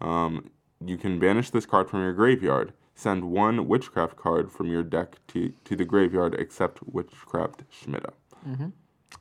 Um, 0.02 0.50
you 0.84 0.98
can 0.98 1.18
banish 1.18 1.52
this 1.52 1.66
card 1.66 1.90
from 1.90 2.02
your 2.02 2.12
graveyard. 2.14 2.74
Send 2.96 3.24
one 3.26 3.68
witchcraft 3.70 4.18
card 4.18 4.52
from 4.52 4.68
your 4.68 4.84
deck 4.84 5.16
to, 5.28 5.54
to 5.64 5.76
the 5.78 5.86
graveyard, 5.86 6.36
except 6.38 6.80
witchcraft 6.86 7.64
Schmietta. 7.72 8.12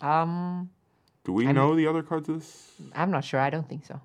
Um, 0.01 0.71
Do 1.25 1.33
we 1.33 1.47
know 1.53 1.77
the 1.77 1.87
other 1.87 2.03
cards 2.03 2.29
of 2.29 2.41
this? 2.41 2.73
I'm 2.97 3.13
not 3.13 3.25
sure. 3.25 3.39
I 3.39 3.51
don't 3.51 3.69
think 3.69 3.85
so. 3.85 4.01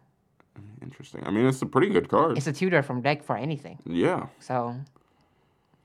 Interesting. 0.82 1.24
I 1.26 1.32
mean, 1.32 1.45
it's 1.45 1.62
a 1.62 1.65
pretty 1.65 1.89
good 1.89 2.10
card. 2.10 2.38
It's 2.38 2.48
a 2.48 2.54
tutor 2.54 2.82
from 2.84 3.02
deck 3.02 3.24
for 3.24 3.36
anything. 3.38 3.78
yeah. 3.86 4.28
So 4.39 4.76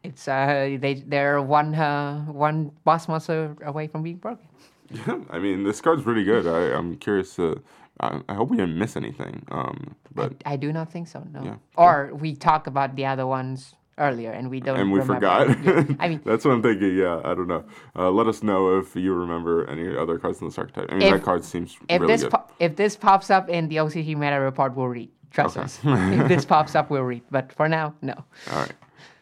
it's 0.02 0.28
uh 0.28 0.76
they 0.80 1.02
they're 1.06 1.40
one 1.40 1.74
uh 1.74 2.24
one 2.26 2.70
boss 2.84 3.08
monster 3.08 3.56
away 3.64 3.86
from 3.86 4.02
being 4.02 4.16
broken. 4.16 4.46
Yeah. 4.90 5.20
I 5.30 5.38
mean, 5.38 5.64
this 5.64 5.80
card's 5.80 6.02
pretty 6.02 6.24
good. 6.24 6.46
I, 6.46 6.76
I'm 6.76 6.96
curious 6.96 7.34
to. 7.36 7.62
I, 8.00 8.20
I 8.28 8.34
hope 8.34 8.50
we 8.50 8.56
didn't 8.56 8.76
miss 8.78 8.96
anything. 8.96 9.44
Um, 9.50 9.94
but 10.14 10.32
I 10.44 10.56
do 10.56 10.72
not 10.72 10.90
think 10.92 11.08
so. 11.08 11.26
No. 11.32 11.42
Yeah. 11.42 11.56
Or 11.76 12.10
we 12.14 12.34
talk 12.34 12.66
about 12.66 12.94
the 12.96 13.06
other 13.06 13.26
ones 13.26 13.74
earlier 13.98 14.32
and 14.32 14.50
we 14.50 14.60
don't. 14.60 14.78
and 14.78 14.90
we 14.92 14.98
remember. 15.00 15.14
forgot. 15.14 15.64
Yeah. 15.64 15.96
I 16.00 16.08
mean, 16.08 16.20
that's 16.26 16.44
what 16.44 16.52
I'm 16.52 16.62
thinking. 16.62 16.96
Yeah, 16.96 17.20
I 17.24 17.34
don't 17.34 17.46
know. 17.48 17.64
Uh, 17.96 18.10
let 18.10 18.26
us 18.26 18.42
know 18.42 18.76
if 18.78 18.96
you 18.96 19.14
remember 19.14 19.66
any 19.68 19.96
other 19.96 20.18
cards 20.18 20.40
in 20.40 20.48
this 20.48 20.58
archetype. 20.58 20.88
I 20.90 20.94
mean, 20.94 21.02
If- 21.02 21.12
that 21.14 21.22
card 21.22 21.44
seems 21.44 21.76
if 21.88 22.00
really 22.00 22.12
this 22.12 22.22
good. 22.22 22.32
po- 22.32 22.44
if 22.58 22.76
this 22.76 22.96
pops 22.96 23.30
up 23.30 23.48
in 23.48 23.68
the 23.68 23.76
OCG 23.76 24.16
meta 24.16 24.40
report, 24.40 24.74
we'll 24.76 24.88
read. 24.88 25.10
Trust 25.30 25.56
us. 25.56 25.80
if 25.84 26.28
this 26.28 26.44
pops 26.54 26.74
up, 26.74 26.90
we'll 26.90 27.02
read. 27.02 27.22
But 27.30 27.52
for 27.52 27.68
now, 27.68 27.94
no. 28.02 28.14
All 28.52 28.58
right. 28.60 28.72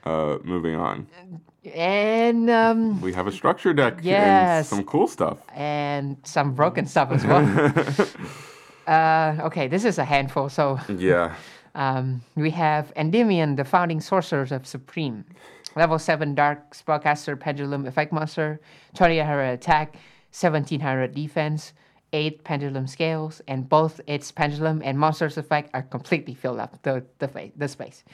Uh, 0.05 0.39
moving 0.45 0.75
on. 0.75 1.07
And 1.75 2.51
um 2.51 3.01
We 3.01 3.13
have 3.13 3.27
a 3.29 3.33
structure 3.33 3.73
deck 3.73 3.95
and 3.99 4.05
Yes. 4.05 4.69
some 4.69 4.85
cool 4.85 5.07
stuff. 5.07 5.39
and 5.55 6.17
some 6.25 6.55
broken 6.55 6.87
stuff 6.87 7.13
as 7.13 7.25
well. 7.25 7.45
uh, 8.87 9.47
okay, 9.47 9.69
this 9.69 9.85
is 9.85 9.99
a 9.99 10.05
handful. 10.05 10.49
So 10.49 10.79
Yeah. 10.99 11.35
Um, 11.75 12.23
we 12.37 12.51
have 12.51 12.93
Endymion, 12.97 13.57
the 13.57 13.65
founding 13.65 14.01
sorcerers 14.01 14.53
of 14.53 14.67
Supreme. 14.67 15.25
Level 15.75 15.99
7 15.99 16.35
Dark 16.35 16.75
Spellcaster 16.75 17.39
Pendulum 17.39 17.87
Effect 17.87 18.13
Monster, 18.13 18.61
2800 18.95 19.53
attack, 19.53 19.95
1700 20.33 21.15
defense, 21.15 21.73
8 22.13 22.45
pendulum 22.45 22.87
scales, 22.87 23.41
and 23.49 23.69
both 23.69 24.01
its 24.07 24.31
pendulum 24.31 24.83
and 24.85 24.99
monster's 24.99 25.39
effect 25.39 25.71
are 25.73 25.83
completely 25.83 26.35
filled 26.35 26.59
up 26.59 26.81
the, 26.83 27.03
the, 27.19 27.53
the 27.57 27.69
space. 27.69 28.05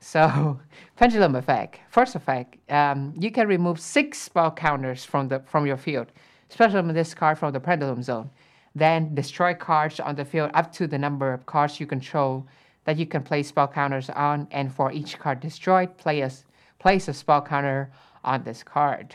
So, 0.00 0.60
pendulum 0.96 1.34
effect. 1.34 1.80
First 1.88 2.14
effect, 2.14 2.58
um, 2.70 3.14
you 3.18 3.30
can 3.30 3.48
remove 3.48 3.80
six 3.80 4.18
spell 4.20 4.50
counters 4.50 5.04
from 5.04 5.28
the 5.28 5.40
from 5.40 5.66
your 5.66 5.76
field. 5.76 6.12
Special 6.50 6.82
card 7.14 7.38
from 7.38 7.52
the 7.52 7.60
pendulum 7.60 8.02
zone. 8.02 8.30
Then 8.74 9.14
destroy 9.14 9.54
cards 9.54 9.98
on 9.98 10.14
the 10.14 10.24
field 10.24 10.50
up 10.54 10.72
to 10.74 10.86
the 10.86 10.98
number 10.98 11.32
of 11.32 11.46
cards 11.46 11.80
you 11.80 11.86
control 11.86 12.46
that 12.88 12.96
you 12.96 13.04
can 13.04 13.22
place 13.22 13.48
spell 13.48 13.68
counters 13.68 14.08
on, 14.08 14.48
and 14.50 14.72
for 14.74 14.90
each 14.90 15.18
card 15.18 15.40
destroyed, 15.40 15.94
play 15.98 16.22
a, 16.22 16.30
place 16.78 17.06
a 17.06 17.12
spell 17.12 17.42
counter 17.42 17.90
on 18.24 18.42
this 18.44 18.62
card. 18.62 19.14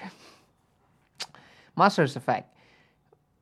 Monster's 1.75 2.15
effect. 2.15 2.55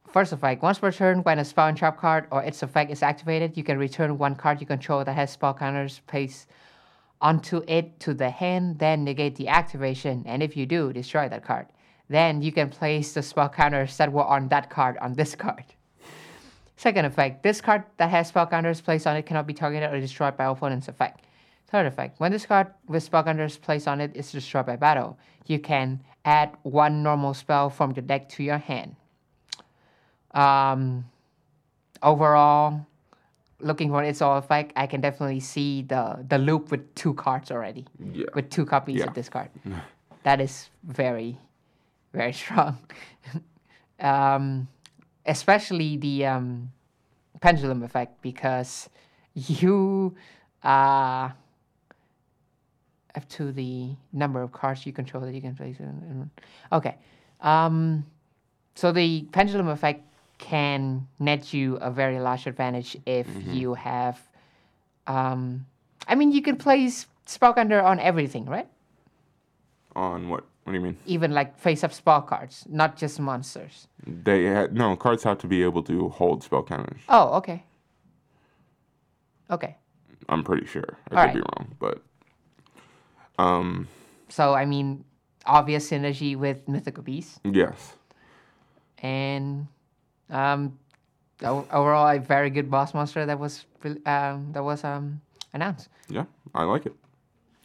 First 0.07 0.31
effect, 0.31 0.63
once 0.63 0.79
per 0.79 0.89
turn, 0.89 1.19
when 1.23 1.39
a 1.39 1.43
spell 1.43 1.67
and 1.67 1.77
trap 1.77 1.97
card 1.97 2.27
or 2.31 2.41
its 2.41 2.63
effect 2.63 2.91
is 2.91 3.03
activated, 3.03 3.57
you 3.57 3.63
can 3.65 3.77
return 3.77 4.17
one 4.17 4.35
card 4.35 4.61
you 4.61 4.65
control 4.65 5.03
that 5.03 5.17
has 5.17 5.31
spell 5.31 5.53
counters 5.53 5.99
placed 6.07 6.47
onto 7.19 7.61
it 7.67 7.99
to 7.99 8.13
the 8.13 8.29
hand, 8.29 8.79
then 8.79 9.03
negate 9.03 9.35
the 9.35 9.49
activation, 9.49 10.23
and 10.25 10.41
if 10.41 10.55
you 10.55 10.65
do, 10.65 10.93
destroy 10.93 11.27
that 11.27 11.43
card. 11.43 11.67
Then 12.07 12.41
you 12.41 12.53
can 12.53 12.69
place 12.69 13.13
the 13.13 13.21
spell 13.21 13.49
counters 13.49 13.97
that 13.97 14.13
were 14.13 14.23
on 14.23 14.47
that 14.47 14.69
card 14.69 14.97
on 14.99 15.13
this 15.13 15.35
card. 15.45 15.65
Second 16.81 17.05
effect, 17.05 17.43
this 17.43 17.61
card 17.61 17.83
that 17.97 18.09
has 18.09 18.29
spell 18.29 18.47
counters 18.47 18.81
placed 18.81 19.05
on 19.05 19.15
it 19.15 19.27
cannot 19.27 19.45
be 19.45 19.53
targeted 19.53 19.93
or 19.93 19.99
destroyed 19.99 20.35
by 20.35 20.45
opponent's 20.45 20.87
effect. 20.87 21.23
Third 21.67 21.85
effect, 21.85 22.19
when 22.19 22.31
this 22.31 22.47
card 22.47 22.73
with 22.87 23.03
spell 23.03 23.23
counters 23.23 23.55
placed 23.55 23.87
on 23.87 24.01
it 24.01 24.15
is 24.15 24.31
destroyed 24.31 24.65
by 24.65 24.77
battle, 24.77 25.15
you 25.45 25.59
can 25.59 26.01
add 26.25 26.49
one 26.63 27.03
normal 27.03 27.35
spell 27.35 27.69
from 27.69 27.93
the 27.93 28.01
deck 28.01 28.27
to 28.29 28.41
your 28.41 28.57
hand. 28.57 28.95
Um, 30.31 31.05
overall, 32.01 32.83
looking 33.59 33.91
for 33.91 34.01
its 34.01 34.19
all 34.19 34.39
effect, 34.39 34.73
I 34.75 34.87
can 34.87 35.01
definitely 35.01 35.39
see 35.39 35.83
the 35.83 36.25
the 36.27 36.39
loop 36.39 36.71
with 36.71 36.95
two 36.95 37.13
cards 37.13 37.51
already, 37.51 37.85
Yeah. 38.11 38.25
with 38.33 38.49
two 38.49 38.65
copies 38.65 39.01
Yeah. 39.01 39.05
of 39.05 39.13
this 39.13 39.29
card. 39.29 39.51
that 40.23 40.41
is 40.41 40.71
very, 40.81 41.37
very 42.11 42.33
strong. 42.43 42.79
um, 43.99 44.67
especially 45.25 45.97
the 45.97 46.25
um, 46.25 46.71
pendulum 47.41 47.83
effect 47.83 48.21
because 48.21 48.89
you 49.33 50.15
uh, 50.63 51.29
up 53.15 53.27
to 53.29 53.51
the 53.51 53.89
number 54.13 54.41
of 54.41 54.51
cards 54.51 54.85
you 54.85 54.93
control 54.93 55.23
that 55.23 55.33
you 55.33 55.41
can 55.41 55.55
place. 55.55 55.77
Okay, 56.71 56.95
um, 57.41 58.05
so 58.75 58.91
the 58.91 59.23
pendulum 59.31 59.67
effect 59.67 60.03
can 60.37 61.07
net 61.19 61.53
you 61.53 61.75
a 61.77 61.91
very 61.91 62.19
large 62.19 62.47
advantage 62.47 62.97
if 63.05 63.27
you 63.47 63.73
have. 63.75 64.19
Um, 65.07 65.65
I 66.07 66.15
mean, 66.15 66.31
you 66.31 66.41
can 66.41 66.57
place 66.57 67.05
spell 67.25 67.53
counter 67.53 67.81
on 67.81 67.99
everything, 67.99 68.45
right? 68.45 68.67
On 69.95 70.29
what? 70.29 70.45
What 70.63 70.73
do 70.73 70.77
you 70.79 70.83
mean? 70.85 70.97
Even 71.07 71.31
like 71.31 71.57
face-up 71.57 71.91
spell 71.91 72.21
cards, 72.21 72.65
not 72.69 72.95
just 72.95 73.19
monsters. 73.19 73.87
They 74.05 74.47
ha- 74.53 74.67
no 74.71 74.95
cards 74.95 75.23
have 75.23 75.39
to 75.39 75.47
be 75.47 75.63
able 75.63 75.81
to 75.83 76.09
hold 76.09 76.43
spell 76.43 76.63
counters. 76.63 77.01
Oh, 77.09 77.33
okay. 77.37 77.63
Okay. 79.49 79.75
I'm 80.29 80.43
pretty 80.43 80.67
sure. 80.67 80.97
I 81.07 81.09
could 81.09 81.17
Alright. 81.17 81.33
be 81.33 81.39
wrong, 81.41 81.75
but 81.79 82.01
um, 83.39 83.87
So 84.29 84.53
I 84.53 84.65
mean, 84.65 85.03
obvious 85.45 85.89
synergy 85.89 86.37
with 86.37 86.67
Mythical 86.67 87.03
Beasts, 87.03 87.39
yes, 87.43 87.93
and 88.99 89.67
um, 90.29 90.77
o- 91.43 91.67
overall 91.71 92.07
a 92.07 92.19
very 92.19 92.49
good 92.51 92.69
boss 92.69 92.93
monster 92.93 93.25
that 93.25 93.39
was 93.39 93.65
re- 93.83 93.97
um, 94.05 94.51
that 94.53 94.63
was 94.63 94.83
um, 94.83 95.21
announced. 95.53 95.89
yeah, 96.07 96.25
I 96.53 96.63
like 96.63 96.85
it. 96.85 96.95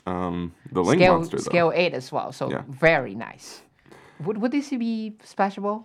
Um, 0.07 0.55
the 0.71 0.83
link 0.85 1.01
Scale 1.01 1.17
monster 1.17 1.37
though. 1.39 1.43
scale 1.43 1.73
eight 1.75 1.93
as 1.95 2.13
well, 2.13 2.31
so 2.33 2.49
Yeah. 2.51 2.63
very 2.69 3.15
nice. 3.15 3.63
Would 4.25 4.39
would 4.39 4.53
this 4.53 4.71
be 4.71 5.17
splashable 5.25 5.85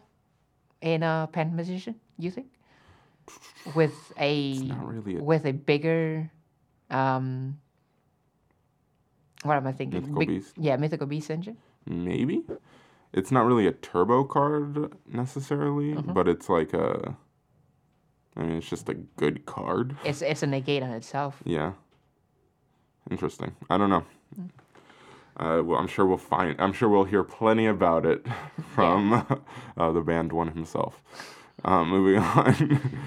in 0.82 1.02
a 1.04 1.28
pen 1.32 1.56
magician? 1.56 1.96
You 2.18 2.30
think? 2.32 2.48
With 3.76 4.14
a 4.20 4.54
really 4.84 5.18
a- 5.18 5.24
with 5.24 5.46
a 5.46 5.54
bigger 5.54 6.30
um. 6.90 7.58
What 9.44 9.58
am 9.58 9.66
I 9.66 9.72
thinking? 9.72 10.02
Mythical 10.02 10.26
Beast? 10.26 10.54
Yeah, 10.58 10.78
mythical 10.78 11.08
beast 11.08 11.32
engine. 11.32 11.58
Maybe 11.88 12.44
it's 13.12 13.32
not 13.32 13.46
really 13.48 13.66
a 13.66 13.72
turbo 13.72 14.24
card 14.24 14.94
necessarily, 15.08 15.96
Mm-hmm. 15.96 16.14
but 16.14 16.28
it's 16.28 16.48
like 16.48 16.74
a. 16.74 17.18
I 18.38 18.44
mean, 18.44 18.58
it's 18.58 18.70
just 18.70 18.88
a 18.88 18.94
good 18.94 19.46
card. 19.48 19.98
It's 20.06 20.22
it's 20.22 20.44
a 20.44 20.48
negate 20.48 20.84
on 20.84 20.92
itself. 20.92 21.42
Yeah. 21.44 21.74
Interesting. 23.10 23.56
I 23.70 23.78
don't 23.78 23.90
know. 23.90 24.06
Uh, 25.38 25.62
well, 25.64 25.80
I'm 25.80 25.88
sure 25.88 26.06
we'll 26.06 26.18
find. 26.18 26.60
I'm 26.60 26.74
sure 26.74 26.88
we'll 26.90 27.06
hear 27.06 27.24
plenty 27.24 27.66
about 27.66 28.06
it 28.06 28.26
from 28.76 29.14
uh, 29.78 29.92
the 29.92 30.02
band 30.02 30.32
one 30.32 30.50
himself. 30.50 31.02
Um, 31.64 31.90
moving 31.90 32.22
on, 32.22 33.00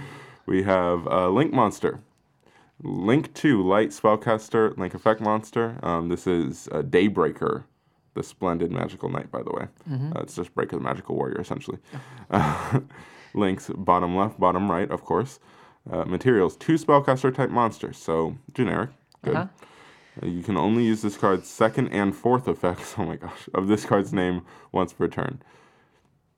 we 0.47 0.63
have 0.63 1.07
uh, 1.07 1.29
Link 1.29 1.53
Monster. 1.53 2.01
Link 2.83 3.33
2, 3.35 3.63
Light 3.67 3.91
Spellcaster, 3.91 4.77
Link 4.77 4.95
Effect 4.95 5.21
Monster. 5.21 5.79
Um, 5.83 6.09
this 6.09 6.27
is 6.27 6.69
uh, 6.73 6.83
Daybreaker, 6.83 7.65
the 8.15 8.23
Splendid 8.23 8.73
Magical 8.73 9.09
Knight, 9.09 9.31
by 9.31 9.43
the 9.43 9.53
way. 9.53 9.69
Uh, 9.91 10.21
it's 10.21 10.35
just 10.35 10.53
Breaker 10.55 10.77
the 10.77 10.83
Magical 10.83 11.15
Warrior, 11.15 11.41
essentially. 11.41 11.79
Uh, 12.31 12.81
links 13.33 13.71
bottom 13.77 14.17
left, 14.17 14.41
bottom 14.41 14.71
right, 14.71 14.91
of 14.91 15.05
course. 15.05 15.39
Uh, 15.91 16.05
materials, 16.05 16.57
two 16.57 16.75
Spellcaster 16.75 17.33
type 17.33 17.51
monsters, 17.51 17.97
so 17.97 18.37
generic. 18.55 18.91
Good. 19.23 19.37
Uh-huh. 19.37 19.67
You 20.23 20.43
can 20.43 20.57
only 20.57 20.85
use 20.85 21.03
this 21.03 21.17
card's 21.17 21.49
second 21.49 21.89
and 21.89 22.15
fourth 22.15 22.47
effects, 22.47 22.95
oh 22.99 23.05
my 23.05 23.17
gosh, 23.17 23.49
of 23.55 23.69
this 23.69 23.85
card's 23.85 24.13
name 24.13 24.43
once 24.73 24.93
per 24.93 25.09
turn. 25.09 25.43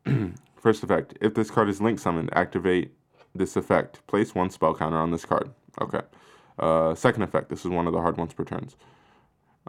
First 0.57 0.83
effect, 0.83 1.17
if 1.21 1.35
this 1.35 1.51
card 1.51 1.69
is 1.69 1.81
link 1.81 1.99
summoned, 1.99 2.31
activate 2.33 2.93
this 3.35 3.57
effect. 3.57 4.07
Place 4.07 4.35
one 4.35 4.51
spell 4.51 4.75
counter 4.75 4.97
on 4.97 5.11
this 5.11 5.25
card. 5.25 5.51
Okay. 5.81 6.01
Uh, 6.59 6.95
second 6.95 7.23
effect, 7.23 7.51
this 7.51 7.65
is 7.65 7.71
one 7.71 7.87
of 7.87 7.93
the 7.93 8.01
hard 8.01 8.17
ones 8.17 8.33
per 8.33 8.45
turns. 8.45 8.77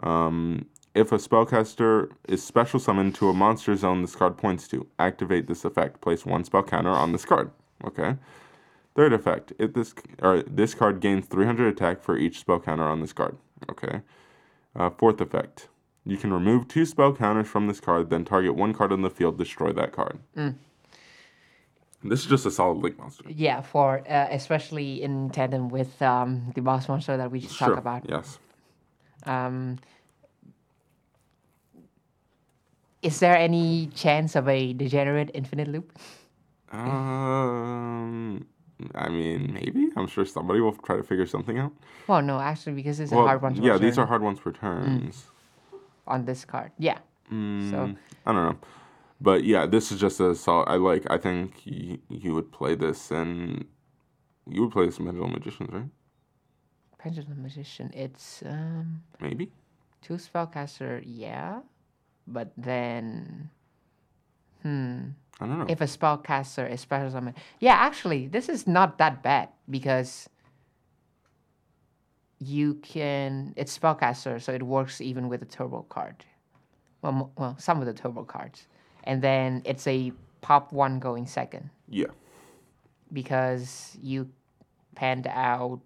Um, 0.02 0.66
if 0.94 1.12
a 1.12 1.16
spellcaster 1.16 2.10
is 2.26 2.42
special 2.42 2.80
summoned 2.80 3.14
to 3.16 3.28
a 3.28 3.34
monster 3.34 3.76
zone 3.76 4.00
this 4.00 4.16
card 4.16 4.38
points 4.38 4.66
to, 4.68 4.86
activate 4.98 5.46
this 5.46 5.64
effect. 5.64 6.00
Place 6.00 6.24
one 6.24 6.44
spell 6.44 6.62
counter 6.62 6.90
on 6.90 7.12
this 7.12 7.24
card. 7.24 7.50
Okay. 7.84 8.16
Third 8.94 9.12
effect, 9.12 9.52
if 9.58 9.74
this 9.74 9.94
or 10.20 10.42
this 10.42 10.74
card 10.74 11.00
gains 11.00 11.26
300 11.26 11.72
attack 11.72 12.02
for 12.02 12.16
each 12.16 12.40
spell 12.40 12.58
counter 12.58 12.84
on 12.84 13.00
this 13.00 13.12
card. 13.12 13.36
Okay. 13.70 14.00
Uh, 14.76 14.90
fourth 14.90 15.20
effect, 15.20 15.68
you 16.04 16.16
can 16.16 16.32
remove 16.32 16.68
two 16.68 16.84
spell 16.84 17.12
counters 17.14 17.48
from 17.48 17.66
this 17.66 17.80
card, 17.80 18.10
then 18.10 18.24
target 18.24 18.54
one 18.54 18.72
card 18.72 18.92
on 18.92 19.02
the 19.02 19.10
field, 19.10 19.36
destroy 19.38 19.72
that 19.72 19.92
card. 19.92 20.18
This 22.04 22.20
is 22.20 22.26
just 22.26 22.46
a 22.46 22.50
solid 22.50 22.78
link 22.78 22.96
monster. 22.98 23.24
Yeah, 23.28 23.60
for 23.60 24.04
uh, 24.08 24.28
especially 24.30 25.02
in 25.02 25.30
tandem 25.30 25.68
with 25.68 26.00
um, 26.00 26.52
the 26.54 26.60
boss 26.60 26.88
monster 26.88 27.16
that 27.16 27.30
we 27.30 27.40
just 27.40 27.56
Sure. 27.56 27.68
talked 27.68 27.78
about. 27.78 28.08
Yes. 28.08 28.38
Um, 29.24 29.78
is 33.02 33.18
there 33.18 33.36
any 33.36 33.88
chance 33.94 34.36
of 34.36 34.48
a 34.48 34.72
degenerate 34.74 35.30
infinite 35.34 35.68
loop? 35.68 35.98
Um, 36.70 38.46
I 38.94 39.08
mean, 39.08 39.52
maybe. 39.52 39.88
I'm 39.96 40.06
sure 40.06 40.24
somebody 40.24 40.60
will 40.60 40.72
try 40.74 40.96
to 40.96 41.02
figure 41.02 41.26
something 41.26 41.58
out. 41.58 41.72
Well, 42.06 42.22
no, 42.22 42.38
actually, 42.38 42.74
because 42.74 43.00
it's 43.00 43.12
a 43.12 43.16
hard 43.16 43.42
one. 43.42 43.54
to 43.54 43.62
yeah, 43.62 43.74
these 43.78 43.90
return 43.98 44.04
are 44.04 44.06
hard 44.06 44.22
ones 44.22 44.38
for 44.38 44.52
turns. 44.52 45.26
on 46.06 46.24
this 46.24 46.44
card. 46.44 46.70
Yeah. 46.78 46.98
So 47.28 47.34
Mm, 47.34 47.96
I 48.24 48.32
don't 48.32 48.44
know, 48.52 48.58
but 49.20 49.44
yeah, 49.44 49.66
this 49.66 49.92
is 49.92 50.00
just 50.00 50.18
a 50.20 50.34
solid. 50.34 50.68
I 50.68 50.76
like. 50.76 51.04
I 51.10 51.18
think 51.18 51.66
you, 51.66 51.98
you 52.08 52.32
would 52.34 52.50
play 52.52 52.74
this, 52.74 53.10
and 53.10 53.66
you 54.48 54.62
would 54.62 54.72
play 54.72 54.86
this 54.86 54.96
Pendulum 54.98 55.32
Magicians, 55.32 55.70
right? 55.72 55.90
pendulum 56.98 57.42
magician, 57.42 57.90
it's 57.94 58.42
um 58.44 59.02
Maybe. 59.20 59.52
two 60.02 60.14
spellcaster, 60.14 61.02
yeah, 61.04 61.60
but 62.26 62.50
then 62.56 63.50
hmm. 64.62 65.08
I 65.40 65.46
don't 65.46 65.58
know. 65.60 65.66
if 65.68 65.80
a 65.80 65.84
spellcaster 65.84 66.68
is 66.70 66.80
special 66.80 67.10
summon. 67.10 67.34
Yeah, 67.60 67.74
actually, 67.74 68.26
this 68.26 68.48
is 68.48 68.66
not 68.66 68.98
that 68.98 69.22
bad 69.22 69.48
because 69.70 70.28
you 72.38 72.74
can. 72.74 73.54
It's 73.56 73.76
spellcaster, 73.76 74.40
so 74.40 74.52
it 74.52 74.62
works 74.62 75.00
even 75.00 75.28
with 75.28 75.42
a 75.42 75.46
turbo 75.46 75.82
card. 75.88 76.24
Well, 77.02 77.30
well, 77.36 77.56
some 77.58 77.80
of 77.80 77.86
the 77.86 77.92
turbo 77.94 78.24
cards, 78.24 78.66
and 79.04 79.22
then 79.22 79.62
it's 79.64 79.86
a 79.86 80.12
pop 80.40 80.72
one 80.72 80.98
going 80.98 81.26
second 81.26 81.70
yeah. 81.88 82.06
because 83.12 83.96
you 84.02 84.28
panned 84.94 85.26
out 85.28 85.80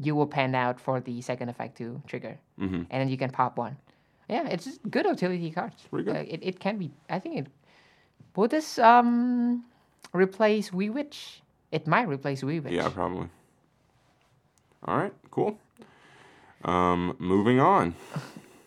you 0.00 0.14
will 0.14 0.26
pan 0.28 0.54
out 0.54 0.78
for 0.80 1.00
the 1.00 1.20
second 1.20 1.48
effect 1.48 1.76
to 1.78 2.00
trigger, 2.06 2.38
Mm-hmm. 2.60 2.82
and 2.90 3.00
then 3.00 3.08
you 3.08 3.16
can 3.16 3.30
pop 3.30 3.58
one. 3.58 3.76
Yeah, 4.28 4.46
it's 4.46 4.78
good 4.90 5.06
utility 5.06 5.50
cards. 5.50 5.82
pretty 5.90 6.04
good. 6.04 6.16
Uh, 6.16 6.24
it, 6.28 6.40
it 6.42 6.60
can 6.60 6.78
be. 6.78 6.90
I 7.10 7.18
think 7.18 7.36
it. 7.38 7.46
Will 8.38 8.46
this 8.46 8.78
um 8.78 9.64
replace 10.14 10.72
Wee 10.72 10.90
Witch? 10.90 11.42
It 11.72 11.88
might 11.88 12.06
replace 12.06 12.44
Wee 12.44 12.60
Witch. 12.60 12.72
Yeah, 12.72 12.88
probably. 12.88 13.26
All 14.86 14.96
right, 14.96 15.12
cool. 15.32 15.58
Um, 16.64 17.16
moving 17.18 17.58
on. 17.58 17.96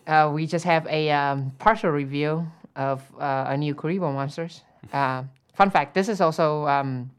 Uh, 0.06 0.30
we 0.30 0.46
just 0.46 0.66
have 0.66 0.86
a 0.88 1.10
um, 1.10 1.52
partial 1.58 1.88
review 1.88 2.46
of 2.76 3.00
uh, 3.18 3.46
a 3.48 3.56
new 3.56 3.74
Kuriboh 3.74 4.12
monsters. 4.12 4.60
Uh, 4.92 5.24
fun 5.54 5.70
fact: 5.70 5.94
This 5.94 6.10
is 6.10 6.20
also 6.20 6.66
um, 6.66 7.10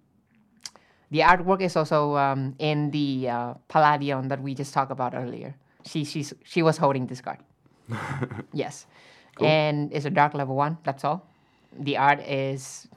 the 1.09 1.21
artwork 1.21 1.59
is 1.59 1.75
also 1.75 2.15
um, 2.17 2.53
in 2.59 2.91
the 2.91 3.29
uh, 3.29 3.53
Palladion 3.67 4.27
that 4.27 4.39
we 4.39 4.53
just 4.53 4.75
talked 4.75 4.91
about 4.91 5.15
earlier. 5.15 5.55
She 5.87 6.03
she's 6.03 6.35
she 6.43 6.61
was 6.61 6.77
holding 6.77 7.07
this 7.07 7.19
card. 7.19 7.39
yes, 8.53 8.85
and 9.41 9.91
it's 9.91 10.05
a 10.05 10.11
dark 10.11 10.35
level 10.35 10.55
one. 10.55 10.77
That's 10.83 11.03
all. 11.03 11.32
The 11.79 11.97
art 11.97 12.19
is 12.21 12.87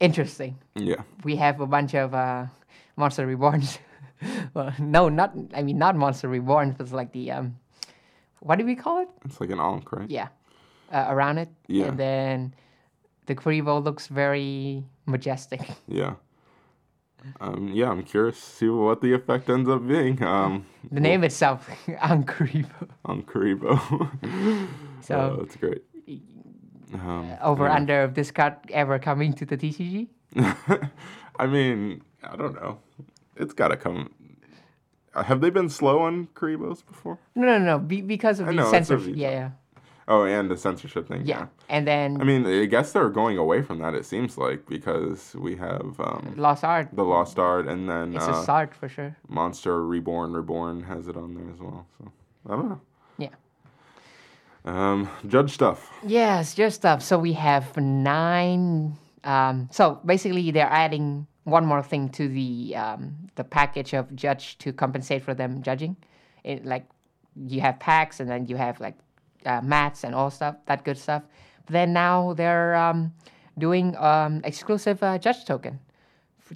interesting. 0.00 0.58
Yeah. 0.74 1.02
We 1.24 1.36
have 1.36 1.60
a 1.60 1.66
bunch 1.66 1.94
of 1.94 2.14
uh, 2.14 2.46
monster 2.96 3.26
reborns. 3.26 3.78
well, 4.54 4.72
no, 4.78 5.08
not 5.08 5.34
I 5.54 5.62
mean 5.62 5.78
not 5.78 5.96
monster 5.96 6.28
reborns, 6.28 6.76
but 6.76 6.84
it's 6.84 6.92
like 6.92 7.12
the 7.12 7.30
um, 7.32 7.56
what 8.40 8.58
do 8.58 8.64
we 8.64 8.74
call 8.74 9.02
it? 9.02 9.08
It's 9.24 9.40
like 9.40 9.50
an 9.50 9.60
Ankh, 9.60 9.90
right? 9.92 10.10
Yeah, 10.10 10.28
uh, 10.92 11.06
around 11.08 11.38
it. 11.38 11.48
Yeah. 11.66 11.86
And 11.86 11.98
then 11.98 12.54
the 13.26 13.34
Kuriboh 13.34 13.82
looks 13.82 14.06
very 14.08 14.84
majestic. 15.06 15.60
Yeah. 15.88 16.14
Um, 17.40 17.72
yeah, 17.74 17.90
I'm 17.90 18.04
curious 18.04 18.36
to 18.36 18.46
see 18.46 18.68
what 18.68 19.00
the 19.00 19.12
effect 19.12 19.50
ends 19.50 19.68
up 19.68 19.86
being 19.86 20.22
um, 20.22 20.64
The 20.92 21.00
name 21.00 21.24
itself, 21.24 21.68
Ankuriboh. 21.88 22.88
on 23.04 23.22
Karibo. 23.24 23.76
So 25.02 25.18
oh, 25.18 25.36
that's 25.42 25.56
great. 25.56 25.82
Um, 26.94 27.36
over 27.42 27.66
yeah. 27.66 27.74
under 27.74 28.02
of 28.02 28.14
this 28.14 28.30
card 28.30 28.54
ever 28.72 28.98
coming 28.98 29.32
to 29.34 29.44
the 29.44 29.56
TCG? 29.56 30.08
I 31.38 31.46
mean, 31.46 32.02
I 32.22 32.36
don't 32.36 32.54
know. 32.54 32.78
It's 33.36 33.52
got 33.52 33.68
to 33.68 33.76
come. 33.76 34.10
Uh, 35.14 35.22
Have 35.22 35.40
they 35.40 35.50
been 35.50 35.68
slow 35.68 36.00
on 36.00 36.28
Kuribohs 36.34 36.84
before? 36.86 37.18
No, 37.34 37.46
no, 37.46 37.58
no. 37.58 37.78
Be, 37.78 38.00
because 38.00 38.40
of 38.40 38.46
the 38.46 38.52
know, 38.52 38.62
it's 38.64 38.70
a 38.72 38.84
censorship. 38.84 39.14
Yeah, 39.16 39.30
yeah, 39.30 39.50
Oh, 40.10 40.24
and 40.24 40.50
the 40.50 40.56
censorship 40.56 41.06
thing. 41.06 41.22
yeah. 41.26 41.38
Yeah. 41.40 41.46
And 41.68 41.86
then 41.86 42.20
I 42.20 42.24
mean, 42.24 42.46
I 42.46 42.64
guess 42.64 42.92
they're 42.92 43.10
going 43.10 43.36
away 43.38 43.60
from 43.62 43.78
that. 43.80 43.94
It 43.94 44.06
seems 44.06 44.38
like 44.38 44.66
because 44.66 45.34
we 45.34 45.56
have 45.56 46.00
um, 46.00 46.34
Lost 46.36 46.64
Art. 46.64 46.88
the 46.92 47.04
Lost 47.04 47.38
Art, 47.38 47.66
and 47.68 47.88
then 47.88 48.14
It's 48.14 48.26
uh, 48.26 48.32
a 48.32 48.42
start 48.42 48.74
for 48.74 48.88
sure. 48.88 49.16
Monster 49.28 49.84
Reborn, 49.84 50.32
Reborn 50.32 50.82
has 50.84 51.08
it 51.08 51.16
on 51.16 51.34
there 51.34 51.50
as 51.52 51.60
well. 51.60 51.86
So 51.98 52.10
I 52.48 52.56
don't 52.56 52.68
know. 52.70 52.80
Um, 54.68 55.08
judge 55.26 55.52
stuff. 55.52 55.90
Yes, 56.06 56.54
judge 56.54 56.74
stuff. 56.74 57.02
So 57.02 57.18
we 57.18 57.32
have 57.32 57.74
nine. 57.76 58.96
Um, 59.24 59.68
so 59.72 60.00
basically, 60.04 60.50
they're 60.50 60.70
adding 60.70 61.26
one 61.44 61.64
more 61.64 61.82
thing 61.82 62.10
to 62.10 62.28
the 62.28 62.76
um, 62.76 63.16
the 63.36 63.44
package 63.44 63.94
of 63.94 64.14
judge 64.14 64.58
to 64.58 64.72
compensate 64.72 65.24
for 65.24 65.32
them 65.32 65.62
judging. 65.62 65.96
It 66.44 66.66
like 66.66 66.84
you 67.34 67.60
have 67.62 67.78
packs 67.80 68.20
and 68.20 68.28
then 68.28 68.46
you 68.46 68.56
have 68.56 68.78
like 68.80 68.96
uh, 69.46 69.62
mats 69.62 70.04
and 70.04 70.14
all 70.14 70.30
stuff 70.30 70.56
that 70.66 70.84
good 70.84 70.98
stuff. 70.98 71.22
But 71.64 71.72
then 71.72 71.92
now 71.94 72.34
they're 72.34 72.74
um, 72.76 73.14
doing 73.56 73.96
um, 73.96 74.42
exclusive 74.44 75.02
uh, 75.02 75.16
judge 75.18 75.46
token 75.46 75.80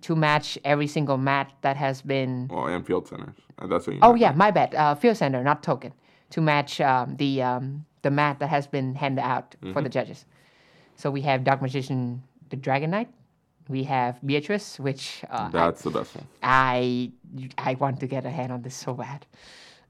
to 0.01 0.17
match 0.17 0.59
every 0.65 0.87
single 0.87 1.19
mat 1.19 1.53
that 1.63 1.77
has 1.77 2.03
been 2.03 2.49
Well, 2.51 2.67
and 2.67 2.87
field 2.87 3.09
centers. 3.09 3.37
Uh, 3.59 3.67
That's 3.69 3.87
what 3.87 3.95
you. 3.97 4.01
Oh 4.03 4.09
meant, 4.09 4.21
yeah, 4.21 4.29
right? 4.29 4.37
my 4.37 4.51
bad. 4.51 4.75
Uh, 4.75 4.95
field 4.95 5.17
center, 5.17 5.43
not 5.43 5.63
token, 5.63 5.95
to 6.31 6.41
match 6.43 6.81
um, 6.81 7.17
the 7.17 7.43
um, 7.43 7.87
the 8.03 8.11
mat 8.11 8.39
that 8.41 8.49
has 8.49 8.67
been 8.67 8.95
handed 8.95 9.23
out 9.23 9.55
for 9.61 9.67
Mm-hmm. 9.67 9.83
the 9.85 9.89
judges. 9.89 10.25
So 10.97 11.11
we 11.11 11.23
have 11.23 11.45
Dark 11.45 11.63
Magician, 11.63 12.23
the 12.51 12.57
Dragon 12.57 12.91
Knight. 12.91 13.09
We 13.69 13.85
have 13.85 14.19
Beatrice, 14.27 14.79
which 14.81 15.23
uh, 15.31 15.49
I, 15.49 15.51
That's 15.51 15.83
the 15.83 15.91
best 15.91 16.17
one. 16.17 16.27
I 16.43 17.13
I 17.57 17.75
want 17.75 18.01
to 18.01 18.07
get 18.07 18.27
a 18.27 18.31
hand 18.31 18.53
on 18.53 18.63
this 18.63 18.75
so 18.75 18.93
bad. 18.95 19.25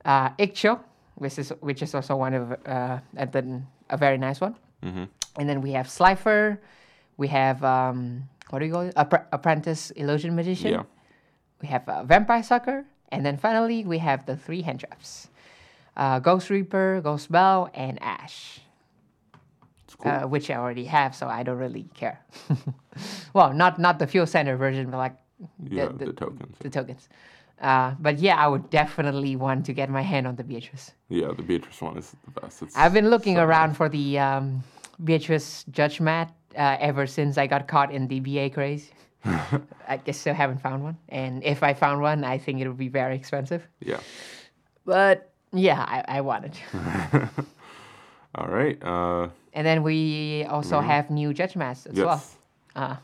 Uh, 0.04 0.28
Ikcho, 0.38 0.78
which 1.16 1.38
is 1.38 1.50
which 1.60 1.82
is 1.82 1.94
also 1.94 2.16
one 2.16 2.34
of 2.34 2.52
uh, 2.66 2.98
a, 3.16 3.26
the- 3.26 3.62
a 3.90 3.96
very 3.96 4.18
nice 4.18 4.40
one. 4.40 4.54
Mm-hmm. 4.84 5.04
And 5.40 5.48
then 5.48 5.60
we 5.62 5.72
have 5.72 5.88
Slifer. 5.88 6.60
We 7.16 7.28
have 7.28 7.64
um, 7.64 8.28
what 8.50 8.58
do 8.60 8.66
you 8.66 8.72
call 8.72 8.82
it? 8.82 8.94
Appre- 8.94 9.24
Apprentice 9.32 9.90
Illusion 9.92 10.36
Magician. 10.36 10.72
Yeah. 10.72 10.82
We 11.62 11.68
have 11.68 11.88
uh, 11.88 12.04
Vampire 12.04 12.42
Sucker, 12.42 12.84
and 13.10 13.24
then 13.24 13.36
finally 13.38 13.84
we 13.84 13.98
have 13.98 14.26
the 14.26 14.36
three 14.36 14.60
hand 14.62 14.80
traps: 14.80 15.28
uh, 15.96 16.18
Ghost 16.18 16.50
Reaper, 16.50 17.00
Ghost 17.02 17.30
Bell, 17.30 17.70
and 17.74 18.02
Ash. 18.02 18.60
Cool. 19.98 20.10
Uh, 20.10 20.26
which 20.26 20.50
I 20.50 20.56
already 20.56 20.86
have, 20.86 21.14
so 21.14 21.28
I 21.28 21.44
don't 21.44 21.58
really 21.58 21.86
care. 21.94 22.18
well, 23.34 23.52
not 23.52 23.78
not 23.78 24.00
the 24.00 24.06
field 24.06 24.28
center 24.28 24.56
version, 24.56 24.90
but 24.90 24.96
like 24.96 25.16
yeah, 25.68 25.88
the, 25.94 26.12
tokens. 26.12 26.56
the 26.58 26.70
tokens. 26.70 27.08
Uh, 27.60 27.94
but 28.00 28.18
yeah, 28.18 28.36
I 28.36 28.48
would 28.48 28.68
definitely 28.70 29.36
want 29.36 29.64
to 29.66 29.72
get 29.72 29.88
my 29.88 30.02
hand 30.02 30.26
on 30.26 30.34
the 30.34 30.42
Beatrice. 30.42 30.90
Yeah, 31.08 31.28
the 31.36 31.42
Beatrice 31.42 31.80
one 31.80 31.96
is 31.96 32.16
the 32.24 32.40
best. 32.40 32.62
It's 32.62 32.76
I've 32.76 32.92
been 32.92 33.10
looking 33.10 33.36
so 33.36 33.44
around 33.44 33.76
for 33.76 33.88
the 33.88 34.18
um, 34.18 34.64
Beatrice 35.04 35.64
Judge 35.70 36.00
mat 36.00 36.34
uh, 36.56 36.76
ever 36.80 37.06
since 37.06 37.38
I 37.38 37.46
got 37.46 37.68
caught 37.68 37.92
in 37.92 38.08
the 38.08 38.18
BA 38.18 38.50
craze. 38.50 38.90
I 39.24 39.98
just 40.04 40.22
still 40.22 40.34
haven't 40.34 40.60
found 40.60 40.82
one, 40.82 40.96
and 41.10 41.44
if 41.44 41.62
I 41.62 41.74
found 41.74 42.00
one, 42.00 42.24
I 42.24 42.38
think 42.38 42.60
it 42.60 42.66
would 42.66 42.78
be 42.78 42.88
very 42.88 43.14
expensive. 43.14 43.68
Yeah. 43.78 44.00
But 44.84 45.31
yeah, 45.52 45.80
I, 45.80 46.18
I 46.18 46.20
want 46.20 46.46
it. 46.46 46.60
All 48.34 48.48
right. 48.48 48.82
Uh, 48.82 49.28
and 49.52 49.66
then 49.66 49.82
we 49.82 50.44
also 50.48 50.80
have 50.80 51.10
new 51.10 51.34
Judge 51.34 51.56
mats 51.56 51.86
as 51.86 51.94
well. 51.94 52.06
yes. 52.16 52.36
Uh, 52.74 52.96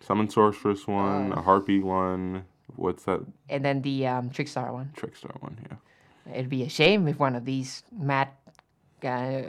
Summon 0.00 0.28
Sorceress 0.28 0.86
one, 0.86 1.32
a 1.32 1.42
Harpy 1.42 1.80
one. 1.80 2.44
What's 2.76 3.04
that 3.04 3.20
and 3.48 3.64
then 3.64 3.82
the 3.82 4.06
um, 4.06 4.30
Trickstar 4.30 4.72
one. 4.72 4.92
Trickstar 4.96 5.40
one? 5.42 5.58
Yeah. 5.68 6.34
It'd 6.34 6.48
be 6.48 6.62
a 6.62 6.68
shame 6.68 7.08
if 7.08 7.18
one 7.18 7.34
of 7.34 7.44
these 7.44 7.82
mad 7.96 8.28
uh, 9.02 9.42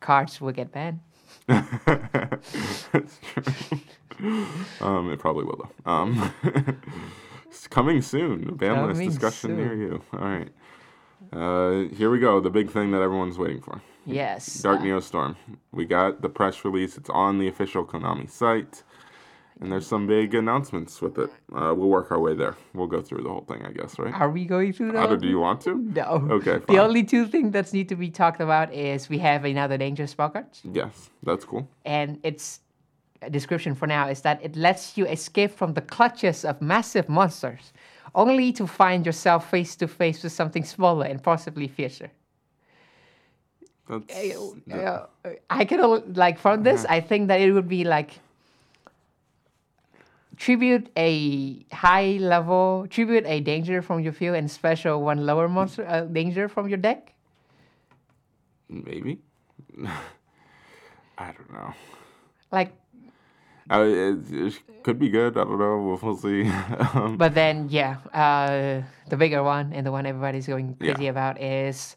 cards 0.00 0.40
would 0.40 0.56
get 0.56 0.72
banned. 0.72 1.00
That's 1.46 3.18
true. 3.22 3.80
um, 4.80 5.10
it 5.10 5.18
probably 5.18 5.44
will 5.44 5.68
though. 5.84 5.90
Um, 5.90 6.32
it's 7.46 7.66
coming 7.68 8.02
soon. 8.02 8.54
Ban 8.56 8.86
list 8.86 9.00
discussion 9.00 9.56
near 9.56 9.74
you. 9.74 10.02
All 10.12 10.20
right. 10.20 10.48
Uh, 11.32 11.88
here 11.96 12.10
we 12.10 12.18
go. 12.18 12.40
The 12.40 12.50
big 12.50 12.70
thing 12.70 12.90
that 12.90 13.00
everyone's 13.00 13.38
waiting 13.38 13.60
for. 13.60 13.80
Yes. 14.04 14.60
Dark 14.62 14.80
uh, 14.80 14.84
Neostorm. 14.84 15.36
We 15.70 15.84
got 15.86 16.20
the 16.22 16.28
press 16.28 16.64
release. 16.64 16.96
It's 16.98 17.10
on 17.10 17.38
the 17.38 17.48
official 17.48 17.84
Konami 17.84 18.30
site. 18.30 18.82
And 19.60 19.70
there's 19.70 19.86
some 19.86 20.08
big 20.08 20.34
announcements 20.34 21.00
with 21.00 21.18
it. 21.18 21.30
Uh, 21.54 21.72
we'll 21.76 21.88
work 21.88 22.10
our 22.10 22.18
way 22.18 22.34
there. 22.34 22.56
We'll 22.74 22.88
go 22.88 23.00
through 23.00 23.22
the 23.22 23.28
whole 23.28 23.44
thing, 23.44 23.64
I 23.64 23.70
guess, 23.70 23.96
right? 23.96 24.12
Are 24.12 24.28
we 24.28 24.44
going 24.44 24.72
through 24.72 24.92
that? 24.92 25.20
do 25.20 25.28
you 25.28 25.38
want 25.38 25.60
to? 25.62 25.76
No. 25.76 26.26
Okay, 26.32 26.58
The 26.66 26.78
only 26.80 27.04
two 27.04 27.26
things 27.26 27.52
that 27.52 27.72
need 27.72 27.88
to 27.90 27.94
be 27.96 28.10
talked 28.10 28.40
about 28.40 28.72
is 28.74 29.08
we 29.08 29.18
have 29.18 29.44
another 29.44 29.78
dangerous 29.78 30.14
card, 30.14 30.46
Yes, 30.64 31.10
that's 31.22 31.44
cool. 31.44 31.68
and 31.84 32.18
its 32.24 32.60
description 33.30 33.76
for 33.76 33.86
now 33.86 34.08
is 34.08 34.22
that 34.22 34.42
it 34.42 34.56
lets 34.56 34.98
you 34.98 35.06
escape 35.06 35.52
from 35.52 35.74
the 35.74 35.80
clutches 35.80 36.44
of 36.44 36.60
massive 36.60 37.08
monsters, 37.08 37.72
only 38.14 38.52
to 38.52 38.66
find 38.66 39.06
yourself 39.06 39.50
face 39.50 39.76
to 39.76 39.88
face 39.88 40.22
with 40.22 40.32
something 40.32 40.64
smaller 40.64 41.06
and 41.06 41.22
possibly 41.22 41.68
fiercer. 41.68 42.10
That's, 43.88 44.14
Uh, 45.24 45.30
I 45.50 45.64
can 45.64 46.14
like 46.14 46.38
from 46.38 46.62
this, 46.62 46.84
I 46.88 47.00
think 47.00 47.28
that 47.28 47.40
it 47.40 47.52
would 47.52 47.68
be 47.68 47.84
like 47.84 48.20
tribute 50.36 50.90
a 50.96 51.64
high 51.72 52.18
level, 52.20 52.86
tribute 52.90 53.24
a 53.26 53.40
danger 53.40 53.82
from 53.82 54.00
your 54.00 54.12
field, 54.12 54.36
and 54.36 54.50
special 54.50 55.02
one 55.02 55.26
lower 55.26 55.48
monster 55.48 55.86
uh, 55.86 56.02
danger 56.02 56.48
from 56.48 56.68
your 56.68 56.78
deck. 56.78 57.12
maybe. 58.68 59.20
I 61.18 61.30
don't 61.32 61.52
know. 61.52 61.74
Like, 62.50 62.72
Uh, 63.70 63.82
it, 63.86 64.18
it 64.30 64.82
could 64.82 64.98
be 64.98 65.08
good. 65.08 65.36
I 65.38 65.44
don't 65.44 65.58
know. 65.58 65.98
We'll, 66.02 66.16
see. 66.16 66.48
um, 66.94 67.16
but 67.16 67.34
then 67.34 67.68
yeah, 67.70 67.96
uh, 68.12 68.82
the 69.08 69.16
bigger 69.16 69.42
one 69.42 69.72
and 69.72 69.86
the 69.86 69.92
one 69.92 70.06
everybody's 70.06 70.46
going 70.46 70.76
Yeah. 70.80 70.94
crazy 70.94 71.06
about 71.08 71.40
is 71.40 71.96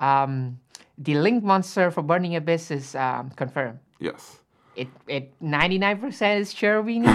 um, 0.00 0.58
the 0.98 1.14
link 1.14 1.44
monster 1.44 1.90
for 1.90 2.02
Burning 2.02 2.36
Abyss 2.36 2.70
is 2.70 2.94
um, 2.94 3.30
confirmed. 3.30 3.78
yes. 4.00 4.40
It 4.76 4.88
it 5.08 5.32
ninety 5.40 5.78
nine 5.78 5.96
percent 5.98 6.42
is 6.42 6.52
Cherubini, 6.52 7.08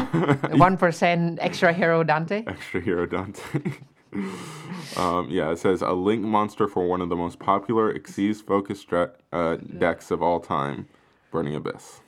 one 0.57 0.77
percent 0.77 1.37
extra 1.39 1.71
hero 1.71 2.03
Dante. 2.03 2.43
Extra 2.47 2.81
Hero 2.81 3.05
Dante. 3.05 3.77
um, 4.97 5.27
yeah, 5.29 5.51
it 5.51 5.59
says 5.59 5.83
a 5.83 5.91
link 5.93 6.23
monster 6.23 6.67
for 6.67 6.87
one 6.87 7.01
of 7.01 7.09
the 7.09 7.15
most 7.15 7.37
popular 7.37 7.93
Xyz 7.93 8.43
focused 8.43 8.87
dra- 8.87 9.11
uh, 9.31 9.57
decks 9.77 10.09
of 10.09 10.23
all 10.23 10.39
time, 10.39 10.87
Burning 11.29 11.53
Abyss. 11.55 12.01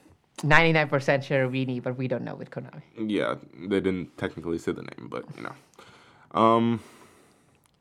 99% 0.43 1.23
sure 1.23 1.47
Cherubini, 1.47 1.81
but 1.81 1.97
we 1.97 2.07
don't 2.07 2.23
know 2.23 2.35
with 2.35 2.51
Konami. 2.51 2.81
Yeah, 2.97 3.35
they 3.53 3.79
didn't 3.79 4.17
technically 4.17 4.57
say 4.57 4.71
the 4.73 4.81
name, 4.83 5.07
but 5.09 5.23
you 5.37 5.43
know. 5.43 6.39
Um, 6.39 6.79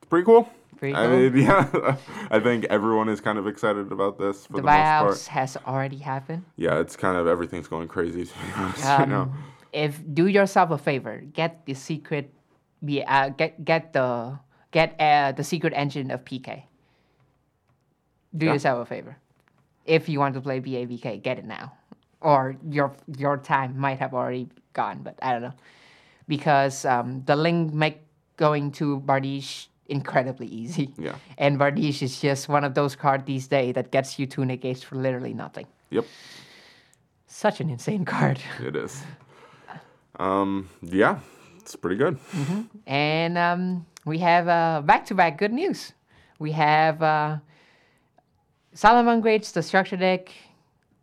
pretty 0.08 0.24
cool. 0.24 0.48
Pretty 0.78 0.94
I 0.94 1.06
cool. 1.06 1.18
mean, 1.30 1.36
yeah, 1.42 1.96
I 2.30 2.40
think 2.40 2.64
everyone 2.70 3.08
is 3.08 3.20
kind 3.20 3.38
of 3.38 3.46
excited 3.46 3.90
about 3.92 4.18
this 4.18 4.46
for 4.46 4.54
the 4.54 4.62
the, 4.62 4.62
most 4.62 4.74
buyouts 4.74 5.02
part. 5.02 5.26
has 5.26 5.56
already 5.66 5.98
happened. 5.98 6.44
Yeah, 6.56 6.78
it's 6.80 6.96
kind 6.96 7.16
of 7.16 7.26
everything's 7.26 7.68
going 7.68 7.88
crazy 7.88 8.24
to 8.26 8.32
be 8.34 8.52
honest 8.56 8.84
right 8.84 9.08
now. 9.08 9.22
Um, 9.22 9.44
if 9.72 10.00
do 10.12 10.26
yourself 10.26 10.70
a 10.70 10.78
favor, 10.78 11.22
get 11.32 11.64
the 11.66 11.74
secret, 11.74 12.32
be 12.84 13.02
uh, 13.04 13.30
get 13.30 13.64
get 13.64 13.92
the 13.92 14.38
get 14.70 14.94
uh, 15.00 15.32
the 15.32 15.44
secret 15.44 15.72
engine 15.76 16.10
of 16.10 16.24
PK. 16.24 16.64
Do 18.36 18.46
Yeah. 18.46 18.52
yourself 18.54 18.82
a 18.82 18.86
favor. 18.86 19.16
If 19.84 20.08
you 20.08 20.18
want 20.20 20.34
to 20.34 20.40
play 20.40 20.60
BAVK, 20.60 21.22
get 21.22 21.38
it 21.38 21.44
now, 21.44 21.72
or 22.22 22.56
your 22.70 22.92
your 23.18 23.36
time 23.36 23.78
might 23.78 23.98
have 23.98 24.14
already 24.14 24.48
gone, 24.72 25.00
but 25.02 25.18
I 25.22 25.32
don't 25.32 25.42
know, 25.42 25.54
because 26.28 26.84
um, 26.84 27.22
the 27.26 27.36
link 27.36 27.72
make 27.74 28.00
going 28.36 28.72
to 28.72 29.00
Bardiche 29.00 29.66
incredibly 29.86 30.46
easy. 30.46 30.92
Yeah. 30.98 31.14
And 31.38 31.58
Bardiche 31.58 32.02
is 32.02 32.20
just 32.20 32.48
one 32.48 32.64
of 32.64 32.74
those 32.74 32.96
cards 32.96 33.24
these 33.26 33.46
days 33.46 33.74
that 33.74 33.90
gets 33.90 34.18
you 34.18 34.26
two 34.26 34.44
negates 34.44 34.82
for 34.82 34.96
literally 34.96 35.34
nothing. 35.34 35.66
Yep, 35.90 36.06
Such 37.26 37.60
an 37.60 37.68
insane 37.70 38.04
card. 38.04 38.40
it 38.60 38.74
is. 38.76 39.02
Um, 40.18 40.68
yeah, 40.80 41.18
it's 41.58 41.76
pretty 41.76 41.96
good. 41.96 42.18
And 42.86 43.36
um, 43.36 43.86
we 44.04 44.18
have 44.18 44.48
uh, 44.48 44.82
back-to-back 44.84 45.38
good 45.38 45.52
news. 45.52 45.92
We 46.38 46.52
have 46.52 47.02
uh, 47.02 47.36
Salamangreats 48.74 49.52
the 49.52 49.62
structure 49.62 49.96
deck 49.96 50.32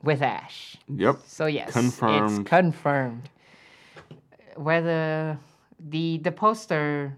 with 0.04 0.22
Ash. 0.22 0.78
Yep. 0.88 1.18
So 1.26 1.46
yes, 1.46 1.72
Confirmed. 1.74 2.42
It's 2.42 2.50
confirmed. 2.50 3.30
Whether 4.56 5.38
the 5.80 6.18
the 6.20 6.32
poster, 6.32 7.18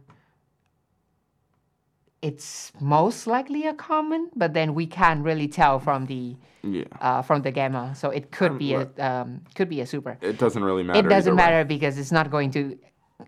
it's 2.21 2.71
most 2.79 3.25
likely 3.25 3.65
a 3.65 3.73
common, 3.73 4.29
but 4.35 4.53
then 4.53 4.73
we 4.75 4.85
can't 4.85 5.23
really 5.23 5.47
tell 5.47 5.79
from 5.79 6.05
the 6.05 6.35
Yeah. 6.63 6.83
uh, 7.01 7.21
from 7.23 7.41
the 7.41 7.51
gamma. 7.51 7.95
So 7.95 8.09
it 8.11 8.29
could 8.31 8.57
be 8.59 8.75
a 8.75 8.85
um, 8.99 9.41
could 9.55 9.69
be 9.69 9.81
a 9.81 9.85
super. 9.85 10.17
It 10.21 10.37
doesn't 10.37 10.63
really 10.63 10.83
matter. 10.83 10.99
It 10.99 11.09
doesn't 11.09 11.33
either 11.33 11.43
way. 11.43 11.51
matter 11.51 11.65
because 11.65 11.97
it's 11.97 12.11
not 12.11 12.29
going 12.29 12.51
to 12.51 12.77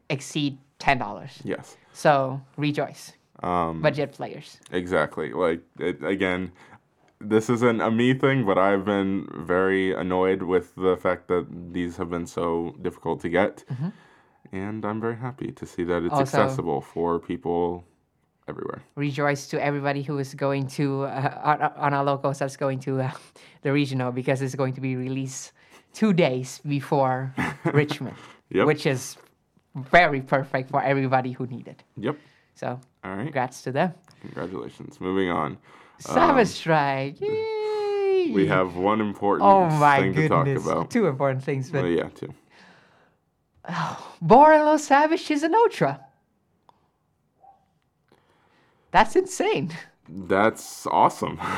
exceed 0.10 0.58
ten 0.78 1.00
dollars. 1.00 1.42
Yes. 1.44 1.78
So 1.94 2.40
rejoice, 2.58 3.14
Um, 3.42 3.82
budget 3.82 4.12
players. 4.12 4.60
Exactly. 4.72 5.34
Like 5.34 5.62
it, 5.80 6.04
again, 6.04 6.52
this 7.24 7.50
isn't 7.50 7.82
a 7.82 7.90
me 7.92 8.14
thing, 8.14 8.46
but 8.46 8.58
I've 8.58 8.86
been 8.86 9.28
very 9.46 9.94
annoyed 9.94 10.44
with 10.44 10.74
the 10.76 10.96
fact 10.98 11.28
that 11.30 11.46
these 11.74 11.98
have 11.98 12.10
been 12.10 12.26
so 12.28 12.76
difficult 12.82 13.22
to 13.22 13.30
get, 13.30 13.64
and 14.52 14.86
I'm 14.86 15.00
very 15.02 15.16
happy 15.16 15.52
to 15.52 15.66
see 15.66 15.84
that 15.86 16.04
it's 16.04 16.14
Mm-hmm. 16.14 16.20
Also- 16.20 16.42
accessible 16.42 16.82
for 16.82 17.20
people 17.20 17.84
everywhere. 18.48 18.82
Rejoice 18.96 19.48
to 19.48 19.64
everybody 19.64 20.02
who 20.04 20.18
is 20.20 20.34
going 20.36 20.68
to 20.68 21.04
uh, 21.04 21.40
on, 21.44 21.62
on 21.62 21.94
our 21.94 22.04
locals 22.04 22.40
that's 22.40 22.58
going 22.58 22.80
to 22.82 23.02
uh, 23.02 23.12
the 23.62 23.72
regional 23.72 24.12
because 24.12 24.42
it's 24.42 24.56
going 24.56 24.74
to 24.74 24.82
be 24.82 24.96
released 24.96 25.54
two 25.94 26.12
days 26.14 26.60
before 26.68 27.34
Richmond, 27.66 28.18
Yep. 28.50 28.68
which 28.68 28.86
is 28.86 29.18
very 29.76 30.22
perfect 30.22 30.70
for 30.72 30.82
everybody 30.84 31.32
who 31.32 31.46
need 31.48 31.68
it. 31.68 31.84
Yep. 31.98 32.18
So 32.56 32.80
All 33.04 33.16
right. 33.16 33.24
congrats 33.24 33.62
to 33.64 33.72
them. 33.72 33.94
Congratulations. 34.22 35.00
Moving 35.02 35.30
on. 35.30 35.58
Savage 36.00 36.48
Strike. 36.50 37.22
Yay! 37.22 38.32
We 38.34 38.48
have 38.48 38.76
one 38.76 39.02
important 39.02 39.50
Oh 39.50 39.68
my 39.70 40.00
thing 40.02 40.14
to 40.16 40.30
talk 40.30 40.46
goodness. 40.46 40.66
about. 40.66 40.92
Two 40.92 41.08
important 41.08 41.44
things, 41.44 41.70
but 41.72 41.84
Well, 41.84 41.92
yeah, 41.92 42.10
two. 42.10 42.34
Borreload 44.24 44.80
Savage 44.80 45.30
is 45.32 45.44
an 45.44 45.56
Ultra. 45.56 46.00
That's 48.92 49.16
insane. 49.16 49.72
That's 50.10 50.86
awesome. 50.88 51.40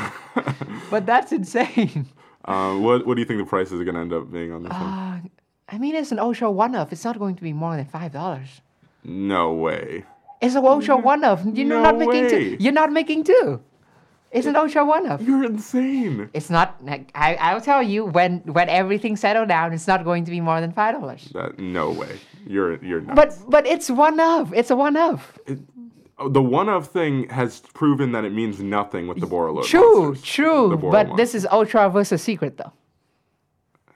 But 0.91 1.05
that's 1.07 1.31
insane. 1.31 2.07
uh, 2.45 2.75
what 2.75 3.05
What 3.07 3.15
do 3.15 3.21
you 3.21 3.25
think 3.25 3.39
the 3.39 3.45
prices 3.45 3.79
are 3.81 3.83
going 3.83 3.95
to 3.95 4.01
end 4.01 4.13
up 4.13 4.31
being 4.31 4.51
on 4.51 4.63
this 4.63 4.71
one? 4.71 4.81
Uh, 4.81 5.19
I 5.67 5.77
mean, 5.79 5.95
it's 5.95 6.11
an 6.11 6.19
Ultra 6.19 6.51
one 6.51 6.75
of. 6.75 6.91
It's 6.93 7.03
not 7.03 7.17
going 7.17 7.35
to 7.35 7.41
be 7.43 7.53
more 7.53 7.75
than 7.75 7.85
five 7.85 8.11
dollars. 8.13 8.61
No 9.03 9.53
way. 9.53 10.03
It's 10.41 10.53
an 10.55 10.63
Ultra 10.65 10.97
one 10.97 11.23
of. 11.23 11.43
You're 11.57 11.65
No 11.67 11.81
not 11.81 11.97
making 11.97 12.23
way. 12.25 12.29
two. 12.29 12.57
You're 12.59 12.73
not 12.73 12.91
making 12.91 13.23
two. 13.23 13.61
It's 14.35 14.47
an 14.47 14.55
Ultra 14.57 14.83
one 14.85 15.05
of. 15.07 15.21
You're 15.21 15.45
insane. 15.45 16.29
It's 16.33 16.49
not. 16.49 16.79
I 17.15 17.35
I'll 17.35 17.61
tell 17.61 17.81
you 17.81 18.05
when 18.05 18.39
when 18.57 18.67
everything 18.67 19.15
settled 19.15 19.47
down, 19.47 19.73
it's 19.73 19.87
not 19.87 20.03
going 20.03 20.25
to 20.25 20.31
be 20.31 20.41
more 20.41 20.59
than 20.59 20.71
five 20.73 20.93
dollars. 20.95 21.31
That 21.33 21.57
no 21.57 21.91
way. 21.91 22.19
You're 22.45 22.83
you're 22.83 23.01
nuts. 23.01 23.15
But 23.15 23.49
but 23.49 23.67
it's 23.67 23.89
one 23.89 24.19
of. 24.19 24.53
It's 24.53 24.71
a 24.71 24.75
one 24.75 24.97
of. 24.97 25.39
Oh, 26.17 26.29
the 26.29 26.41
one 26.41 26.69
of 26.69 26.87
thing 26.87 27.27
has 27.29 27.61
proven 27.73 28.11
that 28.13 28.23
it 28.23 28.33
means 28.33 28.61
nothing 28.61 29.07
with 29.07 29.19
the 29.19 29.27
Borreload. 29.27 29.65
True, 29.65 30.07
monsters. 30.07 30.23
true. 30.25 30.77
But 30.77 31.15
this 31.17 31.35
is 31.35 31.47
Ultra 31.51 31.89
versus 31.89 32.21
Secret 32.21 32.57
though. 32.57 32.73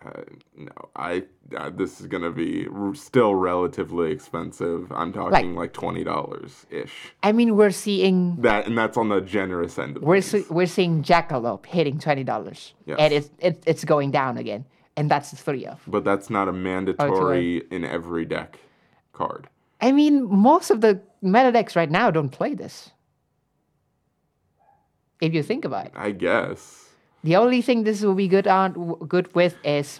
Uh, 0.05 0.21
no, 0.55 0.71
I. 0.95 1.23
Uh, 1.57 1.69
this 1.69 1.99
is 1.99 2.07
gonna 2.07 2.31
be 2.31 2.67
r- 2.73 2.95
still 2.95 3.35
relatively 3.35 4.11
expensive. 4.11 4.89
I'm 4.93 5.11
talking 5.11 5.55
like 5.55 5.73
twenty 5.73 6.05
dollars 6.05 6.65
ish. 6.69 6.93
I 7.21 7.33
mean, 7.33 7.57
we're 7.57 7.71
seeing 7.71 8.37
That 8.41 8.65
and 8.67 8.77
that's 8.77 8.95
on 8.95 9.09
the 9.09 9.19
generous 9.19 9.77
end. 9.77 9.97
Of 9.97 10.03
we're 10.03 10.21
see, 10.21 10.45
we're 10.49 10.67
seeing 10.67 11.03
Jackalope 11.03 11.65
hitting 11.65 11.99
twenty 11.99 12.23
dollars, 12.23 12.73
Yes. 12.85 12.95
and 12.97 13.13
it's 13.13 13.29
it, 13.39 13.61
it's 13.65 13.83
going 13.83 14.11
down 14.11 14.37
again, 14.37 14.63
and 14.95 15.11
that's 15.11 15.33
three 15.33 15.65
of. 15.65 15.81
but 15.85 16.05
that's 16.05 16.29
not 16.29 16.47
a 16.47 16.53
mandatory 16.53 17.63
in 17.69 17.83
every 17.83 18.23
deck 18.23 18.57
card. 19.11 19.49
I 19.81 19.91
mean, 19.91 20.23
most 20.33 20.69
of 20.71 20.79
the 20.79 21.01
meta 21.21 21.51
decks 21.51 21.75
right 21.75 21.91
now 21.91 22.09
don't 22.09 22.29
play 22.29 22.53
this. 22.53 22.91
If 25.21 25.33
you 25.33 25.43
think 25.43 25.65
about 25.65 25.87
it, 25.87 25.91
I 25.95 26.11
guess 26.11 26.88
the 27.23 27.35
only 27.35 27.61
thing 27.61 27.83
this 27.83 28.01
will 28.01 28.15
be 28.15 28.27
good 28.27 28.47
on, 28.47 28.95
good 29.07 29.33
with 29.35 29.55
is 29.63 29.99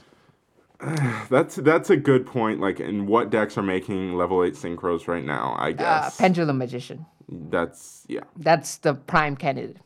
that's 1.29 1.55
that's 1.57 1.89
a 1.89 1.97
good 1.97 2.25
point. 2.25 2.61
Like, 2.61 2.79
in 2.79 3.05
what 3.05 3.29
decks 3.29 3.57
are 3.57 3.63
making 3.63 4.15
level 4.15 4.43
eight 4.43 4.53
synchros 4.53 5.07
right 5.07 5.25
now? 5.25 5.55
I 5.59 5.69
uh, 5.69 5.73
guess 5.73 6.17
Pendulum 6.17 6.57
Magician. 6.57 7.05
that's 7.27 8.05
yeah. 8.07 8.21
That's 8.37 8.77
the 8.77 8.93
prime 8.93 9.35
candidate, 9.35 9.77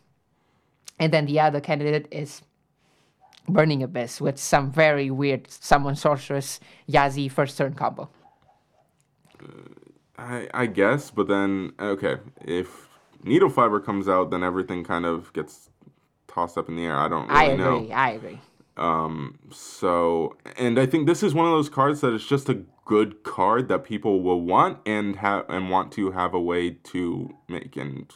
and 1.00 1.12
then 1.12 1.26
the 1.26 1.40
other 1.40 1.60
candidate 1.60 2.08
is 2.12 2.44
Burning 3.50 3.82
Abyss 3.82 4.22
with 4.22 4.38
some 4.38 4.72
very 4.72 5.10
weird 5.10 5.50
Summon 5.50 5.96
Sorceress 5.96 6.60
Yazi 6.88 7.30
first 7.32 7.58
turn 7.58 7.74
combo. 7.74 8.08
I, 10.18 10.48
I 10.54 10.68
guess, 10.68 11.10
but 11.10 11.28
then 11.28 11.74
okay, 11.80 12.18
if 12.46 12.88
needle 13.24 13.50
fiber 13.50 13.80
comes 13.80 14.08
out, 14.08 14.30
then 14.30 14.44
everything 14.44 14.84
kind 14.84 15.06
of 15.06 15.34
gets 15.34 15.72
tossed 16.34 16.58
up 16.58 16.68
in 16.70 16.76
the 16.76 16.86
air. 16.86 16.98
I 16.98 17.08
don't 17.08 17.28
really 17.28 17.40
I 17.40 17.44
agree. 17.46 17.58
know. 17.64 17.88
I 17.94 18.10
agree. 18.12 18.40
Um, 18.76 19.38
so, 19.52 20.36
and 20.58 20.80
I 20.80 20.86
think 20.88 21.06
this 21.06 21.22
is 21.22 21.34
one 21.34 21.46
of 21.46 21.52
those 21.52 21.70
cards 21.70 22.02
that 22.02 22.14
is 22.14 22.26
just 22.26 22.50
a 22.50 22.64
good 22.86 23.24
card 23.24 23.68
that 23.70 23.84
people 23.84 24.22
will 24.22 24.42
want 24.42 24.80
and 24.86 25.16
have 25.18 25.46
and 25.48 25.70
want 25.70 25.92
to 25.94 26.12
have 26.12 26.34
a 26.34 26.42
way 26.42 26.72
to 26.72 27.30
make. 27.48 27.78
And 27.78 28.12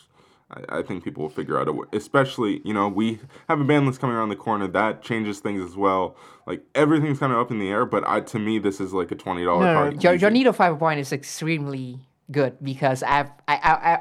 I, 0.49 0.79
I 0.79 0.81
think 0.81 1.03
people 1.03 1.21
will 1.21 1.29
figure 1.29 1.59
out 1.59 1.67
a 1.67 1.73
way. 1.73 1.85
Especially, 1.93 2.61
you 2.65 2.73
know, 2.73 2.87
we 2.87 3.19
have 3.47 3.61
a 3.61 3.63
ban 3.63 3.85
list 3.85 3.99
coming 3.99 4.15
around 4.15 4.29
the 4.29 4.35
corner 4.35 4.67
that 4.69 5.03
changes 5.03 5.39
things 5.39 5.61
as 5.61 5.77
well. 5.77 6.17
Like 6.47 6.63
everything's 6.73 7.19
kind 7.19 7.31
of 7.31 7.37
up 7.37 7.51
in 7.51 7.59
the 7.59 7.69
air, 7.69 7.85
but 7.85 8.07
I, 8.07 8.21
to 8.21 8.39
me, 8.39 8.57
this 8.57 8.79
is 8.81 8.93
like 8.93 9.11
a 9.11 9.15
twenty 9.15 9.43
dollar 9.45 9.63
No, 9.63 9.73
no, 9.73 9.79
card. 9.79 9.95
no. 9.97 10.01
Your, 10.01 10.13
your 10.15 10.29
easy. 10.31 10.39
needle 10.39 10.53
fiber 10.53 10.75
point 10.75 10.99
is 10.99 11.13
extremely 11.13 11.99
good 12.31 12.57
because 12.63 13.03
I've 13.03 13.29
I, 13.47 13.55
I, 13.57 13.71
I 13.93 13.99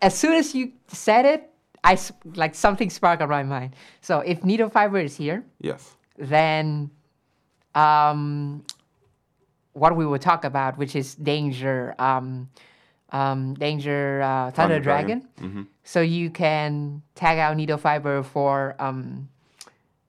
as 0.00 0.16
soon 0.16 0.32
as 0.32 0.54
you 0.54 0.72
said 0.88 1.26
it, 1.26 1.50
I 1.84 1.98
like 2.34 2.54
something 2.54 2.88
sparked 2.90 3.22
on 3.22 3.28
my 3.28 3.42
mind. 3.42 3.76
So 4.00 4.20
if 4.20 4.42
needle 4.42 4.70
fiber 4.70 4.98
is 4.98 5.16
here, 5.16 5.44
Yes. 5.60 5.94
then 6.16 6.90
um, 7.74 8.64
what 9.74 9.94
we 9.96 10.06
will 10.06 10.18
talk 10.18 10.44
about, 10.44 10.78
which 10.78 10.96
is 10.96 11.14
danger, 11.16 11.94
um, 11.98 12.48
um, 13.10 13.54
danger 13.54 14.22
uh, 14.22 14.50
thunder, 14.50 14.74
Thunder 14.74 14.80
dragon. 14.80 15.28
Dragon. 15.36 15.68
So 15.84 16.00
you 16.00 16.30
can 16.30 17.02
tag 17.14 17.38
out 17.38 17.56
needle 17.56 17.76
fiber 17.78 18.22
for 18.22 18.74
um, 18.78 19.28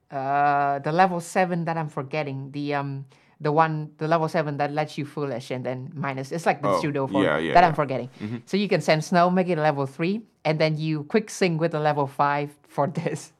uh, 0.09 0.79
the 0.79 0.91
level 0.91 1.19
seven 1.19 1.65
that 1.65 1.77
I'm 1.77 1.89
forgetting. 1.89 2.51
The 2.51 2.75
um, 2.75 3.05
the 3.41 3.51
one 3.51 3.91
the 3.97 4.07
level 4.07 4.27
seven 4.29 4.57
that 4.57 4.71
lets 4.71 4.97
you 4.97 5.05
foolish 5.05 5.51
and 5.51 5.65
then 5.65 5.91
minus. 5.93 6.31
It's 6.31 6.45
like 6.45 6.61
the 6.61 6.69
Oh, 6.69 6.79
pseudo 6.81 7.07
form 7.07 7.23
yeah, 7.23 7.37
yeah, 7.37 7.53
that 7.53 7.61
yeah. 7.61 7.67
I'm 7.67 7.75
forgetting. 7.75 8.09
So 8.45 8.55
you 8.57 8.67
can 8.69 8.81
send 8.81 9.03
snow, 9.03 9.29
make 9.29 9.49
it 9.49 9.57
a 9.57 9.61
level 9.61 9.85
three, 9.85 10.21
and 10.45 10.57
then 10.59 10.77
you 10.77 11.03
quick 11.03 11.29
sync 11.29 11.59
with 11.59 11.71
the 11.73 11.79
level 11.79 12.07
five 12.07 12.49
for 12.67 12.87
this 12.87 13.33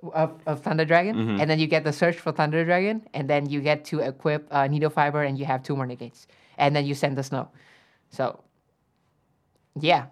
of, 0.14 0.40
of 0.46 0.62
Thunder 0.62 0.84
Dragon, 0.84 1.16
Mm-hmm. 1.16 1.40
and 1.40 1.50
then 1.50 1.58
you 1.58 1.66
get 1.66 1.84
the 1.84 1.92
search 1.92 2.16
for 2.16 2.32
Thunder 2.32 2.64
Dragon, 2.64 3.02
and 3.14 3.28
then 3.28 3.48
you 3.50 3.60
get 3.60 3.84
to 3.86 4.00
equip 4.00 4.46
uh, 4.50 4.66
Needle 4.66 4.90
Fiber, 4.90 5.22
and 5.22 5.38
you 5.38 5.44
have 5.44 5.62
two 5.62 5.76
more 5.76 5.86
negates, 5.86 6.26
and 6.56 6.74
then 6.74 6.86
you 6.86 6.94
send 6.94 7.16
the 7.18 7.22
snow. 7.22 7.48
So, 8.10 8.42
yeah, 9.80 10.06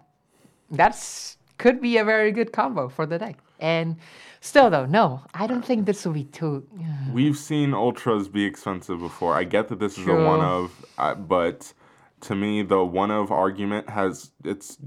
that's 0.69 1.37
could 1.57 1.81
be 1.81 1.97
a 1.97 2.03
very 2.03 2.31
good 2.31 2.51
combo 2.53 2.89
for 2.89 3.05
the 3.07 3.17
deck. 3.17 3.37
And 3.59 3.97
still, 4.41 4.69
though, 4.69 4.85
no, 4.85 5.21
I 5.33 5.47
don't 5.47 5.65
think 5.65 5.85
this 5.85 6.05
will 6.05 6.13
be 6.13 6.25
too. 6.25 6.67
We've 7.11 7.37
seen 7.37 7.73
ultras 7.73 8.27
be 8.27 8.43
expensive 8.45 8.99
before. 8.99 9.33
I 9.33 9.43
get 9.43 9.67
that 9.69 9.79
this 9.79 9.97
is 9.97 10.07
a 10.07 10.13
one 10.13 10.41
of, 10.41 10.85
uh, 10.97 11.15
but 11.15 11.73
to 12.21 12.35
me, 12.35 12.61
the 12.61 12.83
one 12.83 13.11
of 13.11 13.31
argument 13.31 13.89
has 13.89 14.31
it's. 14.43 14.77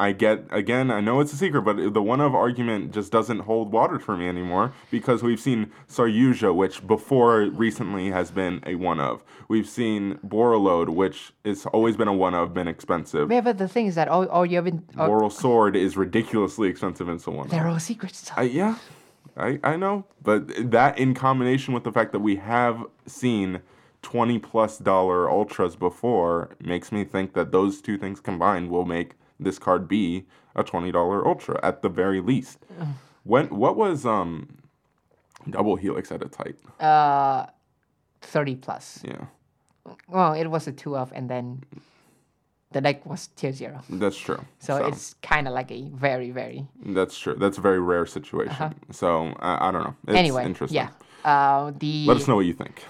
I 0.00 0.12
get 0.12 0.44
again. 0.50 0.92
I 0.92 1.00
know 1.00 1.18
it's 1.18 1.32
a 1.32 1.36
secret, 1.36 1.62
but 1.62 1.92
the 1.92 2.00
one 2.02 2.20
of 2.20 2.32
argument 2.32 2.92
just 2.92 3.10
doesn't 3.10 3.40
hold 3.40 3.72
water 3.72 3.98
for 3.98 4.16
me 4.16 4.28
anymore 4.28 4.72
because 4.92 5.24
we've 5.24 5.40
seen 5.40 5.72
Saryuja, 5.88 6.54
which 6.54 6.86
before 6.86 7.40
recently 7.40 8.10
has 8.12 8.30
been 8.30 8.62
a 8.64 8.76
one 8.76 9.00
of. 9.00 9.24
We've 9.48 9.68
seen 9.68 10.18
Borreload, 10.24 10.90
which 10.90 11.32
has 11.44 11.66
always 11.66 11.96
been 11.96 12.06
a 12.06 12.12
one 12.14 12.34
of, 12.34 12.54
been 12.54 12.68
expensive. 12.68 13.30
Yeah, 13.32 13.40
but 13.40 13.58
the 13.58 13.66
thing 13.66 13.86
is 13.86 13.96
that 13.96 14.06
all, 14.06 14.24
all 14.28 14.46
you 14.46 14.56
have 14.56 14.66
been. 14.66 14.84
all- 14.96 15.08
Borrelsword 15.08 15.74
is 15.74 15.96
ridiculously 15.96 16.68
expensive 16.68 17.08
and 17.08 17.20
so 17.20 17.36
on. 17.36 17.48
they're 17.48 17.66
all 17.66 17.80
secrets. 17.80 18.30
I, 18.36 18.42
yeah, 18.42 18.76
I, 19.36 19.58
I 19.64 19.76
know, 19.76 20.04
but 20.22 20.70
that 20.70 20.96
in 20.96 21.12
combination 21.14 21.74
with 21.74 21.82
the 21.82 21.92
fact 21.92 22.12
that 22.12 22.20
we 22.20 22.36
have 22.36 22.84
seen 23.06 23.62
twenty 24.02 24.38
plus 24.38 24.78
dollar 24.78 25.28
ultras 25.28 25.74
before 25.74 26.50
makes 26.60 26.92
me 26.92 27.02
think 27.02 27.32
that 27.34 27.50
those 27.50 27.80
two 27.80 27.98
things 27.98 28.20
combined 28.20 28.70
will 28.70 28.84
make 28.84 29.14
this 29.40 29.58
card 29.58 29.88
be 29.88 30.24
a 30.56 30.62
twenty 30.64 30.90
dollar 30.92 31.26
ultra 31.26 31.58
at 31.62 31.82
the 31.82 31.88
very 31.88 32.20
least. 32.20 32.58
When 33.24 33.46
what 33.48 33.76
was 33.76 34.04
um 34.06 34.58
double 35.48 35.76
helix 35.76 36.10
at 36.12 36.22
its 36.22 36.36
height? 36.36 36.56
uh, 36.80 37.46
30 38.22 38.56
plus. 38.56 39.00
Yeah, 39.04 39.26
Well, 40.08 40.32
it 40.34 40.48
was 40.48 40.66
a 40.66 40.72
2 40.72 40.96
of, 40.96 41.12
and 41.14 41.30
then 41.30 41.62
the 42.72 42.80
deck 42.80 43.06
was 43.06 43.28
tier 43.28 43.52
0. 43.52 43.80
that's 43.88 44.16
true. 44.18 44.44
So, 44.58 44.84
it's 44.84 45.14
kind 45.22 45.46
of 45.48 45.54
like 45.54 45.70
a 45.70 45.88
very, 45.94 46.30
very. 46.32 46.66
that's 46.84 47.16
true. 47.18 47.34
That's 47.38 47.56
a 47.58 47.60
very 47.60 47.78
rare 47.80 48.04
situation. 48.06 48.74
So 48.90 49.32
I, 49.38 49.68
I 49.68 49.70
don't 49.70 49.84
know. 49.84 49.94
It's 50.02 50.08
Uh-huh. 50.10 50.18
anyway, 50.18 50.44
interesting. 50.44 50.76
yeah. 50.76 50.90
Uh, 51.24 51.72
the 51.78 52.06
Let 52.06 52.16
us 52.16 52.26
know 52.28 52.34
what 52.36 52.46
you 52.46 52.54
think. 52.54 52.82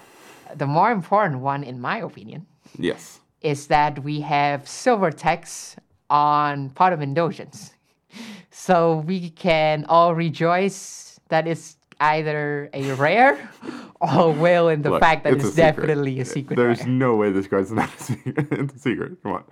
the 0.55 0.65
more 0.67 0.91
important 0.91 1.39
one, 1.41 1.63
in 1.63 1.79
my 1.79 1.99
opinion, 1.99 2.47
Yes. 2.77 3.19
is 3.41 3.67
that 3.67 4.03
we 4.03 4.21
have 4.21 4.67
silver 4.67 5.11
text 5.11 5.77
on 6.09 6.69
Pot 6.71 6.93
of 6.93 7.01
Indulgence. 7.01 7.73
So 8.51 8.97
we 9.07 9.29
can 9.29 9.85
all 9.87 10.15
rejoice 10.15 11.19
that 11.29 11.47
it's 11.47 11.77
either 12.01 12.69
a 12.73 12.93
rare 12.93 13.49
or 14.01 14.31
will 14.33 14.69
in 14.69 14.81
the 14.81 14.89
Look, 14.91 15.01
fact 15.01 15.23
that 15.25 15.33
it's 15.33 15.43
it's, 15.43 15.53
a 15.53 15.55
secret. 15.55 15.75
definitely 15.87 16.19
a 16.19 16.25
secret 16.25 16.55
There's 16.55 16.79
rare. 16.79 16.87
no 16.87 17.15
way 17.15 17.31
this 17.31 17.47
card's 17.47 17.71
not 17.81 17.93
a 17.93 18.03
secret. 18.03 18.47
it's 18.51 18.73
a 18.75 18.79
secret. 18.79 19.21
Come 19.23 19.33
on. 19.33 19.43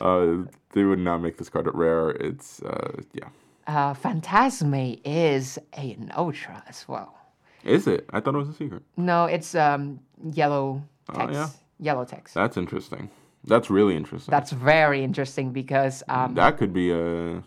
Uh, 0.00 0.50
they 0.72 0.84
would 0.84 0.98
not 0.98 1.18
make 1.18 1.38
this 1.38 1.48
card 1.48 1.66
a 1.66 1.70
rare. 1.72 2.10
It's 2.10 2.60
uh, 2.62 3.00
yeah. 3.12 3.28
Uh, 3.66 3.94
Phantasme 3.94 5.00
is 5.04 5.58
an 5.74 6.10
ultra 6.16 6.62
as 6.68 6.86
well. 6.88 7.16
Is 7.64 7.86
it? 7.86 8.08
I 8.10 8.20
thought 8.20 8.34
it 8.34 8.38
was 8.38 8.48
a 8.48 8.54
secret. 8.54 8.82
No, 8.96 9.26
it's 9.26 9.54
um 9.54 10.00
yellow 10.32 10.82
text. 11.12 11.28
Oh, 11.28 11.32
yeah? 11.32 11.48
Yellow 11.78 12.04
text. 12.04 12.34
That's 12.34 12.56
interesting. 12.56 13.10
That's 13.44 13.70
really 13.70 13.96
interesting. 13.96 14.30
That's 14.30 14.52
very 14.52 15.02
interesting 15.02 15.52
because 15.52 16.02
um 16.08 16.34
that 16.34 16.58
could 16.58 16.72
be 16.72 16.90
a 16.92 17.42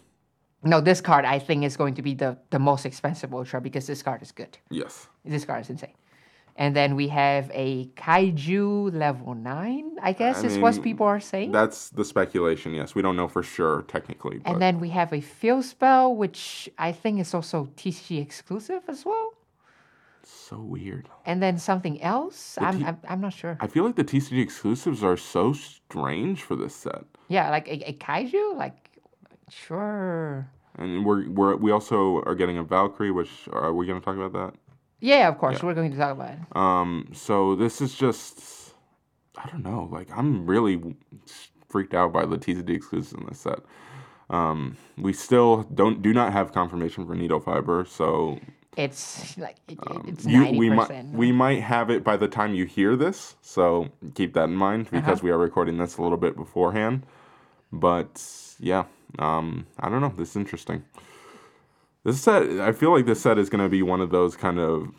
no, 0.66 0.80
this 0.80 1.02
card 1.02 1.26
I 1.26 1.40
think 1.40 1.66
is 1.66 1.76
going 1.78 1.96
to 1.96 2.02
be 2.02 2.14
the 2.14 2.38
the 2.50 2.60
most 2.60 2.86
expensive 2.86 3.34
ultra 3.34 3.62
because 3.62 3.86
this 3.88 4.02
card 4.02 4.22
is 4.22 4.32
good. 4.32 4.58
yes. 4.70 5.08
This 5.26 5.46
card 5.46 5.62
is 5.62 5.70
insane. 5.70 5.94
And 6.56 6.76
then 6.76 6.96
we 6.96 7.08
have 7.08 7.50
a 7.52 7.88
kaiju 7.96 8.94
level 8.94 9.34
nine, 9.34 9.96
I 10.02 10.14
guess 10.14 10.44
I 10.44 10.48
is 10.48 10.58
what 10.60 10.84
people 10.84 11.08
are 11.08 11.20
saying. 11.20 11.52
That's 11.52 11.90
the 11.90 12.06
speculation. 12.06 12.74
Yes, 12.76 12.94
we 12.94 13.02
don't 13.02 13.16
know 13.16 13.28
for 13.28 13.42
sure 13.42 13.82
technically, 13.88 14.38
but 14.38 14.52
and 14.52 14.62
then 14.62 14.80
we 14.80 14.90
have 14.90 15.12
a 15.14 15.22
field 15.22 15.66
spell, 15.66 16.16
which 16.16 16.70
I 16.78 16.92
think 16.92 17.20
is 17.20 17.34
also 17.34 17.70
TCG 17.76 18.22
exclusive 18.22 18.84
as 18.88 19.04
well. 19.04 19.34
So 20.30 20.58
weird. 20.58 21.10
And 21.26 21.42
then 21.42 21.58
something 21.58 22.02
else. 22.02 22.58
I'm, 22.60 22.80
T- 22.80 22.86
I'm 22.86 22.98
I'm 23.08 23.22
not 23.22 23.34
sure. 23.34 23.58
I 23.60 23.68
feel 23.68 23.84
like 23.84 23.96
the 23.96 24.04
TCG 24.04 24.42
exclusives 24.42 25.04
are 25.04 25.18
so 25.18 25.54
strange 25.54 26.44
for 26.44 26.56
this 26.56 26.76
set. 26.76 27.04
Yeah, 27.28 27.50
like 27.50 27.68
a, 27.68 27.90
a 27.90 27.94
kaiju, 27.94 28.58
like 28.58 28.90
sure. 29.50 30.50
And 30.76 31.06
we're, 31.06 31.30
we're 31.30 31.56
we 31.56 31.72
also 31.72 32.22
are 32.24 32.36
getting 32.36 32.58
a 32.58 32.64
Valkyrie, 32.64 33.12
which 33.12 33.48
are 33.52 33.74
we 33.74 33.86
going 33.86 34.00
to 34.00 34.06
talk 34.06 34.16
about 34.16 34.34
that? 34.34 34.60
Yeah, 35.00 35.28
of 35.28 35.38
course, 35.38 35.62
we're 35.62 35.74
going 35.74 35.92
to 35.92 35.98
talk 35.98 36.14
about 36.14 36.32
it. 36.32 36.56
Um, 36.56 37.10
so 37.12 37.56
this 37.56 37.82
is 37.82 37.94
just, 37.94 38.74
I 39.38 39.50
don't 39.50 39.64
know. 39.64 39.90
Like 39.92 40.08
I'm 40.16 40.46
really 40.46 40.96
freaked 41.68 41.94
out 41.94 42.14
by 42.14 42.26
the 42.26 42.38
TCG 42.38 42.70
exclusives 42.70 43.14
in 43.14 43.26
this 43.28 43.40
set. 43.40 43.60
Um, 44.30 44.78
we 44.98 45.12
still 45.12 45.64
don't 45.64 46.02
do 46.02 46.14
not 46.14 46.32
have 46.32 46.54
confirmation 46.54 47.06
for 47.06 47.16
needle 47.16 47.40
fiber, 47.40 47.86
so 47.88 48.40
It's 48.76 49.38
like 49.38 49.58
it, 49.68 49.78
it's 50.08 50.26
Um, 50.26 50.32
you, 50.32 50.40
ninety 50.40 50.58
we 50.60 50.70
might 50.70 50.88
percent. 50.88 51.14
we 51.14 51.32
might 51.32 51.62
have 51.62 51.90
it 51.90 52.04
by 52.04 52.18
the 52.18 52.28
time 52.28 52.54
you 52.54 52.66
hear 52.66 52.96
this. 52.96 53.36
So 53.42 53.90
keep 54.16 54.34
that 54.34 54.46
in 54.46 54.56
mind 54.56 54.90
because 54.92 55.22
we 55.22 55.32
are 55.32 55.38
recording 55.38 55.78
this 55.78 55.98
a 55.98 56.02
little 56.02 56.18
bit 56.18 56.36
beforehand. 56.36 57.06
But 57.72 58.24
yeah, 58.60 58.86
um, 59.20 59.66
I 59.80 59.90
don't 59.90 60.02
know. 60.02 60.14
This 60.16 60.32
is 60.32 60.36
interesting. 60.36 60.84
This 62.04 62.22
set, 62.22 62.44
I 62.60 62.72
feel 62.74 62.92
like 62.92 63.06
this 63.06 63.22
set 63.22 63.38
is 63.38 63.50
going 63.50 63.64
to 63.64 63.70
be 63.70 63.82
one 63.82 64.02
of 64.02 64.10
those 64.10 64.36
kind 64.36 64.60
of 64.60 64.90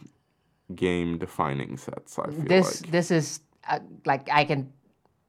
game 0.75 1.19
defining 1.19 1.77
sets. 1.77 2.19
I 2.19 2.31
feel 2.31 2.45
this 2.45 2.81
like. 2.81 2.91
this 2.91 3.11
is 3.11 3.41
uh, 3.69 3.81
like 4.07 4.29
I 4.33 4.45
can, 4.45 4.73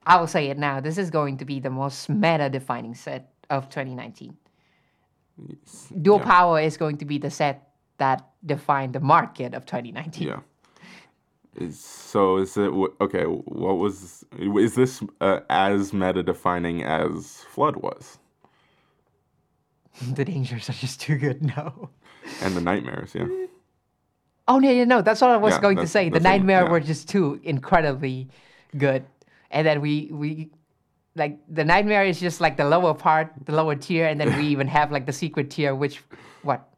I 0.06 0.20
will 0.20 0.28
say 0.28 0.50
it 0.50 0.58
now. 0.58 0.80
This 0.80 0.98
is 0.98 1.10
going 1.10 1.38
to 1.38 1.46
be 1.46 1.60
the 1.60 1.70
most 1.70 2.10
meta 2.10 2.50
defining 2.50 2.96
set 2.96 3.34
of 3.50 3.70
2019. 3.70 4.36
Duel 6.02 6.18
yeah. 6.20 6.24
power 6.24 6.60
is 6.62 6.78
going 6.78 6.98
to 6.98 7.06
be 7.06 7.18
the 7.18 7.30
set 7.30 7.70
that 7.98 8.26
defined 8.46 8.94
the 8.94 9.00
market 9.00 9.54
of 9.54 9.66
2019. 9.66 10.28
Yeah. 10.28 10.40
So 11.72 12.38
is 12.38 12.58
it 12.58 12.70
okay? 13.00 13.24
What 13.24 13.78
was 13.78 14.26
is 14.38 14.76
this 14.76 15.02
uh, 15.22 15.40
as 15.50 15.94
meta 15.94 16.22
defining 16.22 16.84
as 16.84 17.44
Flood 17.50 17.78
was 17.78 18.20
the 20.02 20.26
dangers 20.26 20.70
are 20.70 20.74
just 20.74 21.00
too 21.02 21.18
good 21.18 21.42
No. 21.42 21.90
and 22.42 22.56
the 22.56 22.62
Nightmares? 22.62 23.16
Yeah. 23.16 23.28
Oh 24.48 24.60
no, 24.60 24.72
no, 24.74 24.84
no. 24.84 25.02
That's 25.02 25.22
what 25.22 25.32
I 25.32 25.38
was 25.38 25.56
Yeah, 25.56 25.62
going 25.62 25.80
to 25.80 25.88
say. 25.88 26.10
The 26.10 26.20
nightmare 26.20 26.64
yeah. 26.64 26.70
were 26.70 26.80
just 26.80 27.10
too 27.10 27.40
incredibly 27.44 28.30
good, 28.78 29.04
and 29.50 29.66
then 29.66 29.82
we 29.82 30.10
we 30.12 30.52
like 31.16 31.40
the 31.50 31.64
nightmare 31.66 32.06
is 32.06 32.20
just 32.20 32.42
like 32.42 32.56
the 32.58 32.66
lower 32.66 32.94
part, 32.94 33.34
the 33.46 33.54
lower 33.54 33.76
tier, 33.76 34.06
and 34.08 34.20
then 34.20 34.36
we 34.36 34.46
even 34.54 34.68
have 34.68 34.92
like 34.92 35.08
the 35.08 35.14
secret 35.14 35.50
tier, 35.50 35.74
which 35.74 36.04
what 36.44 36.70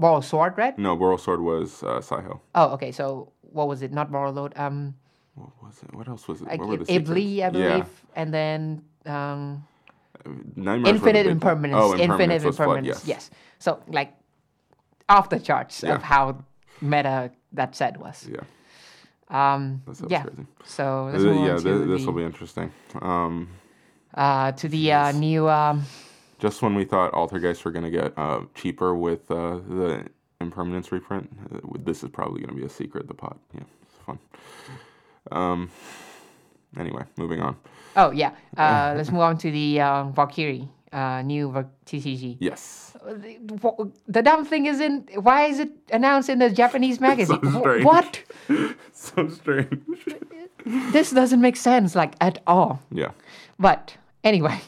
moral 0.00 0.22
sword, 0.22 0.56
right? 0.56 0.76
No, 0.78 0.96
Borrelsword 0.96 1.40
was 1.40 1.82
uh, 1.82 2.00
Saiho. 2.00 2.40
Oh, 2.54 2.68
okay. 2.74 2.90
So 2.92 3.32
what 3.42 3.68
was 3.68 3.82
it? 3.82 3.92
Not 3.92 4.10
moral 4.10 4.32
load. 4.32 4.52
Um, 4.56 4.94
What 5.34 5.50
was 5.62 5.76
it? 5.82 5.94
What 5.94 6.08
else 6.08 6.26
was 6.28 6.40
it? 6.42 6.48
like 6.48 6.60
what 6.60 6.86
the 6.86 6.98
Ibli, 6.98 7.42
I 7.46 7.50
believe, 7.50 7.88
and 8.16 8.28
then 8.34 8.82
um, 9.06 9.64
Yeah. 10.56 10.76
The 10.82 10.88
infinite 10.92 11.24
big- 11.24 11.32
impermanence. 11.36 11.80
Oh, 11.82 11.92
infinite 11.92 12.42
impermanence 12.42 12.44
was 12.44 12.56
Flood, 12.56 12.84
yes. 12.84 13.00
yes. 13.06 13.30
So 13.58 13.70
like 13.88 14.10
off 15.08 15.28
the 15.28 15.38
charts 15.40 15.82
Yeah. 15.82 15.94
of 15.96 16.02
how 16.02 16.24
meta 16.80 17.30
that 17.52 17.74
set 17.76 17.96
was. 18.04 18.28
Yeah. 18.28 18.44
Um, 19.30 19.82
That 19.86 20.10
yeah. 20.10 20.22
crazy. 20.24 20.46
So 20.64 20.84
let's 21.12 21.24
Uh, 21.24 21.30
yeah, 21.32 21.54
on 21.54 21.62
to 21.62 21.62
th- 21.62 21.88
this 21.92 22.02
will 22.06 22.12
be 22.22 22.24
interesting. 22.24 22.68
Um, 23.00 23.48
uh, 24.14 24.52
to 24.60 24.66
the 24.68 24.92
uh, 24.92 25.12
new 25.12 25.48
um, 25.48 25.84
just 26.40 26.62
when 26.62 26.74
we 26.74 26.84
thought 26.84 27.12
Altergeist 27.12 27.64
were 27.64 27.70
going 27.70 27.84
to 27.84 27.90
get 27.90 28.12
uh, 28.18 28.40
cheaper 28.54 28.94
with 28.94 29.30
uh, 29.30 29.56
the 29.68 30.06
impermanence 30.40 30.90
reprint, 30.90 31.30
uh, 31.54 31.58
this 31.84 32.02
is 32.02 32.10
probably 32.10 32.40
going 32.40 32.54
to 32.54 32.60
be 32.60 32.64
a 32.66 32.68
secret. 32.68 33.06
The 33.06 33.14
pot, 33.14 33.38
yeah, 33.54 33.62
it's 33.82 33.96
fun. 34.06 34.18
Um, 35.30 35.70
anyway, 36.78 37.04
moving 37.16 37.40
on. 37.40 37.56
oh 37.96 38.10
yeah 38.12 38.30
uh, 38.56 38.94
let's 38.96 39.10
move 39.10 39.20
on 39.20 39.36
to 39.38 39.50
the 39.50 39.80
uh, 39.80 40.04
Valkyrie 40.04 40.68
uh, 40.92 41.22
new 41.22 41.50
TCG. 41.86 42.36
Yes, 42.40 42.96
The, 43.04 43.92
the 44.08 44.22
dumb 44.22 44.44
thing 44.44 44.66
is 44.66 44.80
in 44.80 45.06
why 45.14 45.44
is 45.46 45.58
it 45.60 45.70
announced 45.92 46.28
in 46.28 46.38
the 46.38 46.50
Japanese 46.50 47.00
magazine? 47.08 47.40
Strange. 47.60 47.84
what? 47.84 48.22
so 48.92 49.28
strange. 49.28 49.82
This 50.64 51.10
doesn't 51.10 51.40
make 51.40 51.56
sense 51.56 51.94
like 51.94 52.14
at 52.20 52.42
all. 52.46 52.80
yeah, 52.90 53.12
But 53.58 53.96
anyway, 54.24 54.58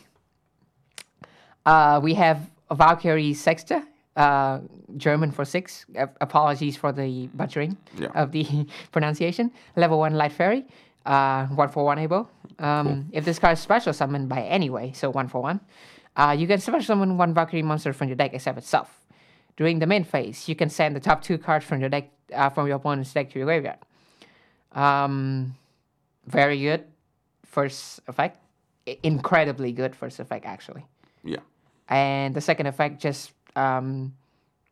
uh, 1.66 2.00
we 2.02 2.14
have 2.14 2.38
Valkyrie 2.70 3.34
Sexta, 3.34 3.84
uh, 4.16 4.60
German 4.96 5.30
for 5.30 5.44
six. 5.44 5.86
Uh, 5.98 6.06
apologies 6.20 6.76
for 6.76 6.92
the 6.92 7.28
butchering 7.34 7.76
Yeah. 7.96 8.08
of 8.14 8.32
the 8.32 8.44
pronunciation. 8.92 9.50
Level 9.76 9.98
one 9.98 10.14
Light 10.14 10.32
Fairy, 10.32 10.64
uh, 11.06 11.46
one 11.46 11.68
for 11.68 11.84
one 11.84 11.98
able. 11.98 12.28
Um, 12.58 13.08
If 13.12 13.24
this 13.24 13.38
card 13.38 13.54
is 13.54 13.60
special 13.60 13.92
summoned 13.92 14.28
by 14.28 14.42
any 14.42 14.70
way, 14.70 14.92
so 14.94 15.10
one 15.10 15.28
for 15.28 15.40
one, 15.42 15.60
uh, 16.16 16.34
you 16.38 16.46
can 16.46 16.58
special 16.60 16.82
summon 16.82 17.16
one 17.18 17.34
Valkyrie 17.34 17.62
monster 17.62 17.92
from 17.92 18.08
your 18.08 18.16
deck 18.16 18.32
except 18.34 18.58
itself. 18.58 18.98
During 19.56 19.78
the 19.80 19.86
main 19.86 20.04
phase, 20.04 20.48
you 20.48 20.54
can 20.54 20.68
send 20.70 20.96
the 20.96 21.00
top 21.00 21.22
two 21.22 21.38
cards 21.38 21.64
from 21.64 21.80
your 21.80 21.88
deck 21.90 22.10
uh, 22.34 22.48
from 22.50 22.66
your 22.66 22.76
opponent's 22.76 23.12
deck 23.12 23.30
to 23.32 23.38
your 23.38 23.46
graveyard. 23.46 23.78
Um, 24.72 25.54
very 26.26 26.58
good 26.60 26.84
first 27.44 28.00
effect. 28.08 28.38
I- 28.88 28.98
Incredibly 29.02 29.72
good 29.72 29.94
first 29.94 30.18
effect, 30.20 30.44
actually. 30.46 30.84
yeah, 31.24 31.40
And 31.92 32.34
the 32.34 32.40
second 32.40 32.66
effect 32.66 33.00
just 33.02 33.32
um, 33.56 34.14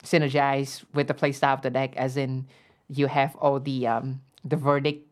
synergize 0.03 0.85
with 0.95 1.07
the 1.09 1.15
playstyle 1.15 1.55
of 1.55 1.63
the 1.63 1.71
deck, 1.71 1.97
as 1.97 2.17
in 2.17 2.47
you 2.89 3.07
have 3.07 3.37
all 3.37 3.61
the 3.61 3.87
um, 3.87 4.21
the 4.45 4.57
verdict 4.57 5.07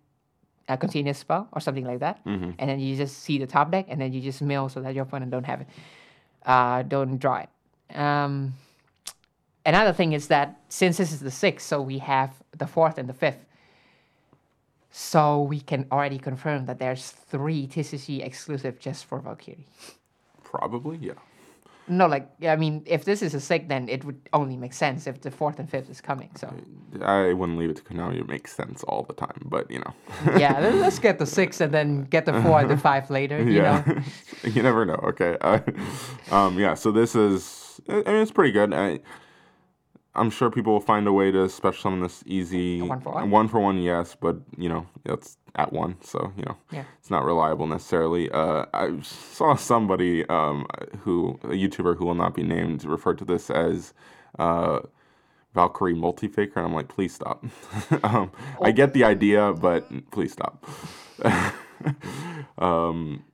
uh, 0.69 0.77
continuous 0.77 1.19
spell 1.19 1.49
or 1.53 1.61
something 1.61 1.85
like 1.85 2.01
that, 2.01 2.21
and 2.59 2.69
then 2.69 2.81
you 2.81 2.97
just 2.97 3.19
see 3.23 3.39
the 3.39 3.47
top 3.47 3.71
deck, 3.71 3.87
and 3.89 4.01
then 4.01 4.13
you 4.13 4.21
just 4.21 4.41
mill 4.41 4.69
so 4.69 4.81
that 4.81 4.95
your 4.95 5.05
opponent 5.05 5.31
don't 5.31 5.45
have 5.45 5.61
it. 5.61 5.69
uh, 6.47 6.83
don't 6.83 7.19
draw 7.19 7.45
it. 7.45 7.49
Um, 7.97 8.55
another 9.67 9.93
thing 9.93 10.13
is 10.15 10.29
that 10.29 10.57
since 10.69 10.97
this 10.97 11.13
is 11.13 11.21
the 11.21 11.31
sixth, 11.31 11.67
so 11.67 11.83
we 11.83 11.99
have 11.99 12.31
the 12.57 12.67
fourth 12.67 12.97
and 12.99 13.09
the 13.09 13.15
fifth. 13.15 13.45
So 14.91 15.43
we 15.43 15.61
can 15.61 15.87
already 15.93 16.19
confirm 16.19 16.65
that 16.67 16.79
there's 16.79 17.11
three 17.11 17.67
TCG 17.67 18.25
exclusive 18.25 18.81
just 18.81 19.05
for 19.05 19.21
Valkyrie. 19.21 19.67
Probably, 20.43 20.97
yeah. 20.97 21.13
No, 21.89 22.07
like 22.07 22.29
I 22.47 22.57
mean, 22.57 22.83
if 22.87 23.05
this 23.05 23.23
is 23.23 23.35
a 23.35 23.41
six, 23.41 23.67
then 23.69 23.89
it 23.89 24.05
would 24.05 24.21
only 24.33 24.57
make 24.57 24.73
sense 24.73 25.07
if 25.07 25.21
the 25.21 25.31
fourth 25.31 25.59
and 25.59 25.69
fifth 25.69 25.91
is 25.91 26.01
coming. 26.01 26.31
So 26.37 26.53
I 27.03 27.33
wouldn't 27.33 27.59
leave 27.59 27.71
it 27.71 27.77
to 27.77 27.83
Konami. 27.83 28.21
It 28.21 28.29
makes 28.29 28.55
sense 28.55 28.83
all 28.85 29.03
the 29.03 29.15
time, 29.15 29.43
but 29.45 29.71
you 29.71 29.79
know. 29.79 29.95
yeah, 30.39 30.59
let- 30.61 30.75
let's 30.75 30.99
get 31.09 31.19
the 31.19 31.27
six 31.27 31.61
and 31.61 31.73
then 31.73 32.05
get 32.05 32.27
the 32.27 32.43
four 32.43 32.61
and 32.61 32.71
the 32.71 32.77
five 32.77 33.11
later. 33.11 33.39
You 33.43 33.63
yeah. 33.63 33.83
know, 33.87 34.03
you 34.51 34.63
never 34.63 34.85
know. 34.85 35.01
Okay. 35.05 35.37
Uh, 35.41 35.61
um, 36.31 36.59
yeah. 36.59 36.75
So 36.75 36.93
this 36.93 37.15
is. 37.15 37.81
I 37.89 38.03
I 38.07 38.13
mean, 38.13 38.23
it's 38.23 38.33
pretty 38.33 38.53
good. 38.53 38.73
I, 38.75 39.01
I'm 40.19 40.31
sure 40.31 40.51
people 40.51 40.73
will 40.73 40.81
find 40.81 41.07
a 41.07 41.13
way 41.13 41.31
to 41.31 41.49
special 41.49 41.83
summon 41.83 42.01
this 42.01 42.23
easy. 42.27 42.83
one 42.83 43.01
for 43.01 43.13
one? 43.15 43.31
One 43.31 43.49
for 43.49 43.61
one, 43.61 43.79
yes, 43.83 44.17
but 44.21 44.37
you 44.57 44.69
know 44.69 44.87
it's 45.05 45.37
at 45.55 45.73
one, 45.73 45.97
so 46.03 46.33
you 46.37 46.45
know 46.45 46.57
Yeah. 46.73 46.85
it's 46.99 47.11
not 47.11 47.25
reliable 47.25 47.67
necessarily. 47.67 48.31
Uh, 48.31 48.67
I 48.75 49.01
saw 49.03 49.55
somebody 49.57 50.27
um, 50.29 50.67
who 51.05 51.39
a 51.45 51.49
YouTuber 51.63 51.97
who 51.97 52.05
will 52.07 52.15
not 52.25 52.35
be 52.35 52.43
named 52.43 52.85
referred 52.85 53.19
to 53.19 53.25
this 53.25 53.51
as. 53.51 53.95
Uh, 54.39 54.81
Valkyrie 55.55 55.95
multi-faker, 55.95 56.61
and 56.61 56.67
I'm 56.69 56.75
like, 56.75 56.89
please 56.89 57.15
stop. 57.15 57.43
um, 58.05 58.31
I 58.63 58.71
get 58.71 58.93
the 58.93 59.03
idea, 59.03 59.53
but 59.55 59.89
please 60.13 60.31
stop. 60.33 60.63
um, 62.59 63.25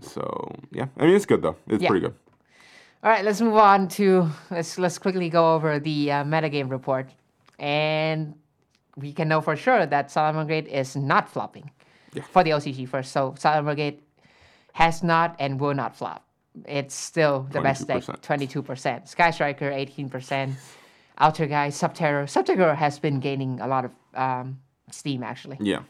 so 0.00 0.50
yeah, 0.72 0.86
I 0.96 1.06
mean 1.06 1.14
it's 1.14 1.26
good 1.26 1.42
though. 1.42 1.56
It's 1.68 1.82
Yeah. 1.82 1.88
pretty 1.90 2.06
good. 2.06 2.14
All 3.04 3.10
right, 3.10 3.22
let's 3.22 3.42
move 3.42 3.56
on 3.56 3.88
to 3.88 4.30
let's 4.50 4.78
let's 4.78 4.96
quickly 4.96 5.28
go 5.28 5.54
over 5.54 5.78
the 5.78 6.10
uh, 6.10 6.24
metagame 6.24 6.70
report, 6.70 7.10
and 7.58 8.34
we 8.96 9.12
can 9.12 9.28
know 9.28 9.42
for 9.42 9.56
sure 9.56 9.84
that 9.84 10.08
Salamangreat 10.08 10.66
is 10.66 10.96
not 10.96 11.28
flopping 11.28 11.70
for 12.30 12.42
the 12.42 12.50
OCG 12.52 12.88
first. 12.88 13.12
So 13.12 13.32
Salamangreat 13.32 13.98
has 14.72 15.02
not 15.02 15.36
and 15.38 15.60
will 15.60 15.74
not 15.74 15.94
flop. 15.94 16.24
It's 16.66 16.94
still 16.94 17.46
the 17.52 17.60
best 17.60 17.86
deck, 17.86 18.04
22%. 18.04 18.22
twenty-two. 18.22 18.64
Sky 19.04 19.30
Striker, 19.32 19.70
eighteen 19.70 20.08
percent. 20.08 20.54
Altergeist, 21.20 21.76
Subterror. 21.76 22.24
Subterror 22.24 22.74
has 22.74 22.98
been 22.98 23.20
gaining 23.20 23.60
a 23.60 23.66
lot 23.68 23.84
of 23.84 23.90
um, 24.14 24.58
steam 24.90 25.22
actually 25.22 25.58
Yeah, 25.60 25.82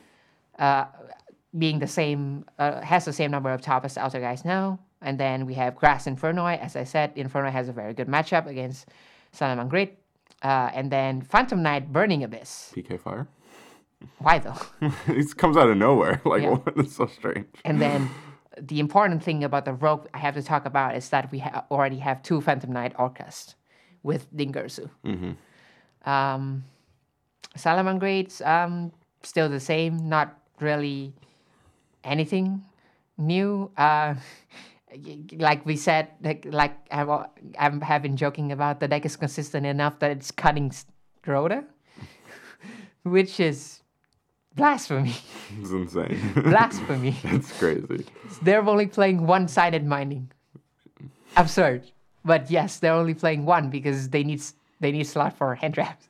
being 1.57 1.79
the 1.79 1.87
same 1.87 2.45
uh, 2.59 2.81
has 2.81 3.05
the 3.05 3.13
same 3.13 3.31
number 3.31 3.51
of 3.53 3.61
top 3.61 3.85
as 3.85 3.95
Altergeists 3.95 4.45
now. 4.45 4.81
And 5.05 5.19
then 5.21 5.47
we 5.47 5.55
have 5.55 5.77
Grass 5.77 6.07
Inferno. 6.07 6.47
As 6.47 6.75
I 6.77 6.85
said, 6.85 7.13
Inferno 7.15 7.51
has 7.51 7.69
a 7.69 7.73
very 7.73 7.95
good 7.95 8.09
matchup 8.09 8.47
against 8.47 8.89
Salamangreat. 9.37 9.91
Uh, 10.43 10.71
and 10.75 10.91
then 10.91 11.23
Phantom 11.23 11.63
Knight 11.63 11.93
Burning 11.93 12.25
Abyss. 12.25 12.73
PK 12.75 12.99
Fire. 13.01 13.29
Why 14.19 14.39
though? 14.39 14.57
it 15.09 15.37
comes 15.37 15.57
out 15.57 15.69
of 15.71 15.77
nowhere. 15.77 16.21
Like 16.27 16.43
Yeah. 16.43 16.51
what? 16.51 16.75
It's 16.77 16.97
so 16.97 17.07
strange. 17.07 17.47
and 17.65 17.81
then 17.81 18.11
the 18.61 18.79
important 18.81 19.23
thing 19.23 19.43
about 19.45 19.65
the 19.65 19.73
Rogue 19.73 20.07
I 20.15 20.19
have 20.19 20.35
to 20.35 20.43
talk 20.43 20.65
about 20.67 20.95
is 20.97 21.09
that 21.11 21.31
we 21.33 21.39
ha- 21.41 21.65
already 21.71 21.99
have 21.99 22.23
two 22.23 22.41
Phantom 22.41 22.71
Knight 22.73 22.95
Orcust 22.97 23.55
with 24.03 24.33
Dingirsu. 24.35 24.89
Um, 26.05 26.65
Salamangreats, 27.57 28.45
um, 28.47 28.93
still 29.23 29.49
the 29.49 29.61
same, 29.61 30.09
not 30.09 30.39
really 30.61 31.15
anything 32.05 32.63
new. 33.17 33.71
Uh, 33.77 34.15
like 35.39 35.65
we 35.67 35.77
said, 35.77 36.09
like, 36.45 36.77
I 36.91 37.71
have 37.83 38.03
been 38.03 38.17
joking 38.17 38.53
about, 38.53 38.81
the 38.81 38.89
deck 38.89 39.05
is 39.05 39.17
consistent 39.17 39.67
enough 39.67 39.99
that 40.01 40.11
it's 40.11 40.31
cutting 40.31 40.73
Rhoda, 41.27 41.65
which 43.03 43.41
is 43.41 43.81
blasphemy. 44.55 45.15
It's 45.61 45.71
insane. 45.71 46.19
blasphemy. 46.37 47.17
it's 47.25 47.53
crazy. 47.59 48.07
They're 48.43 48.67
only 48.67 48.87
playing 48.87 49.27
one-sided 49.27 49.87
mining. 49.87 50.31
Absurd. 51.37 51.91
But 52.25 52.51
yes, 52.51 52.79
they're 52.79 52.93
only 52.93 53.15
playing 53.15 53.45
one 53.45 53.71
because 53.71 54.09
they 54.09 54.25
need 54.25 54.43
they 54.81 54.91
need 54.93 55.05
slot 55.05 55.37
for 55.37 55.55
hand 55.55 55.75
traps, 55.75 56.09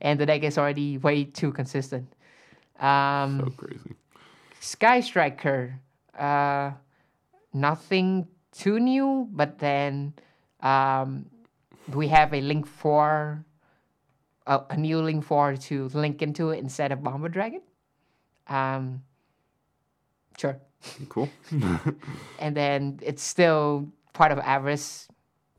and 0.00 0.20
the 0.20 0.26
deck 0.26 0.42
is 0.44 0.56
already 0.58 0.98
way 0.98 1.24
too 1.24 1.52
consistent. 1.52 2.06
Um, 2.78 3.40
So 3.40 3.50
crazy. 3.56 3.94
Sky 4.60 5.00
Striker, 5.00 5.80
uh, 6.18 6.72
nothing 7.54 8.28
too 8.52 8.78
new, 8.78 9.28
but 9.32 9.58
then 9.58 10.14
um, 10.60 11.26
we 11.92 12.08
have 12.08 12.34
a 12.34 12.40
link 12.40 12.66
for 12.66 13.44
a, 14.46 14.60
a 14.70 14.76
new 14.76 15.00
link 15.00 15.24
for 15.24 15.56
to 15.56 15.88
link 15.88 16.22
into 16.22 16.50
it 16.50 16.58
instead 16.58 16.92
of 16.92 17.02
Bomber 17.02 17.28
Dragon. 17.28 17.62
Um, 18.48 19.02
sure. 20.38 20.58
Cool. 21.08 21.30
and 22.38 22.54
then 22.54 23.00
it's 23.02 23.22
still 23.22 23.88
part 24.12 24.32
of 24.32 24.38
Avarice 24.38 25.08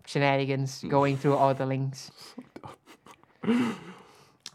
shenanigans 0.06 0.84
going 0.88 1.18
through 1.18 1.36
all 1.36 1.54
the 1.54 1.66
links. 1.66 2.12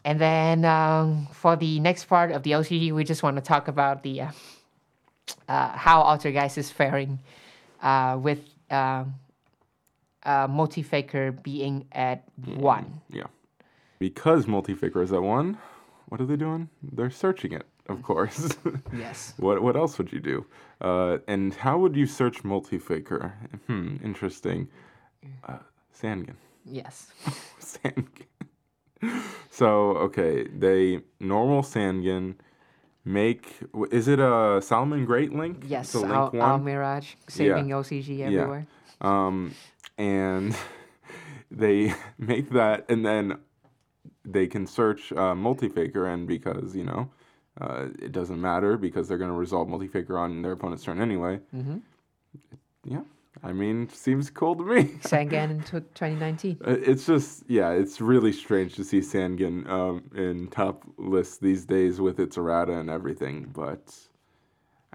and 0.04 0.20
then 0.20 0.64
um, 0.64 1.26
for 1.32 1.56
the 1.56 1.80
next 1.80 2.04
part 2.04 2.30
of 2.30 2.44
the 2.44 2.52
LCG, 2.52 2.92
we 2.92 3.04
just 3.04 3.22
want 3.22 3.36
to 3.36 3.42
talk 3.42 3.66
about 3.66 4.02
the 4.02 4.22
uh, 4.22 4.30
uh, 5.48 5.68
how 5.76 6.02
Altergeist 6.02 6.58
is 6.58 6.70
faring 6.70 7.18
uh, 7.82 8.18
with 8.20 8.40
um 8.70 9.14
uh, 10.22 10.46
Multi-Faker 10.48 11.32
being 11.32 11.86
at 11.92 12.24
one. 12.44 13.00
yeah. 13.08 13.26
Because 13.98 14.46
multi-faker 14.46 15.02
is 15.02 15.12
at 15.12 15.22
one, 15.22 15.58
what 16.08 16.20
are 16.20 16.26
they 16.26 16.36
doing? 16.36 16.68
They're 16.82 17.10
searching 17.10 17.52
it, 17.52 17.66
of 17.88 18.02
course. 18.10 18.56
Yes. 18.96 19.34
What 19.38 19.62
what 19.62 19.76
else 19.76 19.98
would 19.98 20.12
you 20.12 20.20
do? 20.20 20.44
Uh, 20.80 21.18
and 21.26 21.54
how 21.54 21.78
would 21.78 21.96
you 21.96 22.06
search 22.06 22.44
multi-faker? 22.44 23.32
Hmm, 23.66 23.96
interesting. 24.04 24.68
Uh, 25.48 25.58
Sangan. 25.92 26.36
Yes. 26.64 27.12
Sangan. 27.60 28.06
so 29.50 29.96
okay, 30.06 30.46
they 30.48 31.00
normal 31.18 31.62
Sangan 31.62 32.34
make. 33.12 33.60
Is 33.90 34.08
it 34.08 34.18
a 34.18 34.60
Salamangreat 34.60 35.32
link? 35.32 35.64
Yes. 35.66 35.90
So 35.90 36.00
link 36.00 36.12
Al, 36.12 36.30
one. 36.30 36.62
Almiraj 36.62 37.14
saving 37.28 37.68
OCG 37.68 38.20
everywhere. 38.20 38.66
Yeah. 39.00 39.26
Um, 39.26 39.54
and 39.98 40.56
they 41.50 41.94
make 42.18 42.50
that, 42.50 42.86
and 42.88 43.04
then 43.04 43.38
they 44.24 44.46
can 44.46 44.66
search 44.66 45.12
uh, 45.12 45.34
multi-faker, 45.34 46.06
and 46.06 46.26
because 46.26 46.74
you 46.76 46.84
know 46.84 47.10
uh, 47.60 47.86
it 48.00 48.12
doesn't 48.12 48.40
matter 48.40 48.76
because 48.76 49.08
they're 49.08 49.18
going 49.18 49.30
to 49.30 49.36
resolve 49.36 49.68
multi-faker 49.68 50.16
on 50.18 50.42
their 50.42 50.52
opponent's 50.52 50.84
turn 50.84 51.00
anyway. 51.00 51.40
Mm-hmm. 51.54 51.78
Yeah, 52.84 53.02
I 53.42 53.52
mean, 53.52 53.88
seems 53.88 54.28
cool 54.30 54.54
to 54.56 54.64
me. 54.64 54.84
Sangan 55.02 55.50
in 55.50 55.60
tw 55.62 55.70
2019. 55.94 56.58
Uh, 56.66 56.70
It's 56.72 57.06
just, 57.06 57.44
yeah, 57.48 57.70
it's 57.70 58.00
really 58.00 58.32
strange 58.32 58.74
to 58.74 58.84
see 58.84 59.00
Sangan 59.00 59.68
um, 59.68 60.10
in 60.14 60.48
top 60.48 60.84
lists 60.98 61.38
these 61.38 61.64
days 61.64 62.00
with 62.00 62.18
its 62.20 62.36
errata 62.36 62.72
and 62.78 62.90
everything, 62.90 63.50
but 63.54 63.96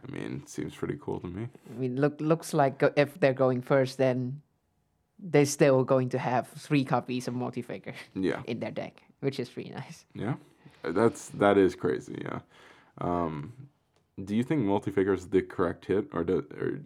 I 0.07 0.11
mean, 0.11 0.43
seems 0.45 0.75
pretty 0.75 0.97
cool 1.01 1.19
to 1.21 1.27
me. 1.27 1.47
I 1.73 1.79
mean, 1.79 1.95
look 1.99 2.19
looks 2.21 2.53
like 2.53 2.83
if 2.95 3.19
they're 3.19 3.33
going 3.45 3.61
first, 3.61 3.97
then 3.97 4.41
they're 5.17 5.45
still 5.45 5.83
going 5.83 6.09
to 6.09 6.19
have 6.19 6.47
three 6.49 6.83
copies 6.83 7.27
of 7.27 7.33
Multifaker 7.33 7.93
Yeah. 8.13 8.41
in 8.45 8.59
their 8.59 8.71
deck, 8.71 9.01
which 9.21 9.39
is 9.39 9.49
pretty 9.49 9.71
nice. 9.71 10.05
Yeah, 10.13 10.35
Uh, 10.83 10.91
that's 10.91 11.29
that 11.39 11.57
is 11.57 11.73
crazy. 11.75 12.21
Yeah. 12.21 12.39
Um, 12.99 13.53
do 14.23 14.35
you 14.35 14.43
think 14.43 14.61
multi-faker 14.61 15.13
is 15.13 15.27
the 15.29 15.41
correct 15.41 15.85
hit, 15.85 16.07
or 16.13 16.23
do, 16.23 16.45
or 16.59 16.79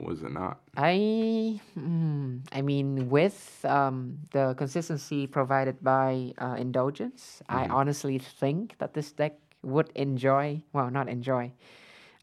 was 0.00 0.22
it 0.22 0.32
not? 0.32 0.60
I, 0.76 1.60
mm, 1.78 2.40
I 2.52 2.62
mean, 2.62 3.08
with 3.10 3.64
um, 3.64 4.18
the 4.32 4.54
consistency 4.54 5.26
provided 5.26 5.82
by 5.82 6.32
uh, 6.38 6.56
Indulgence, 6.58 7.42
I 7.48 7.66
honestly 7.66 8.18
think 8.18 8.78
that 8.78 8.94
this 8.94 9.12
deck 9.12 9.34
would 9.62 9.90
enjoy, 9.94 10.62
well, 10.72 10.90
not 10.90 11.08
enjoy. 11.08 11.52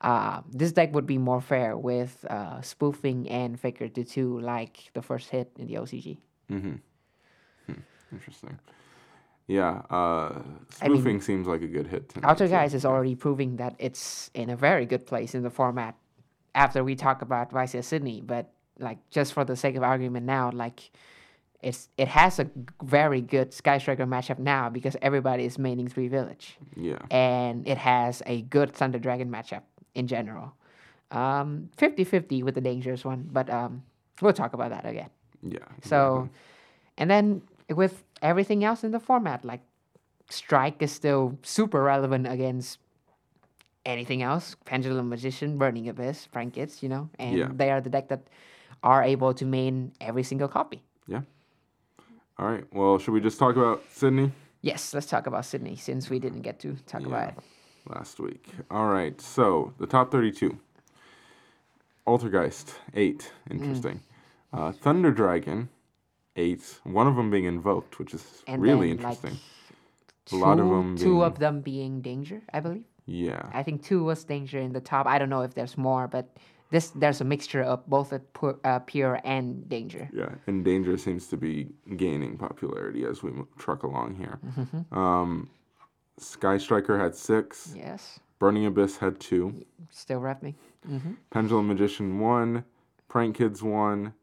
Uh, 0.02 0.42
this 0.52 0.72
deck 0.72 0.94
would 0.94 1.06
be 1.08 1.18
more 1.18 1.42
fair 1.42 1.78
with 1.78 2.26
uh, 2.30 2.62
spoofing 2.62 3.28
and 3.30 3.60
Faker 3.60 3.88
to 3.90 4.04
two, 4.04 4.40
like 4.40 4.92
the 4.94 5.02
first 5.02 5.30
hit 5.30 5.52
in 5.58 5.68
the 5.68 5.76
OCG. 5.76 6.18
Mm-hmm. 6.52 6.76
Interesting. 8.12 8.60
Yeah. 9.48 9.82
Uh, 9.90 10.42
I 10.82 10.88
mean- 10.88 10.98
spoofing 10.98 11.22
seems 11.22 11.48
like 11.48 11.62
a 11.62 11.68
good 11.68 11.88
hit. 11.88 12.14
Outer. 12.24 12.48
Guys 12.48 12.74
is 12.74 12.86
already 12.86 13.16
proving 13.16 13.58
that 13.58 13.76
it's 13.80 14.30
in 14.34 14.50
a 14.50 14.56
very 14.56 14.86
good 14.86 15.06
place 15.06 15.36
in 15.36 15.44
the 15.44 15.50
format. 15.50 15.96
After 16.56 16.84
we 16.84 16.96
talk 16.96 17.22
about 17.22 17.52
Vice 17.52 17.76
Sydney, 17.86 18.22
but 18.22 18.50
like 18.80 18.98
just 19.12 19.34
for 19.34 19.44
the 19.46 19.56
sake 19.56 19.76
of 19.76 19.84
argument 19.84 20.26
now, 20.26 20.50
like 20.54 20.90
it's 21.62 21.90
it 21.98 22.08
has 22.08 22.40
a 22.40 22.50
very 22.84 23.22
good 23.22 23.54
Sky 23.54 23.78
Striker 23.78 24.06
matchup 24.06 24.40
now 24.40 24.70
because 24.70 24.96
everybody 25.02 25.46
is 25.46 25.58
maining 25.58 25.92
three 25.92 26.08
village, 26.08 26.58
Yeah. 26.76 27.00
and 27.12 27.68
it 27.68 27.78
has 27.78 28.24
a 28.26 28.42
good 28.44 28.72
Thunder 28.74 29.00
Dragon 29.00 29.30
matchup 29.30 29.62
in 29.96 30.08
general. 30.08 30.54
Um, 31.12 31.70
50-50 31.78 32.44
with 32.44 32.56
the 32.56 32.62
dangerous 32.62 33.06
one, 33.06 33.30
but 33.32 33.50
um, 33.50 33.84
we'll 34.22 34.34
talk 34.34 34.54
about 34.54 34.72
that 34.72 34.86
again. 34.86 35.10
Yeah. 35.44 35.60
So, 35.84 36.30
and 36.98 37.10
then 37.10 37.42
with 37.70 38.04
everything 38.22 38.64
else 38.64 38.84
in 38.84 38.92
the 38.92 39.00
format, 39.00 39.46
like 39.46 39.62
Strike 40.30 40.82
is 40.82 40.92
still 40.92 41.38
super 41.44 41.82
relevant 41.84 42.28
against 42.28 42.80
anything 43.86 44.24
else. 44.24 44.56
Pendulum 44.66 45.10
Magician, 45.10 45.58
Burning 45.58 45.88
Abyss, 45.90 46.28
Prank 46.28 46.54
Prank-Kids, 46.54 46.82
you 46.84 46.90
know, 46.90 47.10
and 47.20 47.38
Yeah. 47.38 47.50
they 47.54 47.72
are 47.72 47.82
the 47.82 47.90
deck 47.90 48.08
that 48.10 48.28
are 48.84 49.04
able 49.04 49.34
to 49.34 49.46
main 49.46 49.92
every 50.02 50.24
single 50.24 50.48
copy. 50.48 50.82
Yeah. 51.08 51.22
All 52.38 52.48
right. 52.48 52.66
Well, 52.74 52.98
should 53.00 53.14
we 53.14 53.22
just 53.22 53.40
talk 53.40 53.56
about 53.56 53.84
Sydney 53.90 54.32
Yes, 54.62 54.96
let's 54.96 55.06
talk 55.06 55.28
about 55.28 55.46
Sydney 55.46 55.76
since 55.76 56.10
we 56.10 56.18
didn't 56.18 56.42
get 56.42 56.60
to 56.62 56.76
talk 56.88 57.06
about 57.06 57.30
it. 57.30 57.36
last 57.88 58.20
week? 58.20 58.50
All 58.72 58.88
right. 58.88 59.22
So 59.22 59.74
the 59.78 59.86
top 59.86 60.12
32. 60.12 60.58
Altergeist, 62.08 62.74
eight. 62.96 63.32
Interesting. 63.50 64.00
Uh, 64.52 64.72
Thunder 64.72 65.12
Dragon, 65.12 65.70
eight. 66.36 66.80
One 66.84 67.06
of 67.08 67.16
them 67.16 67.30
being 67.30 67.46
invoked, 67.46 68.00
which 68.00 68.14
is 68.14 68.44
And 68.48 68.60
really 68.62 68.94
then, 68.94 69.04
like, 69.04 69.18
interesting. 69.24 69.40
a 70.32 70.36
lot 70.36 70.60
of 70.60 70.66
Two- 70.66 70.70
them. 70.76 70.98
Two 70.98 71.04
being, 71.06 71.22
of 71.24 71.40
them 71.40 71.62
being 71.62 72.02
danger, 72.02 72.42
I 72.52 72.60
believe. 72.60 72.86
Yeah. 73.06 73.50
I 73.54 73.64
think 73.64 73.84
two 73.84 74.04
was 74.04 74.24
danger 74.24 74.60
in 74.60 74.74
the 74.74 74.82
top. 74.82 75.06
I 75.06 75.20
don't 75.20 75.30
know 75.30 75.42
if 75.42 75.54
there's 75.54 75.78
more, 75.78 76.08
but 76.08 76.36
this 76.72 76.90
there's 76.96 77.22
a 77.22 77.24
mixture 77.24 77.62
of 77.62 77.86
both 77.88 78.12
a 78.12 78.20
pure, 78.20 78.60
uh, 78.64 78.80
pure 78.80 79.20
and 79.24 79.68
danger. 79.70 80.10
Yeah, 80.12 80.30
and 80.48 80.66
danger 80.66 80.98
seems 80.98 81.28
to 81.28 81.38
be 81.38 81.70
gaining 81.96 82.38
popularity 82.38 83.06
as 83.06 83.22
we 83.22 83.32
truck 83.58 83.84
along 83.84 84.16
here. 84.16 84.40
Mm-hmm. 84.58 84.98
Um, 84.98 85.50
Sky 86.18 86.58
Striker 86.58 86.98
had 86.98 87.16
six. 87.16 87.74
Yes, 87.78 88.20
Burning 88.40 88.66
Abyss 88.66 88.98
had 88.98 89.20
two. 89.20 89.64
still 89.92 90.20
rep 90.20 90.42
me. 90.42 90.56
Pendulum 91.30 91.68
Magician 91.68 92.20
one. 92.20 92.64
Prank 93.08 93.38
Kids 93.38 93.62
one. 93.64 94.14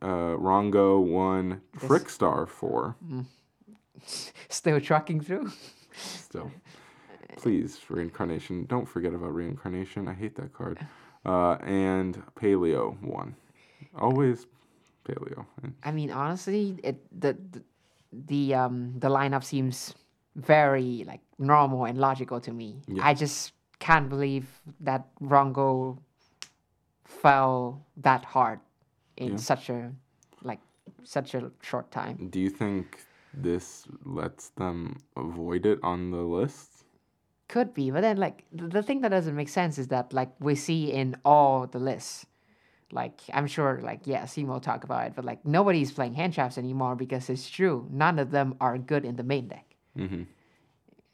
Uh, 0.00 0.36
Rongo 0.36 1.02
one. 1.04 1.60
Trickstar 1.78 2.48
four. 2.48 2.96
Still 4.48 4.80
trucking 4.80 5.20
through. 5.20 5.50
Still, 5.96 6.50
please 7.36 7.80
reincarnation. 7.88 8.66
Don't 8.66 8.86
forget 8.86 9.12
about 9.14 9.34
reincarnation. 9.34 10.08
I 10.08 10.14
hate 10.14 10.36
that 10.36 10.52
card. 10.52 10.78
Uh, 11.24 11.52
and 11.64 12.22
Paleo 12.36 13.00
one. 13.02 13.34
Always 13.98 14.46
Paleo. 15.06 15.46
I 15.82 15.90
mean, 15.90 16.10
honestly, 16.10 16.76
it 16.82 16.96
the 17.20 17.36
the, 17.52 17.62
the 18.26 18.54
um 18.54 18.94
the 18.98 19.08
lineup 19.08 19.44
seems 19.44 19.94
very 20.36 21.04
like 21.06 21.20
normal 21.38 21.84
and 21.84 21.98
logical 21.98 22.40
to 22.40 22.52
me. 22.52 22.82
Yeah. 22.88 23.06
I 23.06 23.14
just 23.14 23.52
can't 23.78 24.08
believe 24.08 24.46
that 24.80 25.06
Rongo 25.20 25.98
fell 27.04 27.84
that 27.98 28.24
hard 28.24 28.60
in 29.16 29.32
Yeah. 29.32 29.36
such 29.36 29.70
a 29.70 29.92
like 30.42 30.60
such 31.04 31.34
a 31.34 31.50
short 31.62 31.90
time. 31.90 32.28
Do 32.30 32.40
you 32.40 32.50
think 32.50 33.04
this 33.32 33.86
lets 34.04 34.50
them 34.50 34.96
avoid 35.16 35.66
it 35.66 35.78
on 35.82 36.10
the 36.10 36.22
list? 36.22 36.73
Could 37.48 37.74
be, 37.74 37.90
but 37.90 38.00
then 38.00 38.16
like 38.16 38.44
the, 38.52 38.82
thing 38.82 39.02
that 39.02 39.10
doesn't 39.10 39.36
make 39.36 39.48
sense 39.50 39.78
is 39.78 39.88
that 39.88 40.12
like 40.12 40.30
we 40.40 40.54
see 40.54 40.90
in 40.90 41.16
all 41.24 41.66
the 41.66 41.78
lists, 41.78 42.26
like 42.90 43.20
I'm 43.32 43.46
sure 43.46 43.80
like 43.82 44.06
yeah, 44.06 44.22
Simo 44.24 44.48
will 44.48 44.60
talk 44.60 44.82
about 44.84 45.06
it, 45.08 45.12
but 45.14 45.24
like 45.24 45.44
nobody's 45.44 45.92
playing 45.92 46.14
hand 46.14 46.32
traps 46.32 46.56
anymore 46.58 46.96
because 46.96 47.28
it's 47.28 47.48
true, 47.50 47.86
none 47.90 48.18
of 48.18 48.30
them 48.30 48.54
are 48.60 48.78
good 48.78 49.04
in 49.04 49.16
the 49.16 49.22
main 49.22 49.48
deck. 49.48 49.66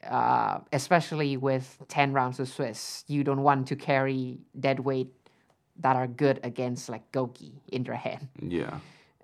Uh, 0.09 0.59
especially 0.73 1.37
with 1.37 1.77
ten 1.87 2.11
rounds 2.11 2.39
of 2.39 2.47
Swiss, 2.49 3.03
you 3.07 3.23
don't 3.23 3.43
want 3.43 3.67
to 3.67 3.75
carry 3.75 4.39
dead 4.59 4.79
weight 4.79 5.13
that 5.79 5.95
are 5.95 6.07
good 6.07 6.39
against 6.43 6.89
like 6.89 7.11
Gouki 7.11 7.51
in 7.71 7.85
your 7.85 7.95
hand 7.95 8.27
Yeah. 8.41 8.79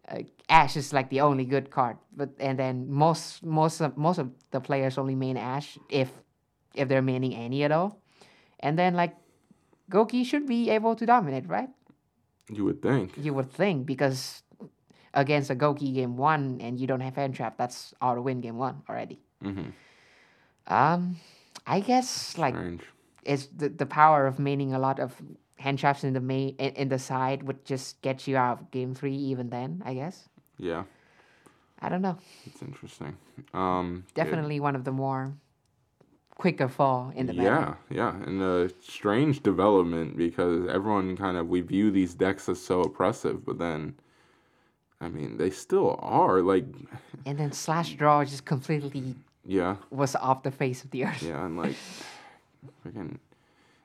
uh, 0.07 0.19
Ash 0.49 0.77
is 0.77 0.93
like 0.93 1.09
the 1.09 1.21
only 1.21 1.45
good 1.45 1.71
card, 1.71 1.97
but 2.15 2.29
and 2.39 2.59
then 2.59 2.91
most 2.91 3.43
most 3.43 3.81
of 3.81 3.97
most 3.97 4.19
of 4.19 4.29
the 4.51 4.59
players 4.59 4.97
only 4.99 5.15
main 5.15 5.35
Ash 5.37 5.79
if 5.89 6.11
if 6.77 6.87
they're 6.87 7.01
maining 7.01 7.37
any 7.37 7.63
at 7.63 7.71
all, 7.71 7.99
and 8.59 8.77
then 8.77 8.93
like 8.95 9.15
Gouki 9.91 10.25
should 10.25 10.45
be 10.47 10.69
able 10.69 10.95
to 10.95 11.05
dominate, 11.05 11.47
right? 11.47 11.69
You 12.49 12.63
would 12.65 12.81
think. 12.81 13.17
You 13.17 13.33
would 13.33 13.51
think 13.51 13.85
because 13.85 14.43
against 15.13 15.49
a 15.49 15.55
Gouki 15.55 15.93
game 15.93 16.15
one 16.17 16.59
and 16.61 16.79
you 16.79 16.87
don't 16.87 17.01
have 17.01 17.15
hand 17.15 17.35
trap, 17.35 17.57
that's 17.57 17.93
auto 18.01 18.21
win 18.21 18.39
game 18.41 18.57
one 18.57 18.83
already. 18.89 19.19
Mhm. 19.43 19.73
Um, 20.67 21.17
I 21.65 21.79
guess 21.79 22.37
like 22.37 22.55
Strange. 22.55 22.83
it's 23.23 23.47
the, 23.47 23.69
the 23.69 23.85
power 23.85 24.27
of 24.27 24.37
maining 24.37 24.73
a 24.73 24.79
lot 24.79 24.99
of 24.99 25.15
hand 25.57 25.79
traps 25.79 26.03
in 26.03 26.13
the 26.13 26.19
main 26.21 26.55
in, 26.59 26.71
in 26.75 26.87
the 26.89 26.99
side 26.99 27.43
would 27.43 27.65
just 27.65 28.01
get 28.01 28.27
you 28.27 28.37
out 28.37 28.59
of 28.61 28.71
game 28.71 28.93
three 28.93 29.15
even 29.15 29.49
then. 29.49 29.81
I 29.85 29.93
guess 29.93 30.27
Yeah, 30.57 30.83
I 31.81 31.89
don't 31.89 32.01
know. 32.01 32.17
it's 32.45 32.61
interesting. 32.61 33.17
Um, 33.53 34.03
it- 34.07 34.13
definitely 34.13 34.59
one 34.59 34.75
of 34.75 34.83
the 34.83 34.91
more 34.91 35.33
quicker 36.37 36.67
fall 36.69 37.11
in 37.15 37.25
the 37.27 37.33
meta. 37.33 37.43
yeah, 37.43 37.75
yeah, 37.89 38.15
and 38.25 38.41
a 38.41 38.69
strange 38.81 39.41
development 39.43 40.15
because 40.17 40.67
everyone 40.69 41.17
kind 41.17 41.37
of 41.37 41.47
we 41.47 41.61
view 41.61 41.91
these 41.91 42.13
decks 42.15 42.47
as 42.49 42.61
so 42.61 42.81
oppressive, 42.81 43.43
but 43.45 43.57
then, 43.57 43.95
I 45.01 45.09
mean, 45.09 45.37
they 45.37 45.49
still 45.49 45.97
are. 46.01 46.41
Like, 46.41 46.65
And 47.25 47.37
then 47.39 47.51
slash 47.51 47.95
draw 47.95 48.23
just 48.25 48.45
completely 48.45 49.15
yeah, 49.45 49.77
was 49.89 50.15
off 50.15 50.43
the 50.43 50.51
face 50.51 50.83
of 50.83 50.91
the 50.91 51.05
earth. 51.05 51.23
yeah, 51.23 51.45
and 51.45 51.57
like, 51.57 51.75
freaking, 52.85 53.17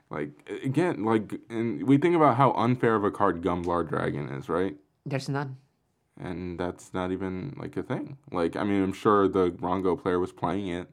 like 0.09 0.31
again, 0.63 1.03
like, 1.05 1.39
and 1.49 1.83
we 1.87 1.97
think 1.97 2.15
about 2.15 2.37
how 2.37 2.51
unfair 2.53 2.95
of 2.95 3.03
a 3.03 3.11
card 3.11 3.41
Gumblar 3.41 3.87
Dragon 3.87 4.29
is, 4.29 4.49
right? 4.49 4.75
There's 5.05 5.29
none. 5.29 5.57
and 6.19 6.59
that's 6.59 6.93
not 6.93 7.11
even 7.11 7.55
like 7.57 7.75
a 7.77 7.83
thing. 7.83 8.17
Like, 8.31 8.55
I 8.55 8.63
mean, 8.63 8.83
I'm 8.83 8.93
sure 8.93 9.27
the 9.27 9.51
Rongo 9.51 9.99
player 10.01 10.19
was 10.19 10.31
playing 10.31 10.67
it. 10.67 10.87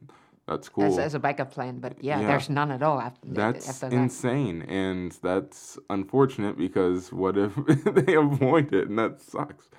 That's 0.50 0.68
cool. 0.68 0.84
As, 0.84 0.98
as 0.98 1.14
a 1.14 1.20
backup 1.20 1.52
plan, 1.52 1.78
but 1.78 2.02
yeah, 2.02 2.20
Yeah. 2.20 2.26
there's 2.26 2.50
none 2.50 2.72
at 2.72 2.82
all 2.82 3.00
after, 3.00 3.20
that's 3.28 3.68
after 3.68 3.88
that. 3.88 3.94
insane, 3.96 4.62
and 4.62 5.12
that's 5.22 5.78
unfortunate 5.88 6.58
because 6.58 7.12
what 7.12 7.38
if 7.38 7.54
they 7.84 8.14
avoid 8.14 8.74
it, 8.74 8.88
and 8.88 8.98
that 8.98 9.20
sucks. 9.22 9.70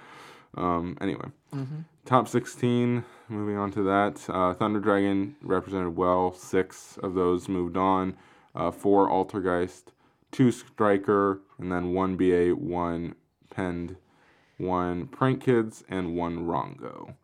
Um, 0.55 0.97
anyway, 1.01 1.27
Mm-hmm. 1.53 1.81
top 2.05 2.29
16. 2.29 3.03
Moving 3.27 3.57
on 3.57 3.71
to 3.71 3.83
that, 3.83 4.25
uh, 4.29 4.53
Thunder 4.53 4.79
Dragon 4.79 5.35
represented 5.41 5.97
well. 5.97 6.33
Six 6.33 6.97
of 7.03 7.13
those 7.15 7.49
moved 7.49 7.75
on. 7.75 8.15
Uh, 8.55 8.71
four 8.71 9.09
Altergeist, 9.09 9.83
two 10.31 10.51
Striker, 10.51 11.41
and 11.59 11.69
then 11.71 11.93
one 11.93 12.15
BA, 12.15 12.49
one 12.55 13.15
Pend, 13.49 13.97
one 14.57 15.07
Prank 15.07 15.41
Kids, 15.43 15.83
and 15.89 16.15
one 16.15 16.45
Rongo. 16.45 17.15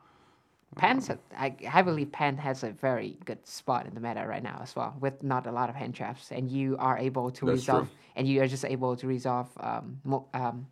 Pan's, 0.78 1.10
a- 1.10 1.20
I, 1.38 1.56
I 1.74 1.82
believe 1.82 2.12
Pan 2.12 2.38
has 2.38 2.64
a 2.64 2.72
very 2.72 3.18
good 3.26 3.46
spot 3.48 3.86
in 3.88 3.94
the 3.94 4.00
meta 4.00 4.26
right 4.28 4.44
now 4.44 4.60
as 4.62 4.76
well, 4.76 4.96
with 5.00 5.22
not 5.24 5.48
a 5.48 5.52
lot 5.52 5.70
of 5.70 5.76
hand 5.76 5.96
traps, 5.96 6.32
and 6.32 6.50
you 6.50 6.76
are 6.80 6.98
able 6.98 7.32
to 7.32 7.46
That's 7.46 7.60
resolve, 7.60 7.88
true. 7.88 7.98
and 8.16 8.28
you 8.28 8.42
are 8.42 8.48
just 8.48 8.66
able 8.66 8.96
to 8.96 9.08
resolve. 9.08 9.50
Um, 9.60 10.00
mo- 10.04 10.28
um, 10.34 10.68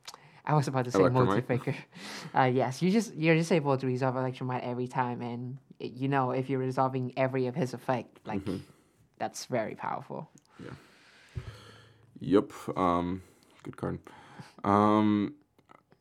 I 0.46 0.54
was 0.54 0.68
about 0.68 0.86
to 0.86 0.92
say 0.92 1.00
multifaker. 1.00 1.76
uh, 2.36 2.44
yes, 2.44 2.82
you 2.82 2.92
just 2.92 3.16
you're 3.16 3.36
just 3.36 3.52
able 3.52 3.78
to 3.78 3.86
resolve 3.88 4.16
electromite 4.16 4.64
every 4.64 4.88
time, 4.88 5.22
and 5.22 5.58
it- 5.80 5.94
you 5.94 6.08
know 6.08 6.32
if 6.32 6.50
you're 6.50 6.60
resolving 6.60 7.12
every 7.18 7.48
of 7.48 7.56
his 7.56 7.74
effect, 7.74 8.20
like 8.26 8.46
Mm-hmm. 8.46 8.58
that's 9.18 9.46
very 9.46 9.76
powerful. 9.76 10.30
Yeah. 10.64 10.72
Yep. 12.20 12.52
Um, 12.78 13.22
good 13.64 13.78
card. 13.78 14.00
Um, 14.64 15.34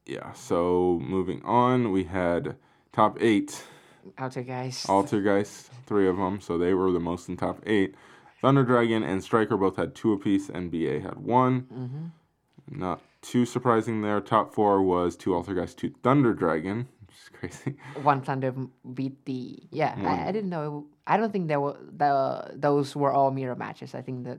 yeah. 0.07 0.33
So 0.33 1.01
moving 1.03 1.43
on, 1.45 1.91
we 1.91 2.05
had 2.05 2.57
top 2.93 3.19
eight 3.21 3.65
There. 4.05 4.29
Altergeist, 4.29 5.69
three 5.87 6.09
of 6.09 6.17
them. 6.17 6.41
So 6.41 6.59
they 6.59 6.75
were 6.75 6.91
the 6.93 7.01
most 7.01 7.29
in 7.29 7.37
top 7.37 7.61
eight. 7.67 7.95
Thunder 8.41 8.63
Dragon 8.65 9.03
and 9.03 9.23
Striker 9.23 9.57
both 9.57 9.77
had 9.77 9.95
two 9.95 10.13
apiece. 10.13 10.49
NBA 10.49 11.03
had 11.03 11.17
one. 11.17 11.63
Mm-hmm. 11.63 12.79
Not 12.79 13.01
too 13.23 13.47
surprising 13.47 14.03
there. 14.03 14.21
Top 14.21 14.55
four 14.55 14.83
was 14.83 15.17
two 15.17 15.31
Altergeist, 15.31 15.77
two 15.77 15.95
Thunder 16.03 16.35
Dragon, 16.35 16.89
which 17.07 17.17
is 17.17 17.31
crazy. 17.33 17.77
One 18.03 18.21
Thunder 18.21 18.55
beat 18.93 19.25
the 19.25 19.59
yeah. 19.71 19.95
I, 19.99 20.29
I 20.29 20.33
didn't 20.33 20.51
know. 20.51 20.87
I 21.07 21.17
don't 21.17 21.33
think 21.33 21.49
there 21.49 21.61
were 21.61 21.77
the 21.97 22.53
those 22.55 22.95
were 22.97 23.13
all 23.13 23.31
mirror 23.31 23.57
matches. 23.57 23.95
I 23.95 24.03
think 24.03 24.25
that 24.25 24.39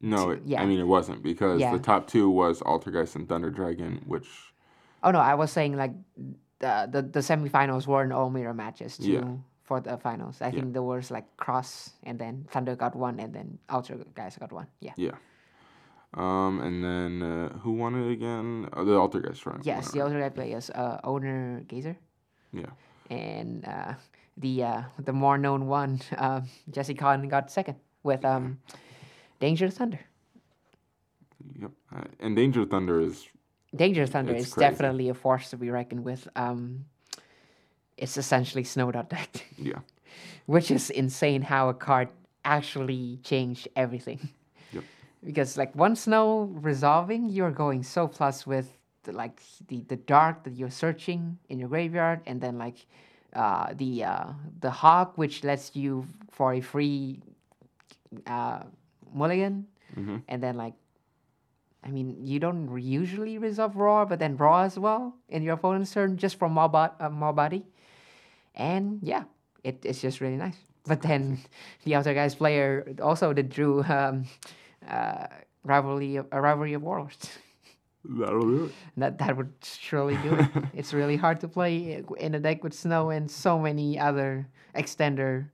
No, 0.00 0.30
it, 0.30 0.42
yeah. 0.44 0.62
I 0.62 0.66
mean 0.66 0.80
it 0.80 0.86
wasn't 0.86 1.22
because 1.22 1.60
Yeah. 1.60 1.72
the 1.72 1.78
top 1.78 2.06
two 2.06 2.30
was 2.30 2.60
Altergeist 2.60 3.14
and 3.16 3.28
Thunder 3.28 3.50
Dragon, 3.50 4.02
which 4.06 4.28
Oh 5.02 5.10
no, 5.10 5.18
I 5.18 5.34
was 5.34 5.50
saying 5.50 5.76
like 5.76 5.92
the 6.64 6.74
the, 6.94 7.00
the 7.16 7.20
semifinals 7.20 7.86
weren't 7.86 8.12
all 8.12 8.30
mirror 8.30 8.54
matches 8.54 8.96
too 8.96 9.12
Yeah. 9.12 9.36
for 9.68 9.80
the 9.80 9.96
finals. 9.98 10.40
I 10.40 10.50
think 10.50 10.72
there 10.72 10.82
was 10.94 11.10
like 11.10 11.26
cross 11.36 11.92
and 12.06 12.18
then 12.18 12.46
Thunder 12.50 12.76
got 12.76 12.94
one 12.96 13.20
and 13.20 13.32
then 13.36 13.58
Ultra 13.68 13.96
guys 14.14 14.36
got 14.38 14.52
one. 14.52 14.66
Yeah. 14.80 14.94
yeah. 14.96 15.16
Um, 16.16 16.60
and 16.62 16.84
then 16.84 17.12
uh, 17.22 17.48
who 17.58 17.72
won 17.72 17.94
it 17.96 18.12
again? 18.12 18.68
Oh, 18.72 18.84
the 18.84 19.20
guys 19.20 19.44
right? 19.46 19.58
Yes, 19.66 19.90
the 19.90 19.98
Altergeist 19.98 20.34
players 20.34 20.70
uh, 20.70 21.00
owner 21.02 21.62
Gazer? 21.66 21.96
Yeah. 22.52 22.70
and 23.10 23.64
uh, 23.66 23.94
the 24.38 24.62
uh, 24.62 24.82
the 25.04 25.12
more 25.12 25.36
known 25.38 25.66
one 25.66 26.00
uh, 26.16 26.40
Jesse 26.70 26.94
Collin 26.94 27.28
got 27.28 27.50
second 27.50 27.76
with 28.02 28.24
um 28.24 28.58
Danger 29.40 29.68
Thunder. 29.70 30.00
Yep. 31.60 31.70
Uh, 31.94 32.04
and 32.20 32.36
Danger 32.36 32.64
Thunder 32.64 33.00
is 33.00 33.26
Danger 33.74 34.06
Thunder 34.06 34.32
It's 34.34 34.46
is 34.48 34.54
crazy. 34.54 34.70
definitely 34.70 35.08
a 35.08 35.14
force 35.14 35.50
to 35.50 35.56
be 35.56 35.70
reckoned 35.70 36.04
with. 36.04 36.28
Um, 36.36 36.84
it's 37.96 38.16
essentially 38.16 38.64
snowed 38.64 38.96
out 38.96 39.08
deck, 39.10 39.46
Yeah. 39.58 39.78
which 40.46 40.70
is 40.70 40.90
insane 40.90 41.42
how 41.42 41.68
a 41.68 41.74
card 41.74 42.08
actually 42.44 43.18
changed 43.22 43.68
everything. 43.76 44.28
Yep. 44.72 44.84
Because 45.24 45.56
like 45.56 45.74
one 45.74 45.96
snow 45.96 46.44
resolving, 46.52 47.28
you're 47.28 47.50
going 47.52 47.82
so 47.82 48.06
plus 48.08 48.46
with 48.46 48.68
the, 49.04 49.12
like 49.12 49.40
the, 49.68 49.82
the 49.88 49.96
dark 49.96 50.44
that 50.44 50.54
you're 50.54 50.70
searching 50.70 51.38
in 51.48 51.58
your 51.58 51.68
graveyard, 51.68 52.20
and 52.26 52.40
then 52.40 52.58
like 52.58 52.86
uh, 53.34 53.72
the 53.74 54.04
uh, 54.04 54.26
the 54.60 54.70
hawk, 54.70 55.16
which 55.18 55.42
lets 55.44 55.74
you 55.74 56.06
for 56.30 56.54
a 56.54 56.60
free 56.60 57.20
uh, 58.26 58.60
mulligan, 59.12 59.66
Mm-hmm. 59.96 60.16
and 60.28 60.42
then 60.42 60.56
like 60.56 60.74
I 61.84 61.90
mean, 61.90 62.16
you 62.24 62.40
don't 62.40 62.80
usually 62.80 63.36
resolve 63.38 63.76
raw, 63.76 64.04
but 64.04 64.18
then 64.18 64.36
raw 64.36 64.62
as 64.62 64.78
well 64.78 65.14
in 65.28 65.42
your 65.42 65.54
opponent's 65.54 65.92
turn 65.92 66.16
just 66.16 66.38
from 66.38 66.52
more, 66.52 66.68
bo- 66.68 66.92
uh, 66.98 67.10
more 67.10 67.32
body. 67.32 67.66
And 68.54 69.00
yeah, 69.02 69.24
it, 69.62 69.84
it's 69.84 70.00
just 70.00 70.20
really 70.20 70.36
nice. 70.36 70.56
But 70.86 71.02
then 71.02 71.38
the 71.84 71.94
other 71.94 72.14
guy's 72.14 72.34
player 72.34 72.94
also 73.02 73.32
did 73.32 73.50
drew 73.50 73.82
um, 73.84 74.24
uh, 74.88 75.26
rivalry 75.62 76.16
of, 76.16 76.26
a 76.32 76.40
rivalry 76.40 76.72
of 76.72 76.82
warlords. 76.82 77.30
That'll 78.04 78.40
do 78.42 78.64
it. 78.66 78.72
That 78.96 79.18
that 79.18 79.36
would 79.36 79.52
surely 79.62 80.16
do 80.18 80.34
it. 80.34 80.48
it's 80.74 80.92
really 80.92 81.16
hard 81.16 81.40
to 81.40 81.48
play 81.48 82.04
in 82.18 82.34
a 82.34 82.38
deck 82.38 82.62
with 82.62 82.74
snow 82.74 83.10
and 83.10 83.30
so 83.30 83.58
many 83.58 83.98
other 83.98 84.46
extender 84.74 85.48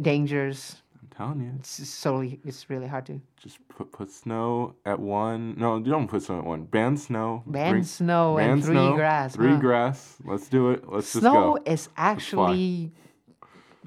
dangers. 0.00 0.82
Telling 1.16 1.40
you. 1.40 1.52
It's 1.58 1.78
just 1.78 1.94
solely 1.94 2.40
it's 2.44 2.68
really 2.68 2.86
hard 2.86 3.06
to 3.06 3.20
Just 3.42 3.66
put 3.68 3.90
put 3.90 4.10
snow 4.10 4.74
at 4.84 4.98
one. 5.00 5.54
No, 5.56 5.78
you 5.78 5.84
don't 5.90 6.08
put 6.08 6.22
snow 6.22 6.38
at 6.40 6.44
one. 6.44 6.64
Ban 6.64 6.96
snow. 6.96 7.42
ban 7.46 7.70
bring- 7.72 7.84
snow 7.84 8.36
ban 8.36 8.50
and 8.50 8.64
three 8.64 8.74
snow, 8.74 8.94
grass. 8.94 9.34
Three 9.34 9.52
huh? 9.52 9.56
grass. 9.60 10.16
Let's 10.24 10.48
do 10.48 10.70
it. 10.72 10.84
Let's 10.86 11.12
just 11.12 11.22
go. 11.22 11.32
snow 11.32 11.58
is 11.64 11.88
actually 11.96 12.92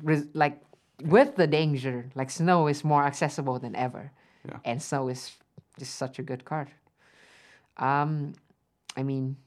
res- 0.01 0.27
like 0.33 0.59
with 1.03 1.35
the 1.35 1.45
danger 1.47 2.09
like 2.15 2.29
snow 2.29 2.67
is 2.67 2.83
more 2.83 3.03
accessible 3.05 3.59
than 3.59 3.75
ever 3.75 4.11
Yeah. 4.45 4.57
and 4.65 4.81
snow 4.81 5.07
is 5.07 5.31
just 5.77 5.95
such 5.95 6.19
a 6.19 6.23
good 6.23 6.43
card 6.43 6.69
um 7.77 8.33
i 8.97 9.03
mean 9.03 9.37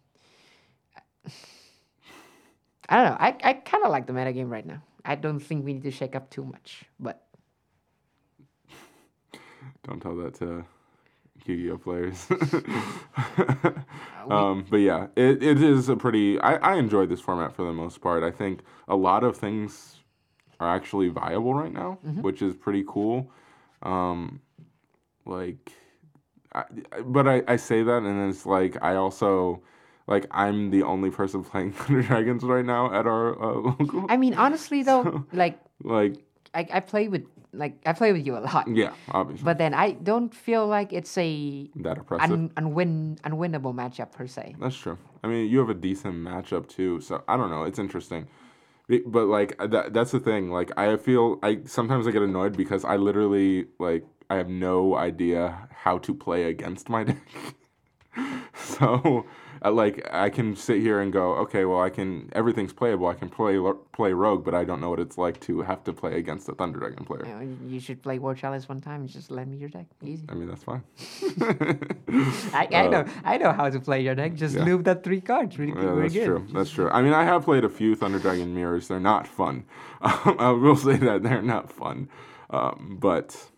i 2.89 2.97
don't 2.97 3.05
know 3.11 3.17
i, 3.21 3.37
I 3.45 3.53
kind 3.55 3.85
of 3.85 3.91
like 3.91 4.07
the 4.07 4.15
metagame 4.15 4.49
right 4.51 4.65
now 4.65 4.83
i 5.05 5.15
don't 5.15 5.41
think 5.41 5.65
we 5.65 5.75
need 5.75 5.83
to 5.83 5.91
shake 5.91 6.17
up 6.17 6.31
too 6.31 6.45
much 6.45 6.85
but 6.99 7.23
Don't 9.85 10.01
tell 10.01 10.17
that 10.17 10.35
to 10.35 10.65
Yu-Gi-Oh 11.47 11.79
players. 11.79 12.27
um, 14.31 14.65
but 14.71 14.77
yeah, 14.77 15.07
it, 15.17 15.43
it 15.43 15.63
is 15.63 15.89
a 15.89 15.97
pretty. 15.97 16.39
I, 16.41 16.55
I 16.57 16.75
enjoy 16.77 17.07
this 17.07 17.21
format 17.21 17.55
for 17.55 17.65
the 17.65 17.73
most 17.73 18.01
part. 18.01 18.23
I 18.23 18.31
think 18.31 18.61
a 18.89 18.97
lot 18.97 19.25
of 19.25 19.37
things 19.37 19.97
are 20.61 20.75
actually 20.75 21.09
viable 21.09 21.55
right 21.55 21.73
now, 21.73 21.99
which 22.21 22.43
is 22.43 22.55
pretty 22.55 22.85
cool. 22.87 23.31
Um, 23.83 24.41
like, 25.27 25.73
I, 26.55 26.65
but 27.05 27.27
I, 27.27 27.43
I 27.49 27.57
say 27.57 27.83
that, 27.83 28.03
and 28.03 28.31
it's 28.31 28.47
like 28.47 28.83
I 28.83 28.97
also. 28.97 29.63
Like 30.09 30.27
I'm 30.33 30.71
the 30.71 30.83
only 30.83 31.11
person 31.11 31.45
playing 31.51 31.73
Thunder 31.73 32.03
Dragons 32.03 32.43
right 32.43 32.65
now 32.65 32.93
at 32.93 33.07
our 33.07 33.41
uh, 33.41 33.55
local. 33.79 34.07
i 34.09 34.17
mean 34.17 34.35
honestly 34.35 34.83
though 34.83 35.25
like 35.33 35.61
like 35.85 36.17
I, 36.53 36.67
I 36.73 36.81
play 36.81 37.07
with 37.07 37.23
like 37.53 37.75
i 37.87 37.93
play 37.93 38.13
with 38.13 38.27
you 38.27 38.37
a 38.37 38.41
lot 38.41 38.67
yeah, 38.69 38.93
obviously 39.11 39.45
but 39.45 39.59
then 39.59 39.75
i 39.75 39.93
don't 39.93 40.35
feel 40.35 40.67
like 40.67 40.93
it's 40.93 41.17
a 41.19 41.69
that 41.77 41.99
oppressive. 41.99 42.31
un, 42.31 42.51
unwin, 42.57 43.19
unwinnable 43.25 43.75
matchup 43.75 44.13
per 44.13 44.27
se 44.27 44.55
That's 44.61 44.77
true. 44.77 44.99
I 45.25 45.29
mean, 45.29 45.49
you 45.51 45.59
have 45.61 45.69
a 45.69 45.75
decent 45.75 46.17
matchup 46.17 46.69
too, 46.69 47.01
so 47.01 47.23
I 47.29 47.37
don't 47.37 47.51
know. 47.51 47.63
It's 47.63 47.79
interesting, 47.79 48.27
but 49.07 49.27
like 49.27 49.57
that, 49.59 49.93
that's 49.93 50.11
the 50.11 50.21
thing. 50.21 50.51
Like 50.51 50.71
I 50.77 50.97
feel 50.97 51.39
I 51.43 51.61
sometimes 51.65 52.07
I 52.07 52.11
get 52.11 52.23
annoyed 52.23 52.57
because 52.57 52.85
I 52.85 52.97
literally 52.97 53.67
like 53.79 54.05
I 54.29 54.37
have 54.37 54.49
no 54.49 54.97
idea 54.97 55.69
how 55.71 55.99
to 55.99 56.15
play 56.15 56.45
against 56.45 56.89
my 56.89 57.05
deck. 57.05 57.23
so 58.55 59.27
uh, 59.27 59.42
like 59.71 60.07
I 60.13 60.29
can 60.31 60.57
sit 60.57 60.81
here 60.81 61.01
and 61.01 61.13
go, 61.13 61.35
okay, 61.37 61.65
well 61.65 61.81
I 61.81 61.91
can 61.91 62.31
everything's 62.35 62.73
playable. 62.73 63.07
I 63.07 63.15
can 63.15 63.29
play 63.29 63.59
play 63.93 64.13
rogue, 64.13 64.45
but 64.45 64.55
I 64.55 64.65
don't 64.65 64.81
know 64.81 64.91
what 64.91 64.99
it's 65.01 65.17
like 65.19 65.41
to 65.43 65.63
have 65.63 65.85
to 65.85 65.93
play 65.93 66.19
against 66.19 66.49
a 66.49 66.55
Thunder 66.55 66.79
Dragon 66.81 67.05
player. 67.05 67.25
You, 67.27 67.35
know, 67.47 67.57
you 67.69 67.81
should 67.81 68.03
play 68.03 68.19
War 68.19 68.35
Chalice 68.35 68.69
one 68.69 68.81
time 68.81 69.03
and 69.03 69.09
just 69.09 69.31
lend 69.31 69.51
me 69.51 69.57
your 69.59 69.69
deck. 69.69 69.87
Easy. 70.03 70.25
I 70.29 70.35
mean 70.35 70.49
that's 70.49 70.65
fine. 70.65 70.83
I, 72.53 72.69
I 72.73 72.89
know 72.89 73.05
I 73.25 73.39
know 73.39 73.53
how 73.53 73.69
to 73.71 73.81
play 73.81 74.03
your 74.03 74.15
deck. 74.15 74.35
Just 74.35 74.57
Uh, 74.57 74.61
yeah. 74.61 74.65
loop 74.65 74.85
that 74.85 75.03
three 75.05 75.21
cards. 75.21 75.59
Really, 75.59 75.73
Yeah, 75.81 75.95
that's 75.95 76.15
good. 76.15 76.25
true. 76.27 76.47
That's 76.53 76.71
true. 76.71 76.91
I 76.91 77.03
mean, 77.03 77.13
I 77.13 77.25
have 77.25 77.45
played 77.45 77.65
a 77.65 77.69
few 77.69 77.95
Thunder 77.95 78.19
Dragon 78.19 78.55
mirrors. 78.55 78.89
They're 78.89 79.01
not 79.01 79.27
fun. 79.27 79.65
Um, 80.01 80.37
I 80.39 80.51
will 80.51 80.77
say 80.77 80.97
that 80.97 81.23
they're 81.23 81.43
not 81.43 81.71
fun. 81.73 82.09
Um, 82.51 82.99
but 83.01 83.49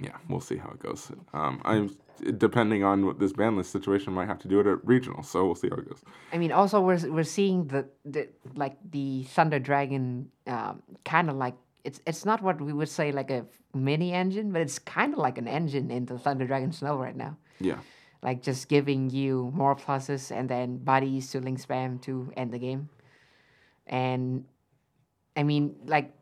yeah, 0.00 0.16
we'll 0.28 0.40
see 0.40 0.56
how 0.56 0.70
it 0.70 0.80
goes. 0.80 1.10
Um, 1.32 1.60
I'm 1.64 1.96
depending 2.38 2.84
on 2.84 3.06
what 3.06 3.18
this 3.18 3.32
ban 3.32 3.56
list 3.56 3.72
situation 3.72 4.12
might 4.12 4.26
have 4.26 4.38
to 4.40 4.48
do 4.48 4.60
it 4.60 4.66
at 4.66 4.84
regional, 4.86 5.22
so 5.22 5.44
we'll 5.44 5.54
see 5.54 5.68
how 5.68 5.76
it 5.76 5.88
goes. 5.88 6.02
I 6.32 6.38
mean, 6.38 6.52
also 6.52 6.80
we're 6.80 7.10
we're 7.10 7.24
seeing 7.24 7.66
the 7.66 7.86
the 8.04 8.28
like 8.54 8.76
the 8.90 9.24
Thunder 9.24 9.58
Dragon 9.58 10.30
um, 10.46 10.82
kind 11.04 11.28
of 11.30 11.36
like 11.36 11.54
it's 11.84 12.00
it's 12.06 12.24
not 12.24 12.42
what 12.42 12.60
we 12.60 12.72
would 12.72 12.88
say 12.88 13.12
like 13.12 13.30
a 13.30 13.44
mini 13.74 14.12
engine, 14.12 14.52
but 14.52 14.62
it's 14.62 14.78
kind 14.78 15.12
of 15.12 15.18
like 15.18 15.38
an 15.38 15.48
engine 15.48 15.90
in 15.90 16.06
the 16.06 16.18
Thunder 16.18 16.46
Dragon 16.46 16.72
Snow 16.72 16.96
right 16.96 17.16
now. 17.16 17.36
Yeah, 17.60 17.78
Like 18.22 18.42
just 18.42 18.68
giving 18.68 19.10
you 19.10 19.50
more 19.54 19.76
pluses 19.76 20.30
and 20.30 20.48
then 20.48 20.78
bodies 20.78 21.30
to 21.30 21.40
link 21.40 21.60
spam 21.60 22.00
to 22.02 22.32
end 22.36 22.52
the 22.52 22.58
game. 22.58 22.88
And 23.86 24.44
I 25.36 25.42
mean, 25.42 25.76
like 25.86 26.12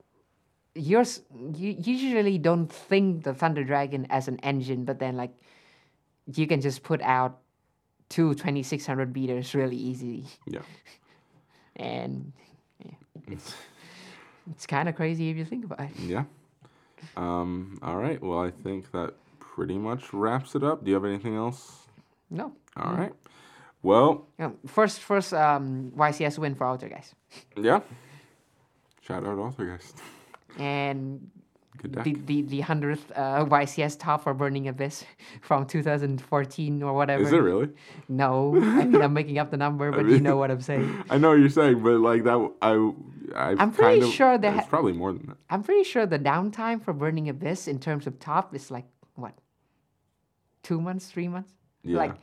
yours, 0.74 1.20
you 1.54 1.74
usually 1.78 2.38
don't 2.38 2.68
think 2.68 3.24
the 3.24 3.34
Thunder 3.34 3.64
Dragon 3.64 4.06
as 4.10 4.28
an 4.28 4.38
engine, 4.42 4.84
but 4.84 4.98
then 4.98 5.16
like 5.16 5.34
you 6.34 6.46
can 6.46 6.60
just 6.60 6.82
put 6.82 7.00
out 7.02 7.38
two 8.08 8.34
2600 8.34 9.12
beaters 9.12 9.54
really 9.54 9.76
easily. 9.76 10.24
yeah. 10.46 10.60
And 11.76 12.32
yeah, 12.84 12.92
it's, 13.28 13.54
it's 14.50 14.66
kind 14.66 14.86
of 14.88 14.96
crazy 14.96 15.30
if 15.30 15.36
you 15.38 15.44
think 15.46 15.64
about 15.64 15.80
it. 15.80 15.90
Yeah. 15.98 16.24
Um, 17.16 17.78
all 17.82 17.96
right. 17.96 18.20
Well, 18.22 18.38
I 18.40 18.50
think 18.50 18.90
that 18.92 19.14
pretty 19.38 19.78
much 19.78 20.12
wraps 20.12 20.54
it 20.54 20.62
up. 20.62 20.84
Do 20.84 20.90
you 20.90 20.94
have 20.96 21.06
anything 21.06 21.36
else? 21.36 21.86
No. 22.28 22.52
All 22.76 22.92
right. 22.92 23.12
Well, 23.82 24.26
Um, 24.38 24.58
first, 24.66 25.00
first 25.00 25.32
um, 25.32 25.92
YCS 25.96 26.36
win 26.38 26.54
for 26.54 26.66
Altergeist. 26.66 27.14
yeah. 27.56 27.80
Shout 29.00 29.24
out 29.24 29.38
Altergeist. 29.38 29.94
And. 30.58 31.30
The 31.82 32.14
the 32.26 32.42
the 32.42 32.60
hundredth 32.60 33.10
uh, 33.16 33.44
YCS 33.44 33.98
top 33.98 34.22
for 34.24 34.34
Burning 34.34 34.68
Abyss 34.68 35.04
from 35.40 35.66
2014 35.66 36.82
or 36.82 36.92
whatever. 36.92 37.22
Is 37.22 37.32
it 37.32 37.36
really? 37.38 37.68
No, 38.08 38.54
I 38.56 38.84
mean 38.84 39.00
I'm 39.02 39.12
making 39.12 39.38
up 39.38 39.50
the 39.50 39.56
number, 39.56 39.90
but 39.96 40.04
you 40.06 40.12
mean- 40.14 40.22
know 40.22 40.36
what 40.36 40.50
I'm 40.50 40.60
saying. 40.60 41.04
I 41.10 41.18
know 41.18 41.30
what 41.30 41.38
you're 41.40 41.48
saying, 41.48 41.82
but 41.82 42.00
like 42.00 42.24
that, 42.24 42.50
I, 42.62 42.92
I. 43.34 43.56
I'm 43.58 43.70
pretty 43.72 44.02
of, 44.06 44.12
sure 44.12 44.36
they 44.38 44.48
It's 44.56 44.66
probably 44.68 44.92
more 44.92 45.12
than 45.12 45.26
that. 45.28 45.36
I'm 45.48 45.62
pretty 45.62 45.84
sure 45.84 46.04
the 46.06 46.18
downtime 46.18 46.82
for 46.82 46.92
Burning 46.92 47.28
Abyss 47.28 47.68
in 47.68 47.78
terms 47.78 48.06
of 48.06 48.18
top 48.18 48.54
is 48.54 48.70
like 48.70 48.86
what, 49.14 49.34
two 50.62 50.80
months, 50.80 51.06
three 51.06 51.28
months, 51.28 51.52
Yeah. 51.82 51.98
like 51.98 52.14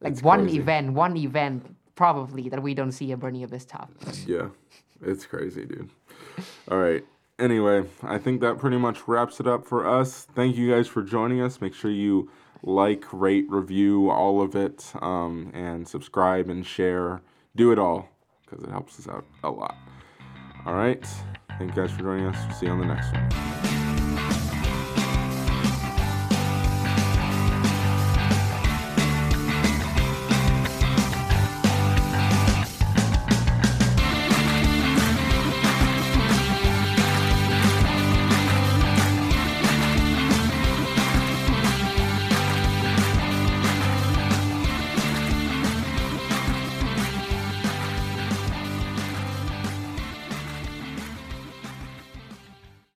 like 0.00 0.12
It's 0.12 0.22
one 0.22 0.42
crazy. 0.44 0.58
event, 0.58 0.92
one 0.92 1.16
event 1.16 1.76
probably 1.94 2.48
that 2.50 2.62
we 2.62 2.74
don't 2.74 2.92
see 2.92 3.12
a 3.12 3.16
Burning 3.16 3.42
Abyss 3.44 3.64
top. 3.64 3.90
Yeah, 4.26 4.48
it's 5.00 5.24
crazy, 5.24 5.64
dude. 5.64 5.88
All 6.68 6.78
right. 6.78 7.04
Anyway, 7.38 7.84
I 8.02 8.18
think 8.18 8.40
that 8.42 8.58
pretty 8.58 8.76
much 8.76 9.08
wraps 9.08 9.40
it 9.40 9.46
up 9.46 9.66
for 9.66 9.86
us. 9.86 10.26
Thank 10.34 10.56
you 10.56 10.70
guys 10.70 10.86
for 10.86 11.02
joining 11.02 11.40
us. 11.40 11.60
Make 11.60 11.74
sure 11.74 11.90
you 11.90 12.30
like, 12.62 13.04
rate, 13.12 13.46
review 13.48 14.08
all 14.08 14.40
of 14.40 14.54
it, 14.54 14.92
um, 15.02 15.50
and 15.52 15.86
subscribe 15.86 16.48
and 16.48 16.64
share. 16.64 17.22
Do 17.56 17.72
it 17.72 17.78
all 17.78 18.08
because 18.44 18.64
it 18.64 18.70
helps 18.70 18.98
us 19.00 19.08
out 19.08 19.24
a 19.42 19.50
lot. 19.50 19.76
All 20.64 20.74
right. 20.74 21.04
Thank 21.58 21.74
you 21.74 21.82
guys 21.82 21.90
for 21.92 22.02
joining 22.02 22.26
us. 22.26 22.58
See 22.58 22.66
you 22.66 22.72
on 22.72 22.78
the 22.78 22.86
next 22.86 23.12
one. 23.12 23.73